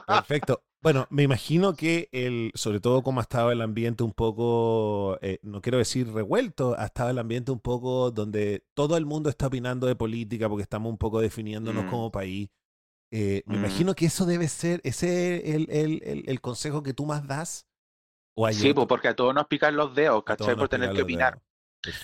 perfecto. 0.07 0.62
Bueno, 0.80 1.08
me 1.10 1.24
imagino 1.24 1.74
que 1.74 2.08
el, 2.12 2.52
sobre 2.54 2.78
todo 2.78 3.02
como 3.02 3.18
ha 3.18 3.22
estado 3.22 3.50
el 3.50 3.60
ambiente 3.62 4.04
un 4.04 4.12
poco, 4.12 5.18
eh, 5.22 5.40
no 5.42 5.60
quiero 5.60 5.78
decir 5.78 6.08
revuelto, 6.12 6.76
ha 6.78 6.84
estado 6.86 7.10
el 7.10 7.18
ambiente 7.18 7.50
un 7.50 7.58
poco 7.58 8.12
donde 8.12 8.62
todo 8.74 8.96
el 8.96 9.04
mundo 9.04 9.28
está 9.28 9.48
opinando 9.48 9.88
de 9.88 9.96
política 9.96 10.48
porque 10.48 10.62
estamos 10.62 10.90
un 10.90 10.98
poco 10.98 11.20
definiéndonos 11.20 11.84
Mm. 11.84 11.88
como 11.88 12.12
país. 12.12 12.48
Eh, 13.10 13.42
me 13.46 13.54
Mm. 13.56 13.60
imagino 13.60 13.94
que 13.94 14.06
eso 14.06 14.26
debe 14.26 14.48
ser, 14.48 14.80
ese 14.84 15.36
es 15.48 15.54
el, 15.56 15.70
el- 15.70 16.02
el- 16.04 16.28
el 16.28 16.40
consejo 16.40 16.82
que 16.82 16.94
tú 16.94 17.06
más 17.06 17.26
das. 17.26 17.66
¿O 18.36 18.48
Sí, 18.52 18.70
otro? 18.70 18.74
pues 18.76 18.86
porque 18.88 19.08
a 19.08 19.16
todos 19.16 19.34
nos 19.34 19.46
pican 19.48 19.76
los 19.76 19.94
dedos, 19.94 20.22
¿cachai? 20.24 20.54
Por 20.56 20.68
tener 20.68 20.92
que 20.92 21.02
opinar. 21.02 21.40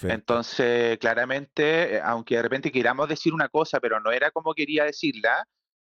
Entonces, 0.03 0.99
claramente, 0.99 1.97
eh, 1.97 2.01
aunque 2.03 2.37
de 2.37 2.43
repente 2.43 2.73
queramos 2.73 3.09
decir 3.09 3.33
una 3.35 3.49
cosa, 3.49 3.81
pero 3.81 4.01
no 4.01 4.11
era 4.11 4.31
como 4.33 4.55
quería 4.55 4.85
decirla, 4.85 5.47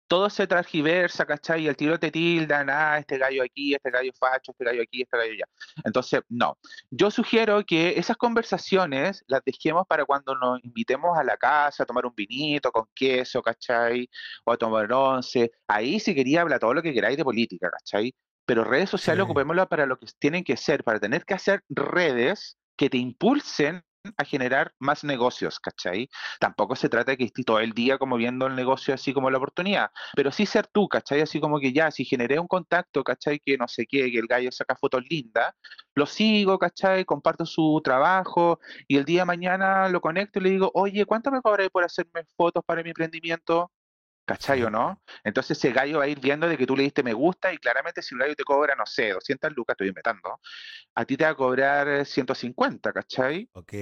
todo 0.08 0.30
se 0.30 0.46
transgiversa, 0.46 1.26
¿cachai? 1.26 1.62
Y 1.64 1.68
el 1.68 1.76
tiro 1.76 1.98
te 1.98 2.10
tildan, 2.10 2.70
ah, 2.70 2.98
este 2.98 3.18
gallo 3.18 3.42
aquí, 3.42 3.74
este 3.74 3.90
gallo 3.90 4.12
facho, 4.18 4.52
este 4.52 4.64
gallo 4.64 4.82
aquí, 4.82 5.02
este 5.02 5.16
gallo 5.16 5.32
allá. 5.32 5.44
Entonces, 5.84 6.20
no. 6.28 6.56
Yo 6.90 7.10
sugiero 7.10 7.64
que 7.66 7.98
esas 7.98 8.16
conversaciones 8.16 9.24
las 9.26 9.42
dejemos 9.44 9.84
para 9.88 10.04
cuando 10.04 10.34
nos 10.36 10.62
invitemos 10.64 11.18
a 11.18 11.24
la 11.24 11.36
casa 11.36 11.82
a 11.82 11.86
tomar 11.86 12.06
un 12.06 12.14
vinito 12.14 12.70
con 12.70 12.86
queso, 12.94 13.42
¿cachai? 13.42 14.08
O 14.44 14.52
a 14.52 14.56
tomar 14.56 14.92
once. 14.92 15.50
Ahí 15.66 15.98
sí 16.00 16.14
quería 16.14 16.42
hablar 16.42 16.60
todo 16.60 16.74
lo 16.74 16.82
que 16.82 16.92
queráis 16.94 17.16
de 17.16 17.24
política, 17.24 17.70
¿cachai? 17.70 18.14
Pero 18.44 18.62
redes 18.62 18.90
sociales 18.90 19.24
Sí. 19.24 19.24
ocupémoslas 19.30 19.66
para 19.66 19.86
lo 19.86 19.98
que 19.98 20.06
tienen 20.18 20.44
que 20.44 20.56
ser, 20.56 20.84
para 20.84 21.00
tener 21.00 21.24
que 21.24 21.34
hacer 21.34 21.62
redes 21.68 22.56
que 22.76 22.88
te 22.88 22.98
impulsen 22.98 23.82
a 24.16 24.24
generar 24.24 24.72
más 24.78 25.04
negocios, 25.04 25.60
¿cachai? 25.60 26.08
Tampoco 26.40 26.76
se 26.76 26.88
trata 26.88 27.12
de 27.12 27.16
que 27.18 27.24
estés 27.24 27.44
todo 27.44 27.60
el 27.60 27.72
día 27.72 27.98
como 27.98 28.16
viendo 28.16 28.46
el 28.46 28.54
negocio 28.56 28.94
así 28.94 29.12
como 29.12 29.30
la 29.30 29.38
oportunidad, 29.38 29.90
pero 30.14 30.30
sí 30.32 30.46
ser 30.46 30.66
tú, 30.66 30.88
¿cachai? 30.88 31.20
Así 31.20 31.40
como 31.40 31.60
que 31.60 31.72
ya, 31.72 31.90
si 31.90 32.04
generé 32.04 32.38
un 32.38 32.48
contacto, 32.48 33.02
¿cachai? 33.04 33.40
Que 33.40 33.56
no 33.56 33.68
sé 33.68 33.86
qué, 33.86 34.10
que 34.10 34.18
el 34.18 34.26
gallo 34.26 34.50
saca 34.52 34.76
fotos 34.76 35.04
lindas, 35.08 35.54
lo 35.94 36.06
sigo, 36.06 36.58
¿cachai? 36.58 37.04
Comparto 37.04 37.46
su 37.46 37.80
trabajo 37.82 38.60
y 38.88 38.96
el 38.96 39.04
día 39.04 39.22
de 39.22 39.26
mañana 39.26 39.88
lo 39.88 40.00
conecto 40.00 40.38
y 40.38 40.42
le 40.42 40.50
digo, 40.50 40.70
oye, 40.74 41.04
¿cuánto 41.06 41.30
me 41.30 41.40
cobré 41.42 41.70
por 41.70 41.84
hacerme 41.84 42.24
fotos 42.36 42.62
para 42.64 42.82
mi 42.82 42.90
emprendimiento? 42.90 43.70
¿Cachai 44.26 44.60
o 44.64 44.70
no? 44.70 45.00
Entonces 45.22 45.56
ese 45.56 45.70
gallo 45.72 45.98
va 45.98 46.04
a 46.04 46.08
ir 46.08 46.18
viendo 46.18 46.48
de 46.48 46.58
que 46.58 46.66
tú 46.66 46.76
le 46.76 46.82
diste 46.82 47.04
me 47.04 47.12
gusta 47.12 47.52
y 47.52 47.58
claramente 47.58 48.02
si 48.02 48.14
un 48.14 48.20
gallo 48.20 48.34
te 48.34 48.42
cobra, 48.42 48.74
no 48.74 48.84
sé, 48.84 49.10
200 49.10 49.54
lucas, 49.54 49.74
estoy 49.74 49.88
inventando, 49.88 50.40
a 50.96 51.04
ti 51.04 51.16
te 51.16 51.22
va 51.24 51.30
a 51.30 51.34
cobrar 51.36 51.86
eh, 51.88 52.04
150, 52.04 52.92
¿cachai? 52.92 53.48
Ok. 53.52 53.72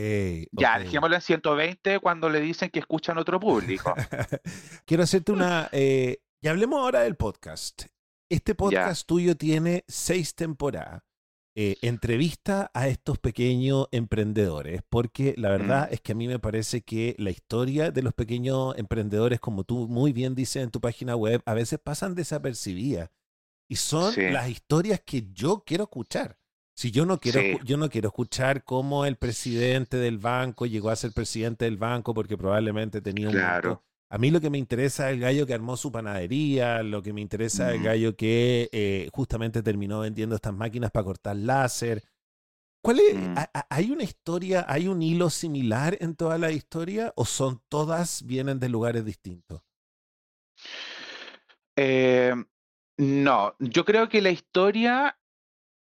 Ya, 0.53 0.75
ok. 0.75 0.79
dejémoslo 0.81 1.17
en 1.17 1.23
120 1.23 1.99
cuando 2.01 2.29
le 2.29 2.41
dicen 2.41 2.69
que 2.69 2.81
escuchan 2.81 3.17
otro 3.17 3.41
público. 3.41 3.95
Quiero 4.85 5.03
hacerte 5.03 5.33
una. 5.33 5.69
eh, 5.73 6.19
y 6.43 6.49
hablemos 6.49 6.79
ahora 6.79 7.01
del 7.01 7.17
podcast. 7.17 7.85
Este 8.29 8.55
podcast 8.55 9.07
tuyo 9.07 9.37
tiene 9.37 9.83
seis 9.89 10.35
temporadas. 10.35 11.03
Eh, 11.57 11.77
entrevista 11.83 12.73
a 12.75 12.89
estos 12.89 13.17
pequeños 13.19 13.87
emprendedores, 13.93 14.83
porque 14.89 15.35
la 15.37 15.51
verdad 15.51 15.89
Mm. 15.89 15.95
es 15.95 16.01
que 16.01 16.11
a 16.13 16.15
mí 16.17 16.27
me 16.27 16.41
parece 16.41 16.81
que 16.83 17.15
la 17.19 17.31
historia 17.31 17.93
de 17.93 18.03
los 18.03 18.13
pequeños 18.13 18.77
emprendedores, 18.77 19.39
como 19.39 19.63
tú 19.63 19.87
muy 19.87 20.13
bien 20.13 20.35
dices 20.35 20.65
en 20.65 20.71
tu 20.73 20.81
página 20.81 21.15
web, 21.15 21.43
a 21.47 21.55
veces 21.55 21.79
pasan 21.79 22.17
desapercibidas 22.17 23.09
y 23.69 23.77
son 23.77 24.13
Sí. 24.13 24.23
las 24.31 24.49
historias 24.49 25.01
que 25.07 25.29
yo 25.33 25.63
quiero 25.65 25.85
escuchar. 25.85 26.39
Si 26.77 26.91
yo 26.91 27.07
no 27.07 27.21
quiero, 27.21 27.41
Sí. 27.41 27.57
yo 27.65 27.77
no 27.77 27.89
quiero 27.89 28.09
escuchar 28.09 28.65
cómo 28.65 29.05
el 29.05 29.15
presidente 29.15 29.97
del 29.97 30.19
banco 30.19 30.67
llegó 30.67 30.91
a 30.91 30.97
ser 30.97 31.13
presidente 31.13 31.67
del 31.67 31.77
banco 31.77 32.15
porque 32.15 32.37
probablemente 32.37 33.01
tenía 33.01 33.29
un 33.29 33.35
Claro. 33.35 33.69
banco. 33.69 33.85
A 34.15 34.19
mí 34.19 34.31
lo 34.31 34.41
que 34.41 34.49
me 34.49 34.59
interesa 34.59 35.09
es 35.11 35.15
el 35.17 35.21
gallo 35.21 35.45
que 35.45 35.55
armó 35.55 35.77
su 35.77 35.91
panadería, 35.91 36.85
lo 36.85 37.03
que 37.03 37.13
me 37.13 37.21
interesa 37.21 37.71
es 37.71 37.79
el 37.79 37.83
gallo 37.83 38.15
que 38.15 38.69
eh, 38.71 39.09
justamente 39.13 39.61
terminó 39.61 39.99
vendiendo 39.99 40.37
estas 40.37 40.55
máquinas 40.55 40.93
para 40.93 41.03
cortar 41.03 41.35
láser. 41.35 42.01
¿Cuál 42.81 43.01
es? 43.01 43.17
Mm. 43.17 43.35
ha- 43.37 43.51
ha- 43.53 43.67
¿Hay 43.71 43.91
una 43.91 44.05
historia, 44.05 44.67
hay 44.69 44.87
un 44.87 45.03
hilo 45.03 45.31
similar 45.31 45.99
en 46.01 46.15
toda 46.15 46.39
la 46.39 46.53
historia 46.53 47.13
o 47.17 47.25
son 47.25 47.61
todas 47.69 48.23
vienen 48.25 48.61
de 48.61 48.69
lugares 48.69 49.05
distintos? 49.05 49.63
Eh, 51.77 52.35
no, 52.99 53.57
yo 53.59 53.85
creo 53.85 54.09
que 54.09 54.23
la 54.23 54.31
historia 54.31 55.19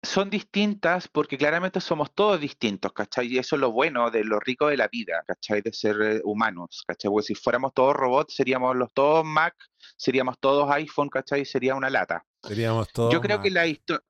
son 0.08 0.30
distintas 0.30 1.08
porque 1.08 1.38
claramente 1.38 1.82
somos 1.82 2.14
todos 2.14 2.40
distintos, 2.40 2.94
¿cachai? 2.94 3.28
Y 3.28 3.38
eso 3.38 3.56
es 3.56 3.60
lo 3.60 3.72
bueno 3.72 4.10
de 4.10 4.24
lo 4.24 4.40
rico 4.40 4.68
de 4.68 4.78
la 4.78 4.88
vida, 4.88 5.24
¿cachai? 5.28 5.62
De 5.62 5.74
ser 5.74 6.02
eh, 6.02 6.22
humanos, 6.24 6.84
¿cachai? 6.88 7.12
Porque 7.12 7.28
si 7.28 7.36
fuéramos 7.36 7.74
todos 7.74 7.96
robots, 7.96 8.34
seríamos 8.36 8.76
los 8.76 8.94
todos 8.94 9.26
Mac, 9.26 9.56
seríamos 9.98 10.40
todos 10.40 10.72
iPhone, 10.72 11.10
¿cachai? 11.10 11.46
Sería 11.46 11.76
una 11.76 11.90
lata. 11.90 12.24
Seríamos 12.42 12.92
todos. 12.92 13.14
Yo 13.14 13.22
creo 13.22 13.42
que 13.42 13.52
la 13.52 13.68
historia... 13.68 14.04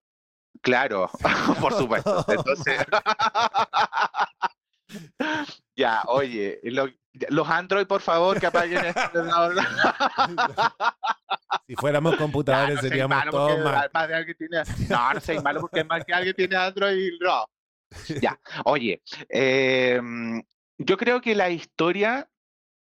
Claro, 0.62 1.10
por 1.62 1.74
supuesto. 1.74 2.26
Entonces... 2.28 2.78
ya, 5.78 6.02
oye, 6.08 6.60
los 7.30 7.50
Android, 7.50 7.86
por 7.86 8.02
favor, 8.02 8.40
que 8.40 8.48
apaguen 8.48 8.86
esto. 8.86 9.24
Si 11.66 11.76
fuéramos 11.76 12.16
computadores 12.16 12.80
seríamos 12.80 13.24
todos 13.30 13.60
más. 13.60 13.90
no, 14.90 15.14
no 15.14 15.20
sé, 15.20 15.42
malo 15.42 15.62
porque 15.62 15.84
más 15.84 16.04
que 16.06 16.14
alguien 16.14 16.34
tiene 16.34 16.56
Android, 16.56 17.12
no. 17.20 17.46
Ya, 18.22 18.40
oye, 18.66 19.02
em, 19.30 20.42
yo 20.78 20.98
creo 20.98 21.22
que 21.22 21.36
la 21.36 21.50
historia, 21.50 22.30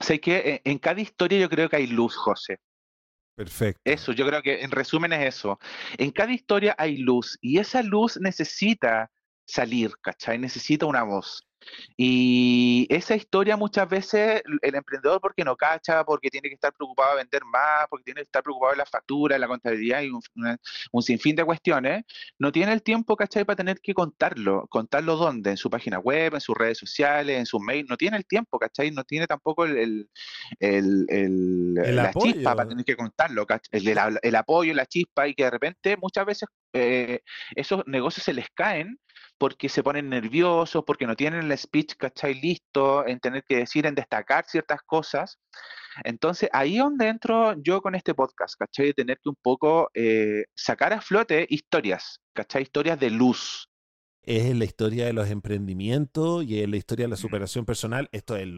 sé 0.01 0.21
que 0.21 0.61
en, 0.65 0.79
cada 0.79 1.01
historia 1.01 1.39
yo 1.39 1.49
creo 1.49 1.69
que 1.69 1.77
hay 1.77 1.87
luz, 1.87 2.17
José. 2.17 2.61
Perfecto. 3.37 3.81
Eso, 3.85 4.13
yo 4.13 4.27
creo 4.27 4.43
que 4.43 4.63
en 4.63 4.71
resumen 4.71 5.13
es 5.13 5.35
eso. 5.37 5.59
En 5.97 6.11
cada 6.11 6.33
historia 6.33 6.75
hay 6.79 6.99
luz 6.99 7.39
y 7.41 7.59
esa 7.59 7.83
luz 7.83 8.19
necesita 8.21 9.11
salir, 9.47 9.93
¿cachai? 10.01 10.39
Necesita 10.39 10.87
una 10.87 11.03
voz. 11.03 11.47
Y 11.97 12.87
esa 12.91 13.15
historia 13.15 13.57
muchas 13.57 13.89
veces 13.89 14.43
el 14.63 14.75
emprendedor 14.75 15.21
porque 15.21 15.45
no 15.45 15.57
cacha, 15.57 16.05
porque 16.05 16.31
tiene 16.31 16.49
que 16.49 16.55
estar 16.55 16.73
preocupado 16.73 17.13
de 17.13 17.23
vender 17.23 17.45
más, 17.45 17.87
porque 17.89 18.05
tiene 18.05 18.21
que 18.21 18.25
estar 18.25 18.43
preocupado 18.43 18.73
de 18.73 18.79
la 18.79 18.87
factura, 18.87 19.35
de 19.35 19.41
la 19.41 19.49
contabilidad 19.49 20.03
y 20.03 20.11
un, 20.11 21.03
sinfín 21.03 21.37
de 21.37 21.45
cuestiones, 21.45 22.05
no 22.39 22.51
tiene 22.51 22.73
el 22.73 22.83
tiempo, 22.83 23.17
¿cachai? 23.17 23.45
Para 23.45 23.57
tener 23.57 23.81
que 23.81 23.95
contarlo. 23.95 24.67
¿Contarlo 24.69 25.17
dónde? 25.17 25.51
En 25.51 25.57
su 25.57 25.71
página 25.71 25.99
web, 25.99 26.35
en 26.35 26.41
sus 26.41 26.57
redes 26.57 26.79
sociales, 26.79 27.39
en 27.39 27.47
sus 27.47 27.61
mails. 27.61 27.89
No 27.89 27.97
tiene 27.97 28.17
el 28.17 28.27
tiempo, 28.27 28.59
¿cachai? 28.59 28.91
No 28.91 29.05
tiene 29.05 29.27
tampoco 29.27 29.65
el, 29.65 30.09
la 30.61 32.13
chispa 32.13 32.57
para 32.57 32.69
tener 32.69 32.85
que 32.85 32.97
contarlo, 32.97 33.47
el, 33.71 34.19
el, 34.23 34.37
apoyo, 34.37 34.75
la 34.75 34.87
chispa 34.87 35.29
y 35.29 35.35
que 35.35 35.45
de 35.45 35.51
repente 35.51 35.97
muchas 35.97 36.27
veces 36.27 36.49
eh, 36.75 37.21
esos 37.55 37.83
negocios 37.87 38.25
se 38.25 38.35
les 38.35 38.49
caen 38.51 38.99
porque 39.39 39.69
se 39.69 39.83
ponen 39.83 40.09
nerviosos, 40.09 40.85
porque 40.87 41.07
no 41.07 41.17
tienen 41.17 41.51
el 41.51 41.59
speech, 41.59 41.95
¿cachai? 41.97 42.35
Listo, 42.35 43.07
en 43.07 43.21
tener 43.21 43.43
que 43.45 43.59
decir, 43.59 43.87
en 43.87 43.95
destacar 43.95 44.45
ciertas 44.47 44.81
cosas. 44.87 45.39
Entonces, 46.05 46.49
ahí 46.53 46.77
es 46.77 46.83
donde 46.83 47.09
entro 47.09 47.55
yo 47.63 47.81
con 47.81 47.95
este 47.95 48.15
podcast, 48.15 48.55
¿cachai? 48.59 48.87
De 48.87 48.95
tener 48.95 49.19
que 49.23 49.29
un 49.29 49.37
poco 49.41 49.91
eh, 49.95 50.45
sacar 50.55 50.93
a 50.93 51.01
flote 51.01 51.47
historias, 51.49 52.21
¿cachai? 52.33 52.63
Historias 52.63 52.99
de 52.99 53.11
luz. 53.11 53.69
Es 54.27 54.57
la 54.57 54.65
historia 54.65 55.05
de 55.05 55.13
los 55.13 55.29
emprendimientos 55.31 56.45
y 56.45 56.63
es 56.63 56.69
la 56.69 56.77
historia 56.77 57.05
de 57.05 57.11
la 57.11 57.17
superación 57.17 57.67
personal. 57.67 58.09
Esto 58.11 58.37
es 58.37 58.49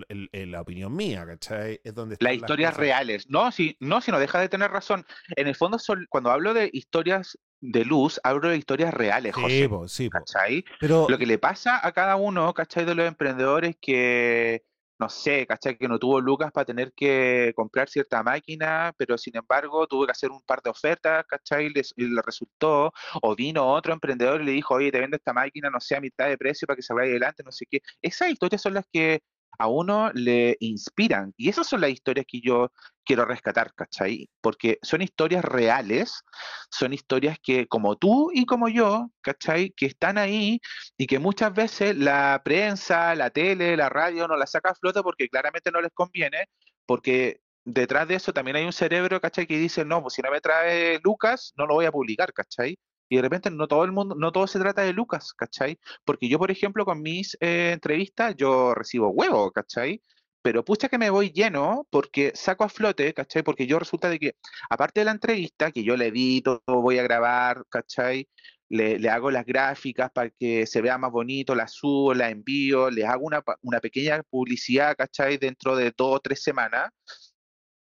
la 0.49 0.61
opinión 0.61 0.95
mía, 0.95 1.27
¿cachai? 1.27 1.81
Es 1.83 1.95
donde 1.95 2.17
las 2.21 2.35
historias 2.35 2.77
reales. 2.77 3.29
No, 3.29 3.51
si 3.51 3.77
no, 3.81 4.01
si 4.01 4.13
no 4.13 4.21
deja 4.21 4.41
de 4.41 4.49
tener 4.49 4.71
razón. 4.71 5.05
En 5.35 5.49
el 5.49 5.57
fondo, 5.57 5.79
son, 5.79 6.07
cuando 6.09 6.31
hablo 6.31 6.55
de 6.55 6.71
historias 6.73 7.37
de 7.61 7.85
luz, 7.85 8.21
hablo 8.23 8.49
de 8.49 8.59
historias 8.59 8.95
reales, 8.95 9.35
José. 9.35 9.69
Sí, 9.89 10.09
¿cachai? 10.09 10.65
Pero... 10.79 11.07
Lo 11.09 11.19
que 11.19 11.27
le 11.27 11.39
pasa 11.39 11.85
a 11.85 11.91
cada 11.93 12.17
uno, 12.17 12.55
¿cachai? 12.55 12.85
De 12.85 12.95
los 12.95 13.09
emprendedores 13.09 13.77
que, 13.81 14.63
no 14.99 15.09
sé, 15.09 15.47
¿cachai? 15.47 15.77
Que 15.77 15.89
no 15.89 15.99
tuvo 15.99 16.21
lucas 16.21 16.51
para 16.53 16.65
tener 16.65 16.93
que 16.95 17.53
comprar 17.55 17.89
cierta 17.89 18.23
máquina, 18.23 18.93
pero 18.97 19.19
sin 19.19 19.37
embargo 19.37 19.87
tuvo 19.87 20.07
que 20.07 20.13
hacer 20.13 20.31
un 20.31 20.43
par 20.43 20.63
de 20.63 20.71
ofertas, 20.71 21.25
¿cachai? 21.27 21.67
Y 21.67 21.71
le, 21.71 22.23
resultó, 22.23 22.93
o 23.23 23.37
vino 23.37 23.67
otro 23.73 23.93
emprendedor 23.93 24.41
y 24.43 24.45
le 24.45 24.53
dijo, 24.53 24.75
oye, 24.75 24.91
te 24.91 25.01
vendo 25.01 25.17
esta 25.17 25.33
máquina, 25.33 25.71
no 25.71 25.81
sé, 25.81 25.97
a 25.97 26.01
mitad 26.01 26.29
de 26.29 26.39
precio 26.39 26.67
para 26.67 26.77
que 26.77 26.83
se 26.83 26.95
vaya 26.95 27.11
adelante, 27.11 27.43
no 27.45 27.53
sé 27.53 27.67
qué. 27.71 27.81
Esas 28.03 28.31
historias 28.31 28.63
son 28.63 28.75
las 28.75 28.87
que 28.93 29.21
a 29.59 29.69
uno 29.69 30.11
le 30.15 30.57
inspiran. 30.61 31.33
Y 31.37 31.49
esas 31.49 31.67
son 31.67 31.81
las 31.81 31.91
historias 31.91 32.27
que 32.29 32.41
yo 32.41 32.71
quiero 33.05 33.25
rescatar, 33.25 33.73
¿cachai? 33.75 34.29
Porque 34.41 34.79
son 34.83 35.03
historias 35.03 35.45
reales, 35.45 36.23
son 36.71 36.93
historias 36.93 37.39
que 37.43 37.67
como 37.69 37.97
tú 37.97 38.31
y 38.33 38.47
como 38.47 38.69
yo, 38.69 39.11
¿cachai? 39.23 39.71
Que 39.71 39.87
están 39.87 40.19
ahí 40.19 40.61
y 40.97 41.07
que 41.07 41.19
muchas 41.19 41.55
veces 41.55 41.97
la 41.97 42.41
prensa, 42.45 43.15
la 43.15 43.31
tele, 43.31 43.77
la 43.77 43.89
radio 43.89 44.29
no 44.29 44.37
la 44.37 44.47
saca 44.47 44.71
a 44.71 44.75
flota 44.75 45.03
porque 45.03 45.29
claramente 45.29 45.71
no 45.71 45.81
les 45.81 45.93
conviene, 45.93 46.49
porque 46.87 47.41
detrás 47.65 48.09
de 48.09 48.17
eso 48.17 48.33
también 48.33 48.57
hay 48.57 48.65
un 48.65 48.73
cerebro, 48.73 49.21
¿cachai? 49.21 49.47
Que 49.47 49.59
dice, 49.59 49.85
no, 49.85 50.03
pues 50.03 50.15
si 50.15 50.23
no 50.23 50.31
me 50.31 50.41
trae 50.41 51.01
Lucas, 51.03 51.53
no 51.57 51.67
lo 51.67 51.75
voy 51.75 51.87
a 51.87 51.93
publicar, 51.93 52.33
¿cachai? 52.33 52.79
Y 53.09 53.17
de 53.17 53.23
repente 53.23 53.51
no 53.51 53.69
todo 53.69 53.85
el 53.85 53.93
mundo, 53.93 54.15
no 54.17 54.33
todo 54.33 54.47
se 54.47 54.59
trata 54.59 54.83
de 54.83 54.93
Lucas, 54.93 55.33
¿cachai? 55.33 55.79
Porque 56.05 56.29
yo, 56.29 56.39
por 56.39 56.51
ejemplo, 56.51 56.85
con 56.85 57.03
mis 57.03 57.37
eh, 57.41 57.71
entrevistas, 57.73 58.35
yo 58.37 58.75
recibo 58.75 59.11
huevo, 59.11 59.53
¿cachai? 59.53 60.03
Pero 60.43 60.65
pucha 60.65 60.89
que 60.89 60.99
me 60.99 61.11
voy 61.11 61.31
lleno 61.31 61.87
porque 61.91 62.33
saco 62.35 62.65
a 62.65 62.69
flote, 62.69 63.13
¿cachai? 63.15 63.43
Porque 63.43 63.67
yo 63.67 63.79
resulta 63.79 64.09
de 64.09 64.19
que, 64.19 64.37
aparte 64.71 65.01
de 65.01 65.05
la 65.07 65.13
entrevista, 65.13 65.73
que 65.73 65.85
yo 65.85 65.97
le 65.97 66.07
edito, 66.09 66.63
voy 66.67 66.99
a 66.99 67.03
grabar, 67.03 67.65
¿cachai? 67.69 68.29
Le, 68.69 69.09
hago 69.09 69.31
las 69.31 69.47
gráficas 69.47 70.11
para 70.13 70.31
que 70.31 70.67
se 70.67 70.81
vea 70.83 70.99
más 70.99 71.13
bonito, 71.13 71.55
las 71.55 71.73
subo, 71.73 72.15
las 72.15 72.33
envío, 72.33 72.91
les 72.91 73.05
hago 73.07 73.25
una, 73.27 73.43
una 73.63 73.81
pequeña 73.81 74.23
publicidad, 74.25 74.97
¿cachai? 74.97 75.39
Dentro 75.39 75.77
de 75.77 75.93
dos 75.97 76.17
o 76.17 76.21
tres 76.21 76.43
semanas, 76.43 76.91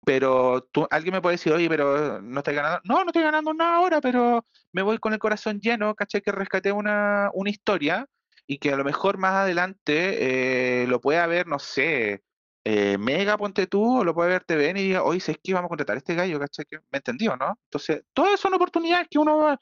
pero 0.05 0.67
tú, 0.71 0.87
alguien 0.89 1.13
me 1.13 1.21
puede 1.21 1.35
decir, 1.35 1.53
oye, 1.53 1.69
pero 1.69 2.21
no 2.21 2.39
estoy 2.39 2.55
ganando. 2.55 2.81
No, 2.85 3.03
no 3.03 3.07
estoy 3.07 3.23
ganando 3.23 3.53
nada 3.53 3.75
ahora, 3.77 4.01
pero 4.01 4.45
me 4.71 4.81
voy 4.81 4.97
con 4.99 5.13
el 5.13 5.19
corazón 5.19 5.59
lleno, 5.59 5.95
caché 5.95 6.21
que 6.21 6.31
rescaté 6.31 6.71
una, 6.71 7.29
una 7.33 7.49
historia 7.49 8.07
y 8.47 8.57
que 8.57 8.71
a 8.73 8.77
lo 8.77 8.83
mejor 8.83 9.17
más 9.17 9.33
adelante 9.33 10.83
eh, 10.83 10.87
lo 10.87 10.99
pueda 11.01 11.27
ver, 11.27 11.47
no 11.47 11.59
sé, 11.59 12.23
eh, 12.63 12.97
Mega, 12.97 13.37
ponte 13.37 13.67
tú, 13.67 13.99
o 13.99 14.03
lo 14.03 14.13
puede 14.13 14.29
ver 14.29 14.43
TVN 14.43 14.79
y 14.79 14.83
diga, 14.83 15.03
oye, 15.03 15.19
es 15.19 15.37
que 15.43 15.53
vamos 15.53 15.67
a 15.67 15.69
contratar 15.69 15.95
a 15.95 15.99
este 15.99 16.15
gallo, 16.15 16.39
caché 16.39 16.65
que 16.65 16.79
me 16.91 16.97
entendió, 16.97 17.35
¿no? 17.37 17.59
Entonces, 17.65 18.03
todas 18.13 18.39
son 18.39 18.53
oportunidades 18.53 19.07
que 19.09 19.19
uno, 19.19 19.57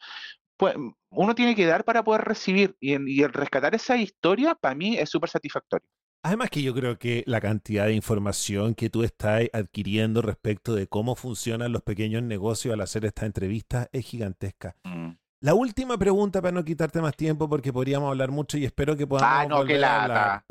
pues, 0.58 0.76
uno 1.10 1.36
tiene 1.36 1.56
que 1.56 1.66
dar 1.66 1.86
para 1.86 2.04
poder 2.04 2.22
recibir 2.24 2.76
y, 2.80 2.92
y 3.20 3.24
el 3.24 3.34
rescatar 3.34 3.76
esa 3.76 3.98
historia, 3.98 4.56
para 4.56 4.76
mí, 4.76 4.98
es 4.98 5.10
súper 5.10 5.30
satisfactorio. 5.30 5.88
Además 6.22 6.50
que 6.50 6.62
yo 6.62 6.74
creo 6.74 7.00
que 7.00 7.24
la 7.28 7.40
cantidad 7.40 7.86
de 7.86 7.94
información 7.94 8.76
que 8.76 8.90
tú 8.90 9.04
estás 9.04 9.44
adquiriendo 9.54 10.22
respecto 10.22 10.76
de 10.76 10.88
cómo 10.88 11.16
funcionan 11.16 11.72
los 11.72 11.82
pequeños 11.82 12.24
negocios 12.24 12.74
al 12.74 12.82
hacer 12.82 13.06
esta 13.06 13.26
entrevista 13.26 13.88
es 13.94 14.06
gigantesca. 14.06 14.76
Mm. 14.84 15.12
La 15.42 15.54
última 15.54 15.98
pregunta 15.98 16.42
para 16.42 16.52
no 16.52 16.66
quitarte 16.66 17.02
más 17.02 17.16
tiempo 17.16 17.48
porque 17.48 17.72
podríamos 17.72 18.10
hablar 18.10 18.30
mucho 18.32 18.58
y 18.58 18.66
espero 18.66 18.98
que 18.98 19.08
podamos 19.08 19.32
ah, 19.32 19.56
volver 19.56 19.86
a 19.86 20.04
hablar. 20.04 20.44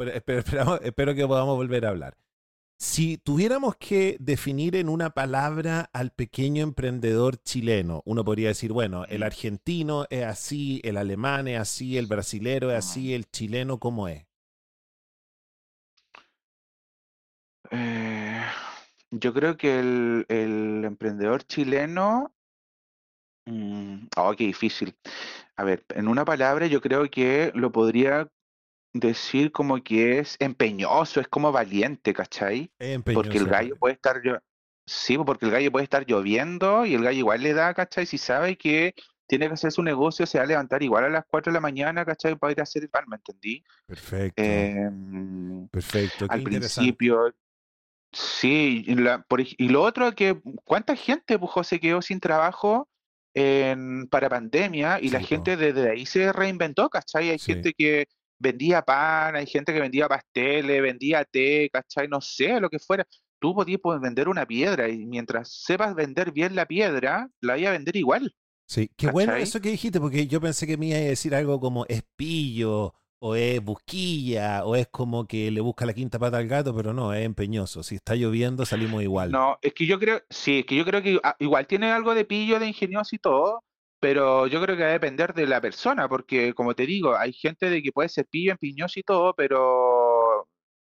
espero 0.83 1.15
que 1.15 1.27
podamos 1.27 1.57
volver 1.57 1.85
a 1.85 1.91
hablar. 1.91 2.17
Si 2.81 3.19
tuviéramos 3.19 3.77
que 3.77 4.17
definir 4.21 4.77
en 4.77 4.89
una 4.89 5.11
palabra 5.11 5.91
al 5.93 6.13
pequeño 6.13 6.63
emprendedor 6.63 7.37
chileno, 7.43 8.03
uno 8.07 8.25
podría 8.25 8.49
decir, 8.49 8.73
bueno, 8.73 9.05
el 9.07 9.25
argentino 9.25 10.07
es 10.09 10.25
así, 10.25 10.81
el 10.85 10.97
alemán 10.97 11.49
es 11.49 11.59
así, 11.59 11.99
el 11.99 12.07
brasilero 12.07 12.71
es 12.71 12.79
así, 12.79 13.13
el 13.13 13.29
chileno 13.31 13.79
cómo 13.79 14.09
es. 14.09 14.28
Eh, 17.71 18.43
yo 19.11 19.33
creo 19.33 19.57
que 19.57 19.79
el, 19.79 20.85
emprendedor 20.85 21.45
chileno. 21.45 22.33
Mm, 23.47 24.07
oh, 24.17 24.35
qué 24.37 24.45
difícil. 24.45 24.97
A 25.57 25.65
ver, 25.65 25.85
en 25.95 26.09
una 26.09 26.25
palabra, 26.25 26.67
yo 26.67 26.81
creo 26.81 27.11
que 27.11 27.51
lo 27.55 27.73
podría 27.73 28.29
decir 28.93 29.53
como 29.53 29.83
que 29.83 30.19
es 30.19 30.37
empeñoso, 30.39 31.21
es 31.21 31.29
como 31.29 31.53
valiente, 31.53 32.13
¿cachai? 32.13 32.71
Porque 33.05 33.39
el 33.39 33.47
gallo 33.47 33.77
puede 33.77 33.95
estar. 33.95 34.23
Yo... 34.23 34.39
Sí, 34.87 35.19
porque 35.19 35.47
el 35.47 35.53
gallo 35.53 35.73
puede 35.73 35.85
estar 35.85 36.07
lloviendo 36.07 36.87
y 36.87 36.95
el 36.95 37.03
gallo 37.03 37.19
igual 37.19 37.43
le 37.43 37.53
da, 37.53 37.75
¿cachai? 37.75 38.07
Si 38.07 38.19
sabe 38.19 38.57
que 38.57 38.95
tiene 39.27 39.47
que 39.47 39.55
hacer 39.55 39.71
su 39.71 39.83
negocio, 39.83 40.27
se 40.27 40.39
va 40.39 40.45
a 40.45 40.47
levantar 40.47 40.83
igual 40.83 41.05
a 41.05 41.11
las 41.11 41.25
4 41.27 41.53
de 41.53 41.55
la 41.55 41.61
mañana, 41.61 42.05
¿cachai? 42.05 42.37
Para 42.37 42.53
ir 42.53 42.61
a 42.61 42.63
hacer 42.63 42.83
el 42.83 42.89
pan, 42.89 43.05
¿me 43.09 43.17
entendí? 43.17 43.63
Perfecto. 43.87 44.43
Em, 44.43 45.69
Perfecto. 45.69 46.27
al 46.31 46.43
principio, 46.43 47.35
Sí, 48.13 48.85
y, 48.87 48.95
la, 48.95 49.23
por, 49.23 49.41
y 49.41 49.69
lo 49.69 49.83
otro 49.83 50.13
que, 50.13 50.41
¿cuánta 50.65 50.97
gente, 50.97 51.39
pues, 51.39 51.67
se 51.67 51.79
quedó 51.79 52.01
sin 52.01 52.21
trabajo 52.21 52.89
en, 53.35 54.07
para 54.09 54.29
pandemia 54.29 54.99
y 55.01 55.11
la 55.11 55.21
gente 55.21 55.57
desde 55.57 55.91
ahí 55.91 56.07
se 56.07 56.33
reinventó, 56.33 56.89
¿cachai? 56.89 57.31
Hay 57.31 57.39
gente 57.39 57.75
que 57.77 58.07
vendía 58.39 58.83
pan, 58.83 59.37
hay 59.37 59.47
gente 59.47 59.73
que 59.73 59.81
vendía 59.81 60.09
pasteles, 60.09 60.83
vendía 60.83 61.25
té, 61.25 61.69
¿cachai? 61.71 62.09
No 62.09 62.21
sé, 62.21 62.61
lo 62.61 62.71
que 62.71 62.79
fuera. 62.79 63.07
Tú 63.41 63.55
podías 63.55 63.81
vender 64.01 64.29
una 64.29 64.47
piedra 64.47 64.89
y 64.89 65.07
mientras 65.07 65.53
sepas 65.53 65.95
vender 65.95 66.33
bien 66.33 66.57
la 66.57 66.67
piedra, 66.67 67.29
la 67.41 67.59
iba 67.59 67.69
a 67.69 67.73
vender 67.73 67.95
igual. 67.97 68.35
Sí, 68.67 68.91
qué 68.97 69.11
bueno 69.11 69.35
eso 69.35 69.61
que 69.61 69.71
dijiste, 69.71 70.01
porque 70.01 70.27
yo 70.27 70.41
pensé 70.41 70.67
que 70.67 70.77
me 70.77 70.87
iba 70.87 70.99
a 70.99 71.01
decir 71.01 71.35
algo 71.35 71.61
como 71.61 71.87
espillo 71.87 72.95
o 73.21 73.35
es 73.35 73.63
busquilla, 73.63 74.65
o 74.65 74.77
es 74.77 74.87
como 74.89 75.27
que 75.27 75.51
le 75.51 75.61
busca 75.61 75.87
la 75.87 75.95
quinta 75.95 76.19
pata 76.19 76.39
al 76.39 76.47
gato, 76.47 76.75
pero 76.75 76.93
no, 76.93 77.13
es 77.13 77.25
empeñoso. 77.25 77.83
Si 77.83 77.97
está 77.97 78.15
lloviendo, 78.15 78.65
salimos 78.65 79.03
igual. 79.03 79.31
No, 79.31 79.59
es 79.61 79.75
que 79.75 79.87
yo 79.87 79.99
creo, 79.99 80.23
sí, 80.31 80.61
es 80.61 80.67
que 80.67 80.77
yo 80.77 80.85
creo 80.85 81.03
que 81.03 81.21
ah, 81.23 81.37
igual 81.39 81.67
tiene 81.67 81.91
algo 81.91 82.15
de 82.15 82.25
pillo, 82.25 82.61
de 82.61 82.69
ingenioso 82.69 83.17
y 83.17 83.19
todo, 83.19 83.65
pero 84.01 84.47
yo 84.47 84.63
creo 84.63 84.77
que 84.77 84.85
va 84.85 84.91
a 84.91 84.93
depender 84.93 85.35
de 85.35 85.47
la 85.47 85.61
persona, 85.61 86.09
porque 86.09 86.55
como 86.55 86.75
te 86.75 86.87
digo, 86.87 87.17
hay 87.17 87.33
gente 87.33 87.71
de 87.71 87.83
que 87.83 87.93
puede 87.93 88.09
ser 88.09 88.27
pillo, 88.27 88.53
empiñoso 88.53 89.01
y 89.01 89.03
todo, 89.03 89.35
pero 89.35 90.49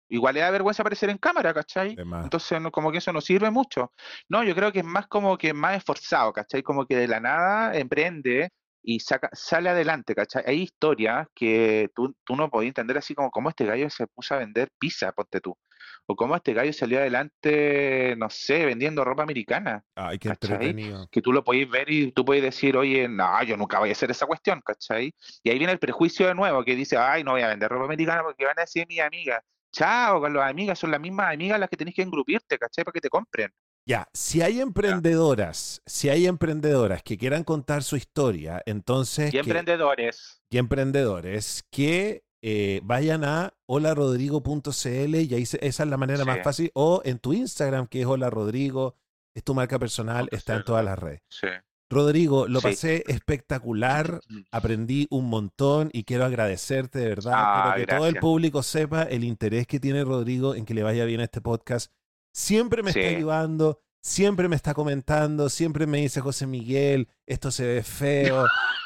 igual 0.08 0.34
le 0.34 0.40
da 0.40 0.50
vergüenza 0.50 0.82
aparecer 0.82 1.10
en 1.10 1.18
cámara, 1.18 1.54
¿cachai? 1.54 1.96
Entonces, 1.96 2.58
como 2.72 2.90
que 2.90 2.98
eso 2.98 3.12
no 3.12 3.20
sirve 3.20 3.50
mucho. 3.50 3.92
No, 4.28 4.42
yo 4.42 4.54
creo 4.54 4.72
que 4.72 4.80
es 4.80 4.84
más 4.84 5.06
como 5.06 5.38
que 5.38 5.52
más 5.52 5.76
esforzado, 5.76 6.32
¿cachai? 6.32 6.62
Como 6.62 6.86
que 6.86 6.96
de 6.96 7.08
la 7.08 7.20
nada 7.20 7.76
emprende 7.76 8.50
y 8.86 9.00
saca, 9.00 9.28
sale 9.32 9.68
adelante, 9.68 10.14
¿cachai? 10.14 10.44
Hay 10.46 10.62
historias 10.62 11.26
que 11.34 11.90
tú, 11.92 12.14
tú 12.24 12.36
no 12.36 12.48
podías 12.48 12.68
entender 12.68 12.96
así 12.96 13.16
como 13.16 13.32
cómo 13.32 13.48
este 13.48 13.66
gallo 13.66 13.90
se 13.90 14.06
puso 14.06 14.34
a 14.34 14.38
vender 14.38 14.70
pizza, 14.78 15.10
ponte 15.10 15.40
tú. 15.40 15.58
O 16.06 16.14
cómo 16.14 16.36
este 16.36 16.54
gallo 16.54 16.72
salió 16.72 17.00
adelante, 17.00 18.14
no 18.16 18.30
sé, 18.30 18.64
vendiendo 18.64 19.04
ropa 19.04 19.24
americana. 19.24 19.82
Ay, 19.96 20.20
qué 20.20 20.28
entretenido. 20.28 21.08
Que 21.10 21.20
tú 21.20 21.32
lo 21.32 21.42
podéis 21.42 21.68
ver 21.68 21.90
y 21.90 22.12
tú 22.12 22.24
podéis 22.24 22.44
decir, 22.44 22.76
oye, 22.76 23.08
no, 23.08 23.42
yo 23.42 23.56
nunca 23.56 23.80
voy 23.80 23.88
a 23.88 23.92
hacer 23.92 24.12
esa 24.12 24.24
cuestión, 24.24 24.60
¿cachai? 24.64 25.12
Y 25.42 25.50
ahí 25.50 25.58
viene 25.58 25.72
el 25.72 25.80
prejuicio 25.80 26.28
de 26.28 26.36
nuevo, 26.36 26.64
que 26.64 26.76
dice, 26.76 26.96
ay, 26.96 27.24
no 27.24 27.32
voy 27.32 27.42
a 27.42 27.48
vender 27.48 27.68
ropa 27.68 27.86
americana 27.86 28.22
porque 28.22 28.44
van 28.44 28.56
a 28.56 28.62
decir 28.62 28.86
mi 28.88 29.00
amiga. 29.00 29.42
Chao, 29.72 30.20
con 30.20 30.32
las 30.32 30.48
amigas, 30.48 30.78
son 30.78 30.92
las 30.92 31.00
mismas 31.00 31.34
amigas 31.34 31.58
las 31.58 31.68
que 31.68 31.76
tenés 31.76 31.92
que 31.92 32.02
engrupirte, 32.02 32.56
¿cachai? 32.56 32.84
Para 32.84 32.92
que 32.92 33.00
te 33.00 33.10
compren. 33.10 33.50
Ya, 33.88 34.08
si 34.12 34.42
hay 34.42 34.60
emprendedoras, 34.60 35.80
si 35.86 36.08
hay 36.08 36.26
emprendedoras 36.26 37.04
que 37.04 37.16
quieran 37.16 37.44
contar 37.44 37.84
su 37.84 37.96
historia, 37.96 38.60
entonces... 38.66 39.32
Y 39.32 39.38
emprendedores. 39.38 40.42
Y 40.50 40.58
emprendedores 40.58 41.64
que 41.70 42.24
eh, 42.42 42.80
vayan 42.82 43.22
a 43.22 43.54
holarodrigo.cl 43.66 45.14
y 45.14 45.34
ahí 45.34 45.42
esa 45.42 45.58
es 45.60 45.78
la 45.78 45.96
manera 45.96 46.24
más 46.24 46.42
fácil. 46.42 46.72
O 46.74 47.00
en 47.04 47.20
tu 47.20 47.32
Instagram, 47.32 47.86
que 47.86 48.00
es 48.00 48.06
Hola 48.06 48.28
Rodrigo, 48.28 48.96
es 49.34 49.44
tu 49.44 49.54
marca 49.54 49.78
personal, 49.78 50.28
está 50.32 50.56
en 50.56 50.64
todas 50.64 50.84
las 50.84 50.98
redes. 50.98 51.22
Sí. 51.28 51.46
Rodrigo, 51.88 52.48
lo 52.48 52.60
pasé 52.60 53.04
espectacular, 53.06 54.20
aprendí 54.50 55.06
un 55.10 55.26
montón 55.26 55.90
y 55.92 56.02
quiero 56.02 56.24
agradecerte 56.24 56.98
de 56.98 57.08
verdad. 57.08 57.34
Ah, 57.36 57.72
quiero 57.76 57.86
que 57.86 57.96
todo 57.96 58.06
el 58.08 58.16
público 58.16 58.64
sepa 58.64 59.04
el 59.04 59.22
interés 59.22 59.68
que 59.68 59.78
tiene 59.78 60.02
Rodrigo 60.02 60.56
en 60.56 60.64
que 60.64 60.74
le 60.74 60.82
vaya 60.82 61.04
bien 61.04 61.20
este 61.20 61.40
podcast 61.40 61.92
siempre 62.36 62.82
me 62.82 62.90
está 62.90 63.00
ayudando, 63.00 63.80
siempre 64.02 64.46
me 64.46 64.56
está 64.56 64.74
comentando, 64.74 65.48
siempre 65.48 65.86
me 65.86 65.98
dice 65.98 66.20
José 66.20 66.46
Miguel, 66.46 67.08
esto 67.24 67.50
se 67.50 67.66
ve 67.66 67.82
feo. 67.82 68.44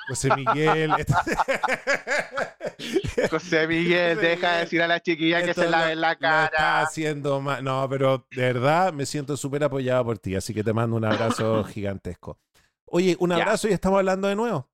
José 0.08 0.30
Miguel. 0.36 0.90
José 3.30 3.66
Miguel, 3.66 4.20
deja 4.20 4.52
de 4.52 4.60
decir 4.60 4.82
a 4.82 4.88
la 4.88 5.00
chiquilla 5.00 5.42
que 5.42 5.54
se 5.54 5.68
lave 5.68 5.96
la 5.96 6.16
cara. 6.16 6.46
está 6.46 6.82
haciendo 6.82 7.40
mal. 7.40 7.62
No, 7.62 7.88
pero 7.88 8.26
de 8.30 8.52
verdad 8.52 8.92
me 8.92 9.04
siento 9.04 9.36
súper 9.36 9.64
apoyado 9.64 10.04
por 10.04 10.18
ti, 10.18 10.36
así 10.36 10.54
que 10.54 10.62
te 10.62 10.72
mando 10.72 10.96
un 10.96 11.04
abrazo 11.04 11.64
gigantesco. 11.64 12.38
Oye, 12.86 13.16
un 13.18 13.32
abrazo 13.32 13.68
y 13.68 13.72
estamos 13.72 13.98
hablando 13.98 14.28
de 14.28 14.36
nuevo. 14.36 14.69